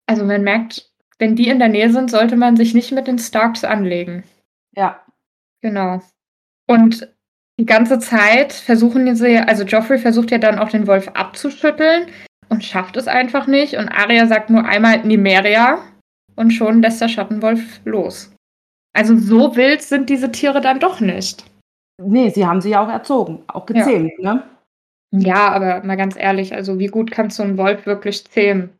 also 0.06 0.24
man 0.24 0.42
merkt, 0.42 0.90
wenn 1.18 1.36
die 1.36 1.48
in 1.48 1.58
der 1.58 1.68
Nähe 1.68 1.90
sind, 1.90 2.10
sollte 2.10 2.36
man 2.36 2.56
sich 2.56 2.74
nicht 2.74 2.92
mit 2.92 3.06
den 3.06 3.18
Starks 3.18 3.64
anlegen. 3.64 4.24
Ja. 4.74 5.00
Genau. 5.60 6.00
Und 6.66 7.08
die 7.58 7.66
ganze 7.66 7.98
Zeit 7.98 8.52
versuchen 8.52 9.14
sie, 9.14 9.38
also 9.38 9.62
Joffrey 9.64 9.98
versucht 9.98 10.30
ja 10.30 10.38
dann 10.38 10.58
auch 10.58 10.70
den 10.70 10.86
Wolf 10.86 11.08
abzuschütteln 11.08 12.06
und 12.48 12.64
schafft 12.64 12.96
es 12.96 13.08
einfach 13.08 13.46
nicht. 13.46 13.76
Und 13.76 13.88
Arya 13.88 14.26
sagt 14.26 14.50
nur 14.50 14.64
einmal 14.64 15.04
Nimeria 15.04 15.78
und 16.36 16.50
schon 16.50 16.82
lässt 16.82 17.00
der 17.00 17.08
Schattenwolf 17.08 17.80
los. 17.84 18.34
Also 18.94 19.16
so 19.16 19.56
wild 19.56 19.82
sind 19.82 20.10
diese 20.10 20.30
Tiere 20.30 20.60
dann 20.60 20.80
doch 20.80 21.00
nicht. 21.00 21.44
Nee, 22.02 22.30
sie 22.30 22.46
haben 22.46 22.60
sie 22.60 22.70
ja 22.70 22.84
auch 22.84 22.90
erzogen, 22.90 23.42
auch 23.48 23.66
gezähmt, 23.66 24.12
ja. 24.18 24.34
ne? 24.34 24.42
Ja, 25.14 25.50
aber 25.50 25.82
mal 25.84 25.96
ganz 25.96 26.16
ehrlich, 26.16 26.54
also 26.54 26.78
wie 26.78 26.86
gut 26.86 27.10
kannst 27.10 27.38
du 27.38 27.42
einen 27.42 27.58
Wolf 27.58 27.84
wirklich 27.84 28.24
zähmen? 28.24 28.70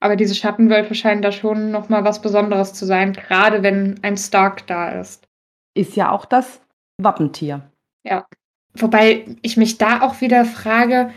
Aber 0.00 0.16
diese 0.16 0.34
Schattenwölfe 0.34 0.94
scheinen 0.94 1.22
da 1.22 1.32
schon 1.32 1.70
nochmal 1.70 2.04
was 2.04 2.22
Besonderes 2.22 2.74
zu 2.74 2.84
sein, 2.84 3.14
gerade 3.14 3.62
wenn 3.62 3.98
ein 4.02 4.16
Stark 4.16 4.66
da 4.66 4.90
ist. 4.90 5.26
Ist 5.74 5.96
ja 5.96 6.12
auch 6.12 6.24
das 6.24 6.60
Wappentier. 7.00 7.62
Ja. 8.04 8.26
Wobei 8.74 9.24
ich 9.42 9.56
mich 9.56 9.78
da 9.78 10.02
auch 10.02 10.20
wieder 10.20 10.44
frage, 10.44 11.10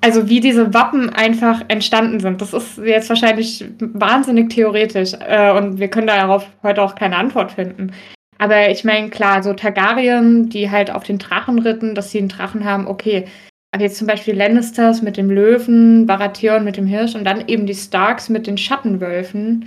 also 0.00 0.28
wie 0.28 0.40
diese 0.40 0.72
Wappen 0.72 1.10
einfach 1.10 1.62
entstanden 1.68 2.20
sind. 2.20 2.40
Das 2.40 2.54
ist 2.54 2.78
jetzt 2.78 3.08
wahrscheinlich 3.08 3.64
wahnsinnig 3.78 4.50
theoretisch 4.50 5.12
äh, 5.14 5.52
und 5.52 5.78
wir 5.78 5.88
können 5.88 6.06
darauf 6.06 6.46
heute 6.62 6.82
auch 6.82 6.94
keine 6.94 7.16
Antwort 7.16 7.52
finden. 7.52 7.92
Aber 8.38 8.70
ich 8.70 8.84
meine, 8.84 9.10
klar, 9.10 9.42
so 9.42 9.52
Targaryen, 9.52 10.48
die 10.48 10.70
halt 10.70 10.90
auf 10.90 11.04
den 11.04 11.18
Drachen 11.18 11.58
ritten, 11.58 11.94
dass 11.94 12.10
sie 12.10 12.18
einen 12.18 12.28
Drachen 12.28 12.64
haben, 12.64 12.86
okay. 12.86 13.26
Aber 13.72 13.82
jetzt 13.82 13.98
zum 13.98 14.06
Beispiel 14.06 14.34
Lannisters 14.34 15.02
mit 15.02 15.16
dem 15.16 15.30
Löwen, 15.30 16.06
Baratheon 16.06 16.64
mit 16.64 16.76
dem 16.76 16.86
Hirsch 16.86 17.14
und 17.14 17.24
dann 17.24 17.46
eben 17.48 17.66
die 17.66 17.74
Starks 17.74 18.28
mit 18.30 18.46
den 18.46 18.56
Schattenwölfen. 18.56 19.66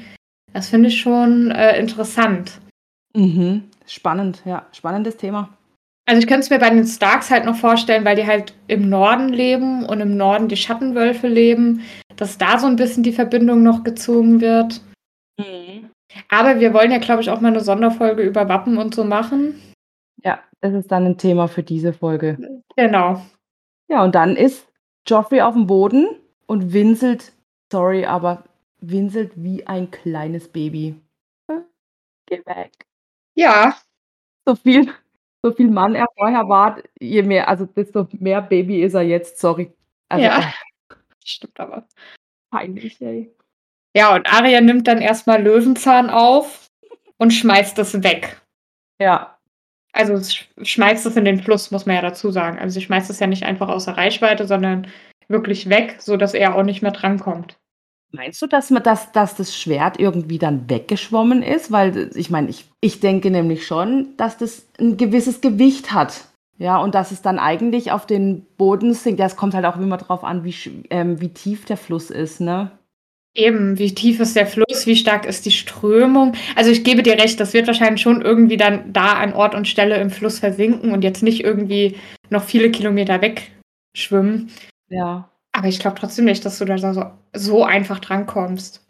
Das 0.53 0.69
finde 0.69 0.89
ich 0.89 0.99
schon 0.99 1.51
äh, 1.51 1.79
interessant. 1.79 2.59
Mhm. 3.15 3.63
Spannend, 3.85 4.41
ja. 4.45 4.65
Spannendes 4.71 5.17
Thema. 5.17 5.49
Also 6.05 6.19
ich 6.19 6.27
könnte 6.27 6.41
es 6.41 6.49
mir 6.49 6.59
bei 6.59 6.69
den 6.69 6.85
Starks 6.85 7.31
halt 7.31 7.45
noch 7.45 7.55
vorstellen, 7.55 8.03
weil 8.03 8.15
die 8.15 8.27
halt 8.27 8.53
im 8.67 8.89
Norden 8.89 9.29
leben 9.29 9.85
und 9.85 10.01
im 10.01 10.17
Norden 10.17 10.49
die 10.49 10.57
Schattenwölfe 10.57 11.27
leben, 11.27 11.81
dass 12.17 12.37
da 12.37 12.59
so 12.59 12.67
ein 12.67 12.75
bisschen 12.75 13.03
die 13.03 13.13
Verbindung 13.13 13.63
noch 13.63 13.83
gezogen 13.83 14.41
wird. 14.41 14.81
Mhm. 15.37 15.89
Aber 16.29 16.59
wir 16.59 16.73
wollen 16.73 16.91
ja, 16.91 16.99
glaube 16.99 17.21
ich, 17.21 17.29
auch 17.29 17.41
mal 17.41 17.49
eine 17.49 17.61
Sonderfolge 17.61 18.21
über 18.21 18.49
Wappen 18.49 18.77
und 18.77 18.93
so 18.93 19.03
machen. 19.03 19.61
Ja, 20.23 20.39
das 20.61 20.73
ist 20.73 20.91
dann 20.91 21.05
ein 21.05 21.17
Thema 21.17 21.47
für 21.47 21.63
diese 21.63 21.93
Folge. 21.93 22.37
Genau. 22.75 23.21
Ja, 23.89 24.03
und 24.03 24.15
dann 24.15 24.35
ist 24.35 24.67
Joffrey 25.07 25.41
auf 25.41 25.53
dem 25.53 25.67
Boden 25.67 26.07
und 26.45 26.73
winselt, 26.73 27.33
sorry, 27.71 28.05
aber 28.05 28.43
winselt 28.79 29.31
wie 29.35 29.65
ein 29.65 29.89
kleines 29.89 30.47
Baby. 30.47 30.95
Geh 32.27 32.45
weg. 32.45 32.71
Ja. 33.35 33.75
So 34.45 34.55
viel, 34.55 34.91
so 35.43 35.51
viel 35.51 35.69
Mann 35.69 35.95
er 35.95 36.07
vorher 36.17 36.47
war, 36.47 36.81
je 36.99 37.21
mehr, 37.21 37.49
also 37.49 37.65
desto 37.65 38.07
mehr 38.13 38.41
Baby 38.41 38.81
ist 38.81 38.93
er 38.93 39.01
jetzt, 39.01 39.39
sorry. 39.39 39.73
Also, 40.09 40.25
ja. 40.25 40.39
Äh, 40.39 40.95
Stimmt 41.25 41.59
aber. 41.59 41.87
Peinlich, 42.49 43.01
ey. 43.01 43.31
Ja, 43.95 44.15
und 44.15 44.31
Arya 44.31 44.61
nimmt 44.61 44.87
dann 44.87 45.01
erstmal 45.01 45.41
Löwenzahn 45.41 46.09
auf 46.09 46.67
und 47.17 47.31
schmeißt 47.31 47.77
es 47.79 48.03
weg. 48.03 48.41
Ja. 48.99 49.37
Also 49.91 50.19
schmeißt 50.63 51.05
es 51.05 51.15
in 51.15 51.25
den 51.25 51.43
Fluss, 51.43 51.69
muss 51.69 51.85
man 51.85 51.95
ja 51.95 52.01
dazu 52.01 52.31
sagen. 52.31 52.57
Also 52.57 52.73
sie 52.73 52.85
schmeißt 52.85 53.11
es 53.11 53.19
ja 53.19 53.27
nicht 53.27 53.43
einfach 53.43 53.69
außer 53.69 53.95
Reichweite, 53.95 54.47
sondern 54.47 54.87
wirklich 55.27 55.69
weg, 55.69 55.97
sodass 55.99 56.33
er 56.33 56.55
auch 56.55 56.63
nicht 56.63 56.81
mehr 56.81 56.91
drankommt. 56.91 57.59
Meinst 58.15 58.39
du, 58.43 58.47
dass, 58.47 58.69
man 58.69 58.83
das, 58.83 59.11
dass 59.11 59.35
das 59.35 59.57
Schwert 59.57 59.99
irgendwie 59.99 60.37
dann 60.37 60.69
weggeschwommen 60.69 61.41
ist? 61.41 61.71
Weil 61.71 62.11
ich 62.13 62.29
meine, 62.29 62.49
ich, 62.49 62.65
ich 62.79 62.99
denke 62.99 63.31
nämlich 63.31 63.65
schon, 63.65 64.15
dass 64.17 64.37
das 64.37 64.67
ein 64.79 64.97
gewisses 64.97 65.41
Gewicht 65.41 65.93
hat. 65.93 66.25
Ja, 66.59 66.77
und 66.77 66.93
dass 66.93 67.11
es 67.11 67.23
dann 67.23 67.39
eigentlich 67.39 67.91
auf 67.91 68.05
den 68.05 68.45
Boden 68.57 68.93
sinkt. 68.93 69.19
Ja, 69.19 69.25
es 69.25 69.35
kommt 69.35 69.55
halt 69.55 69.65
auch 69.65 69.77
immer 69.77 69.97
darauf 69.97 70.23
an, 70.23 70.43
wie, 70.43 70.53
ähm, 70.91 71.19
wie 71.19 71.29
tief 71.29 71.65
der 71.65 71.77
Fluss 71.77 72.11
ist, 72.11 72.39
ne? 72.39 72.71
Eben, 73.35 73.79
wie 73.79 73.95
tief 73.95 74.19
ist 74.19 74.35
der 74.35 74.45
Fluss, 74.45 74.85
wie 74.85 74.95
stark 74.95 75.25
ist 75.25 75.47
die 75.47 75.51
Strömung? 75.51 76.33
Also 76.55 76.69
ich 76.69 76.83
gebe 76.83 77.01
dir 77.01 77.13
recht, 77.17 77.39
das 77.39 77.53
wird 77.55 77.65
wahrscheinlich 77.65 78.03
schon 78.03 78.21
irgendwie 78.21 78.57
dann 78.57 78.93
da 78.93 79.13
an 79.13 79.33
Ort 79.33 79.55
und 79.55 79.67
Stelle 79.67 79.97
im 79.97 80.11
Fluss 80.11 80.37
versinken 80.37 80.91
und 80.91 81.03
jetzt 81.03 81.23
nicht 81.23 81.43
irgendwie 81.43 81.97
noch 82.29 82.43
viele 82.43 82.69
Kilometer 82.69 83.19
wegschwimmen. 83.21 84.51
Ja. 84.87 85.32
Aber 85.53 85.67
ich 85.67 85.79
glaube 85.79 85.99
trotzdem 85.99 86.25
nicht, 86.25 86.43
dass 86.45 86.59
du 86.59 86.65
da 86.65 86.77
so, 86.77 87.11
so 87.33 87.63
einfach 87.63 87.99
drankommst. 87.99 88.85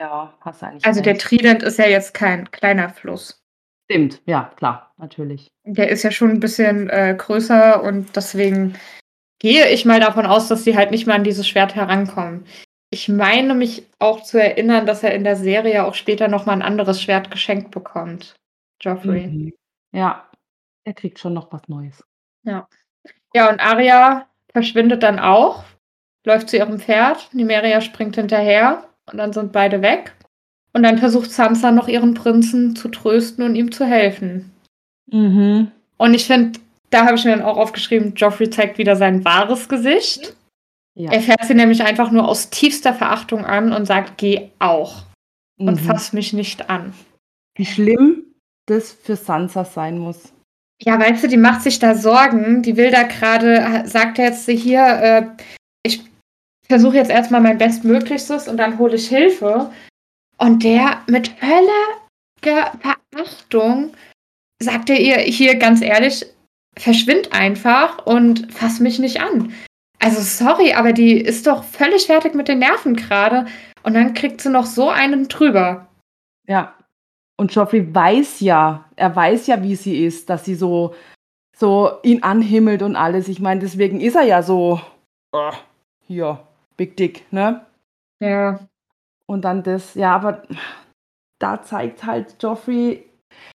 Ja, 0.00 0.34
hast 0.40 0.62
du 0.62 0.66
eigentlich. 0.66 0.84
Also 0.84 1.00
der 1.00 1.18
Trident 1.18 1.62
ist 1.62 1.78
ja 1.78 1.86
jetzt 1.86 2.14
kein 2.14 2.50
kleiner 2.50 2.90
Fluss. 2.90 3.42
Stimmt, 3.90 4.20
ja, 4.26 4.52
klar, 4.56 4.92
natürlich. 4.98 5.48
Der 5.64 5.88
ist 5.88 6.02
ja 6.02 6.10
schon 6.10 6.30
ein 6.30 6.40
bisschen 6.40 6.90
äh, 6.90 7.14
größer 7.16 7.82
und 7.82 8.14
deswegen 8.14 8.74
gehe 9.38 9.68
ich 9.70 9.84
mal 9.84 10.00
davon 10.00 10.26
aus, 10.26 10.48
dass 10.48 10.64
sie 10.64 10.76
halt 10.76 10.90
nicht 10.90 11.06
mal 11.06 11.14
an 11.14 11.24
dieses 11.24 11.48
Schwert 11.48 11.74
herankommen. 11.74 12.44
Ich 12.90 13.08
meine 13.08 13.54
mich 13.54 13.86
auch 13.98 14.22
zu 14.22 14.40
erinnern, 14.40 14.86
dass 14.86 15.02
er 15.02 15.14
in 15.14 15.24
der 15.24 15.36
Serie 15.36 15.84
auch 15.84 15.94
später 15.94 16.28
noch 16.28 16.46
mal 16.46 16.52
ein 16.52 16.62
anderes 16.62 17.00
Schwert 17.00 17.30
geschenkt 17.30 17.70
bekommt, 17.70 18.34
Joffrey. 18.80 19.26
Mhm. 19.26 19.52
Ja, 19.92 20.28
er 20.84 20.94
kriegt 20.94 21.18
schon 21.18 21.34
noch 21.34 21.52
was 21.52 21.68
Neues. 21.68 22.04
Ja. 22.44 22.68
Ja, 23.34 23.50
und 23.50 23.60
Arya 23.60 24.26
verschwindet 24.52 25.02
dann 25.02 25.18
auch, 25.18 25.64
läuft 26.28 26.50
zu 26.50 26.56
ihrem 26.56 26.78
Pferd, 26.78 27.28
Nimeria 27.32 27.80
springt 27.80 28.14
hinterher 28.14 28.84
und 29.10 29.18
dann 29.18 29.32
sind 29.32 29.52
beide 29.52 29.82
weg. 29.82 30.14
Und 30.72 30.82
dann 30.82 30.98
versucht 30.98 31.32
Sansa 31.32 31.72
noch 31.72 31.88
ihren 31.88 32.14
Prinzen 32.14 32.76
zu 32.76 32.88
trösten 32.88 33.42
und 33.44 33.56
ihm 33.56 33.72
zu 33.72 33.84
helfen. 33.84 34.52
Mhm. 35.10 35.72
Und 35.96 36.14
ich 36.14 36.26
finde, 36.26 36.60
da 36.90 37.06
habe 37.06 37.16
ich 37.16 37.24
mir 37.24 37.32
dann 37.32 37.42
auch 37.42 37.56
aufgeschrieben, 37.56 38.14
Joffrey 38.14 38.50
zeigt 38.50 38.78
wieder 38.78 38.94
sein 38.94 39.24
wahres 39.24 39.68
Gesicht. 39.68 40.36
Ja. 40.94 41.10
Er 41.10 41.20
fährt 41.20 41.44
sie 41.44 41.54
nämlich 41.54 41.82
einfach 41.82 42.10
nur 42.10 42.28
aus 42.28 42.50
tiefster 42.50 42.92
Verachtung 42.92 43.44
an 43.44 43.72
und 43.72 43.86
sagt, 43.86 44.18
geh 44.18 44.50
auch. 44.58 45.04
Mhm. 45.56 45.68
Und 45.68 45.80
fass 45.80 46.12
mich 46.12 46.32
nicht 46.32 46.70
an. 46.70 46.92
Wie 47.56 47.66
schlimm 47.66 48.28
das 48.66 48.92
für 48.92 49.16
Sansa 49.16 49.64
sein 49.64 49.98
muss. 49.98 50.32
Ja, 50.80 50.98
weißt 50.98 51.24
du, 51.24 51.28
die 51.28 51.36
macht 51.36 51.62
sich 51.62 51.78
da 51.78 51.94
Sorgen. 51.94 52.62
Die 52.62 52.76
will 52.76 52.90
da 52.90 53.02
gerade, 53.02 53.82
sagt 53.86 54.18
jetzt 54.18 54.48
hier, 54.48 54.82
äh, 54.82 55.26
ich 55.82 56.04
versuche 56.68 56.96
jetzt 56.96 57.10
erstmal 57.10 57.40
mein 57.40 57.58
Bestmöglichstes 57.58 58.48
und 58.48 58.56
dann 58.56 58.78
hole 58.78 58.96
ich 58.96 59.08
Hilfe. 59.08 59.70
Und 60.36 60.62
der 60.62 61.02
mit 61.08 61.28
völliger 61.28 62.72
Verachtung 62.80 63.92
sagt 64.62 64.90
er 64.90 65.00
ihr 65.00 65.16
hier 65.18 65.56
ganz 65.56 65.82
ehrlich, 65.82 66.26
verschwind 66.76 67.32
einfach 67.32 68.06
und 68.06 68.52
fass 68.52 68.80
mich 68.80 68.98
nicht 68.98 69.20
an. 69.20 69.52
Also 70.00 70.20
sorry, 70.20 70.74
aber 70.74 70.92
die 70.92 71.20
ist 71.20 71.46
doch 71.46 71.64
völlig 71.64 72.06
fertig 72.06 72.34
mit 72.34 72.48
den 72.48 72.60
Nerven 72.60 72.94
gerade 72.94 73.46
Und 73.82 73.94
dann 73.94 74.14
kriegt 74.14 74.40
sie 74.40 74.50
noch 74.50 74.66
so 74.66 74.90
einen 74.90 75.28
drüber. 75.28 75.88
Ja. 76.46 76.74
Und 77.36 77.54
Joffrey 77.54 77.94
weiß 77.94 78.40
ja, 78.40 78.84
er 78.96 79.14
weiß 79.14 79.46
ja, 79.46 79.62
wie 79.62 79.76
sie 79.76 80.04
ist, 80.04 80.28
dass 80.28 80.44
sie 80.44 80.56
so, 80.56 80.94
so 81.56 81.98
ihn 82.02 82.22
anhimmelt 82.22 82.82
und 82.82 82.96
alles. 82.96 83.28
Ich 83.28 83.38
meine, 83.38 83.60
deswegen 83.60 84.00
ist 84.00 84.16
er 84.16 84.24
ja 84.24 84.42
so, 84.42 84.80
uh, 85.34 85.52
hier, 86.04 86.47
Big 86.78 86.96
Dick, 86.96 87.30
ne? 87.30 87.66
Ja. 88.20 88.60
Und 89.26 89.42
dann 89.42 89.62
das, 89.62 89.94
ja, 89.94 90.14
aber 90.14 90.42
da 91.38 91.60
zeigt 91.62 92.04
halt 92.04 92.42
Joffrey, 92.42 93.04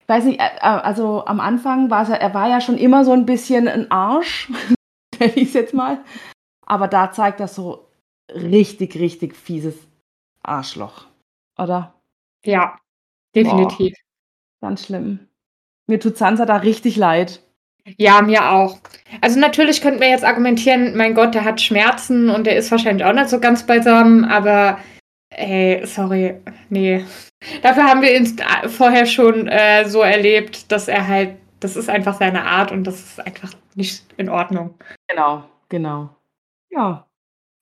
ich 0.02 0.10
weiß 0.10 0.26
nicht, 0.26 0.42
also 0.42 1.26
am 1.26 1.40
Anfang 1.40 1.92
war 1.92 2.10
er, 2.10 2.20
er 2.20 2.34
war 2.34 2.50
ja 2.50 2.60
schon 2.60 2.80
immer 2.80 3.06
so 3.06 3.12
ein 3.12 3.28
bisschen 3.28 3.68
ein 3.68 3.92
Arsch, 3.92 4.50
nenne 5.20 5.34
ich 5.36 5.50
es 5.50 5.54
jetzt 5.54 5.76
mal. 5.76 6.04
Aber 6.66 6.88
da 6.88 7.12
zeigt 7.12 7.40
er 7.40 7.48
so 7.48 7.92
richtig, 8.34 8.96
richtig 8.96 9.36
fieses 9.36 9.88
Arschloch, 10.42 11.06
oder? 11.60 11.94
Ja, 12.44 12.80
definitiv. 13.36 13.94
Boah, 14.60 14.70
ganz 14.70 14.86
schlimm. 14.86 15.28
Mir 15.88 16.00
tut 16.00 16.18
Sansa 16.18 16.46
da 16.46 16.58
richtig 16.58 16.96
leid. 16.96 17.44
Ja, 17.98 18.22
mir 18.22 18.52
auch. 18.52 18.80
Also 19.22 19.40
natürlich 19.40 19.82
könnten 19.82 20.00
wir 20.00 20.10
jetzt 20.10 20.24
argumentieren, 20.24 20.96
mein 20.96 21.16
Gott, 21.16 21.34
der 21.34 21.44
hat 21.44 21.62
Schmerzen 21.62 22.30
und 22.30 22.46
der 22.46 22.56
ist 22.56 22.72
wahrscheinlich 22.72 23.06
auch 23.06 23.14
nicht 23.14 23.30
so 23.30 23.40
ganz 23.40 23.66
beisammen, 23.66 24.26
aber 24.26 24.80
ey, 25.30 25.86
sorry, 25.86 26.36
nee. 26.70 27.04
Dafür 27.62 27.86
haben 27.86 28.02
wir 28.02 28.16
ihn 28.16 28.38
vorher 28.68 29.06
schon 29.06 29.48
äh, 29.48 29.88
so 29.88 30.02
erlebt, 30.02 30.72
dass 30.72 30.88
er 30.88 31.08
halt, 31.08 31.38
das 31.60 31.76
ist 31.76 31.90
einfach 31.90 32.18
seine 32.18 32.44
Art 32.44 32.72
und 32.72 32.84
das 32.84 33.00
ist 33.00 33.20
einfach 33.26 33.52
nicht 33.76 34.04
in 34.18 34.30
Ordnung. 34.30 34.76
Genau, 35.08 35.44
genau. 35.70 36.10
Ja. 36.70 37.08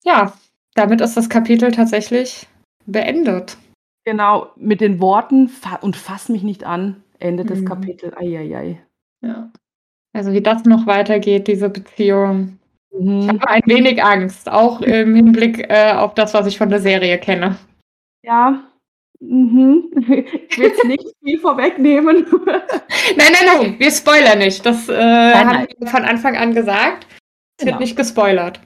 Ja, 0.04 0.34
damit 0.74 1.02
ist 1.02 1.16
das 1.16 1.30
Kapitel 1.30 1.72
tatsächlich 1.72 2.48
beendet. 2.86 3.58
Genau, 4.06 4.52
mit 4.56 4.82
den 4.82 5.00
Worten 5.00 5.52
und 5.82 5.96
fass 5.96 6.30
mich 6.30 6.42
nicht 6.42 6.64
an, 6.64 7.04
endet 7.20 7.50
mhm. 7.50 7.54
das 7.54 7.66
Kapitel. 7.66 8.14
Eieiei. 8.16 8.82
Ja. 9.22 9.52
Also 10.18 10.34
wie 10.34 10.42
das 10.42 10.66
noch 10.66 10.88
weitergeht, 10.88 11.48
diese 11.48 11.70
Beziehung. 11.70 12.58
Mhm. 12.92 13.20
Ich 13.20 13.28
habe 13.28 13.48
ein 13.48 13.62
wenig 13.66 14.04
Angst, 14.04 14.50
auch 14.50 14.82
im 14.82 15.14
Hinblick 15.14 15.70
äh, 15.70 15.92
auf 15.92 16.16
das, 16.16 16.34
was 16.34 16.48
ich 16.48 16.58
von 16.58 16.72
der 16.72 16.80
Serie 16.80 17.20
kenne. 17.20 17.56
Ja. 18.24 18.64
Mhm. 19.20 19.92
Ich 20.50 20.58
will 20.58 20.70
jetzt 20.70 20.84
nicht 20.86 21.06
viel 21.24 21.40
vorwegnehmen. 21.40 22.26
nein, 23.16 23.32
nein, 23.32 23.46
nein, 23.46 23.80
wir 23.80 23.92
spoilern 23.92 24.40
nicht. 24.40 24.66
Das 24.66 24.90
äh, 24.90 24.94
nein, 24.94 25.48
haben 25.48 25.68
wir 25.78 25.88
von 25.88 26.04
Anfang 26.04 26.36
an 26.36 26.56
gesagt. 26.56 27.06
Es 27.60 27.66
genau. 27.66 27.74
wird 27.74 27.82
nicht 27.82 27.96
gespoilert. 27.96 28.60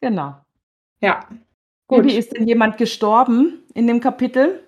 Genau. 0.00 0.34
Ja. 1.00 1.20
Gut. 1.86 2.04
Wie 2.04 2.16
ist 2.16 2.36
denn 2.36 2.48
jemand 2.48 2.78
gestorben 2.78 3.62
in 3.74 3.86
dem 3.86 4.00
Kapitel? 4.00 4.64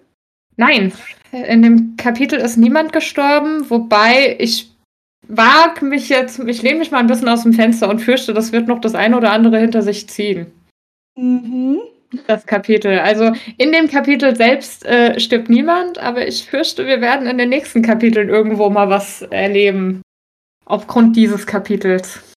Nein, 0.57 0.93
in 1.33 1.63
dem 1.63 1.97
Kapitel 1.97 2.39
ist 2.39 2.59
niemand 2.59 2.93
gestorben, 2.93 3.69
wobei 3.71 4.37
ich 4.39 4.72
wage 5.29 5.85
mich 5.85 6.09
jetzt, 6.09 6.39
ich 6.41 6.63
lehne 6.63 6.79
mich 6.79 6.91
mal 6.91 6.99
ein 6.99 7.07
bisschen 7.07 7.29
aus 7.29 7.43
dem 7.43 7.53
Fenster 7.53 7.89
und 7.89 8.01
fürchte, 8.01 8.35
das 8.35 8.53
wird 8.53 8.69
noch 8.69 8.81
das 8.81 8.95
eine 8.95 9.17
oder 9.17 9.33
andere 9.33 9.59
hinter 9.59 9.83
sich 9.83 10.09
ziehen. 10.09 10.47
Mhm. 11.17 11.81
Das 12.27 12.45
Kapitel. 12.45 12.99
Also 12.99 13.33
in 13.57 13.73
dem 13.73 13.89
Kapitel 13.89 14.37
selbst 14.37 14.85
äh, 14.85 15.19
stirbt 15.19 15.49
niemand, 15.49 15.99
aber 15.99 16.27
ich 16.27 16.49
fürchte, 16.49 16.87
wir 16.87 17.01
werden 17.01 17.27
in 17.27 17.39
den 17.39 17.49
nächsten 17.49 17.81
Kapiteln 17.81 18.29
irgendwo 18.29 18.69
mal 18.69 18.91
was 18.91 19.23
erleben. 19.23 20.03
Aufgrund 20.67 21.17
dieses 21.17 21.47
Kapitels. 21.47 22.35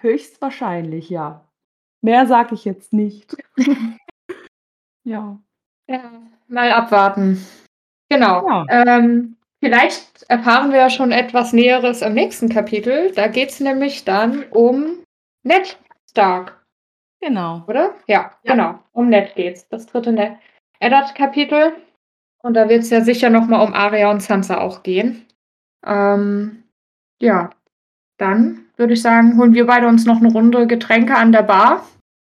Höchstwahrscheinlich, 0.00 1.10
ja. 1.10 1.44
Mehr 2.00 2.26
sage 2.26 2.54
ich 2.54 2.64
jetzt 2.64 2.92
nicht. 2.92 3.36
ja. 5.04 5.38
ja. 5.86 6.12
Mal 6.48 6.72
abwarten. 6.72 7.44
Genau. 8.08 8.46
Ja. 8.48 8.66
Ähm, 8.70 9.36
Vielleicht 9.60 10.22
erfahren 10.28 10.70
wir 10.70 10.78
ja 10.78 10.90
schon 10.90 11.10
etwas 11.10 11.52
Näheres 11.52 12.02
im 12.02 12.14
nächsten 12.14 12.48
Kapitel. 12.48 13.12
Da 13.12 13.26
geht 13.26 13.50
es 13.50 13.60
nämlich 13.60 14.04
dann 14.04 14.44
um 14.50 15.02
Ned 15.42 15.78
Stark. 16.08 16.64
Genau. 17.20 17.64
Oder? 17.66 17.94
Ja, 18.06 18.32
ja. 18.44 18.54
genau. 18.54 18.78
Um 18.92 19.08
Ned 19.08 19.34
geht's. 19.34 19.68
Das 19.68 19.86
dritte 19.86 20.12
Ned 20.12 20.36
Eddard-Kapitel. 20.80 21.72
Und 22.42 22.54
da 22.54 22.68
wird 22.68 22.82
es 22.82 22.90
ja 22.90 23.00
sicher 23.00 23.30
nochmal 23.30 23.66
um 23.66 23.74
Arya 23.74 24.10
und 24.10 24.22
Sansa 24.22 24.60
auch 24.60 24.84
gehen. 24.84 25.26
Ähm, 25.84 26.64
ja, 27.20 27.50
dann 28.16 28.66
würde 28.76 28.92
ich 28.92 29.02
sagen, 29.02 29.36
holen 29.38 29.54
wir 29.54 29.66
beide 29.66 29.88
uns 29.88 30.04
noch 30.04 30.18
eine 30.18 30.32
Runde 30.32 30.68
Getränke 30.68 31.16
an 31.16 31.32
der 31.32 31.42
Bar. 31.42 31.84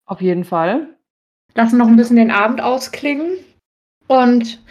Auf 0.07 0.23
jeden 0.23 0.45
Fall. 0.45 0.89
Lassen 1.55 1.77
noch 1.77 1.89
ein 1.89 1.97
bisschen 1.97 2.17
den 2.17 2.31
Abend 2.31 2.63
ausklingen. 2.63 3.33
Und 4.07 4.63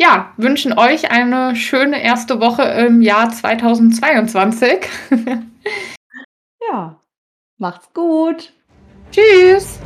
ja, 0.00 0.32
wünschen 0.38 0.76
euch 0.78 1.10
eine 1.10 1.54
schöne 1.54 2.02
erste 2.02 2.40
Woche 2.40 2.62
im 2.62 3.02
Jahr 3.02 3.30
2022. 3.30 4.88
ja, 6.72 6.98
macht's 7.58 7.92
gut. 7.92 8.52
Tschüss. 9.12 9.78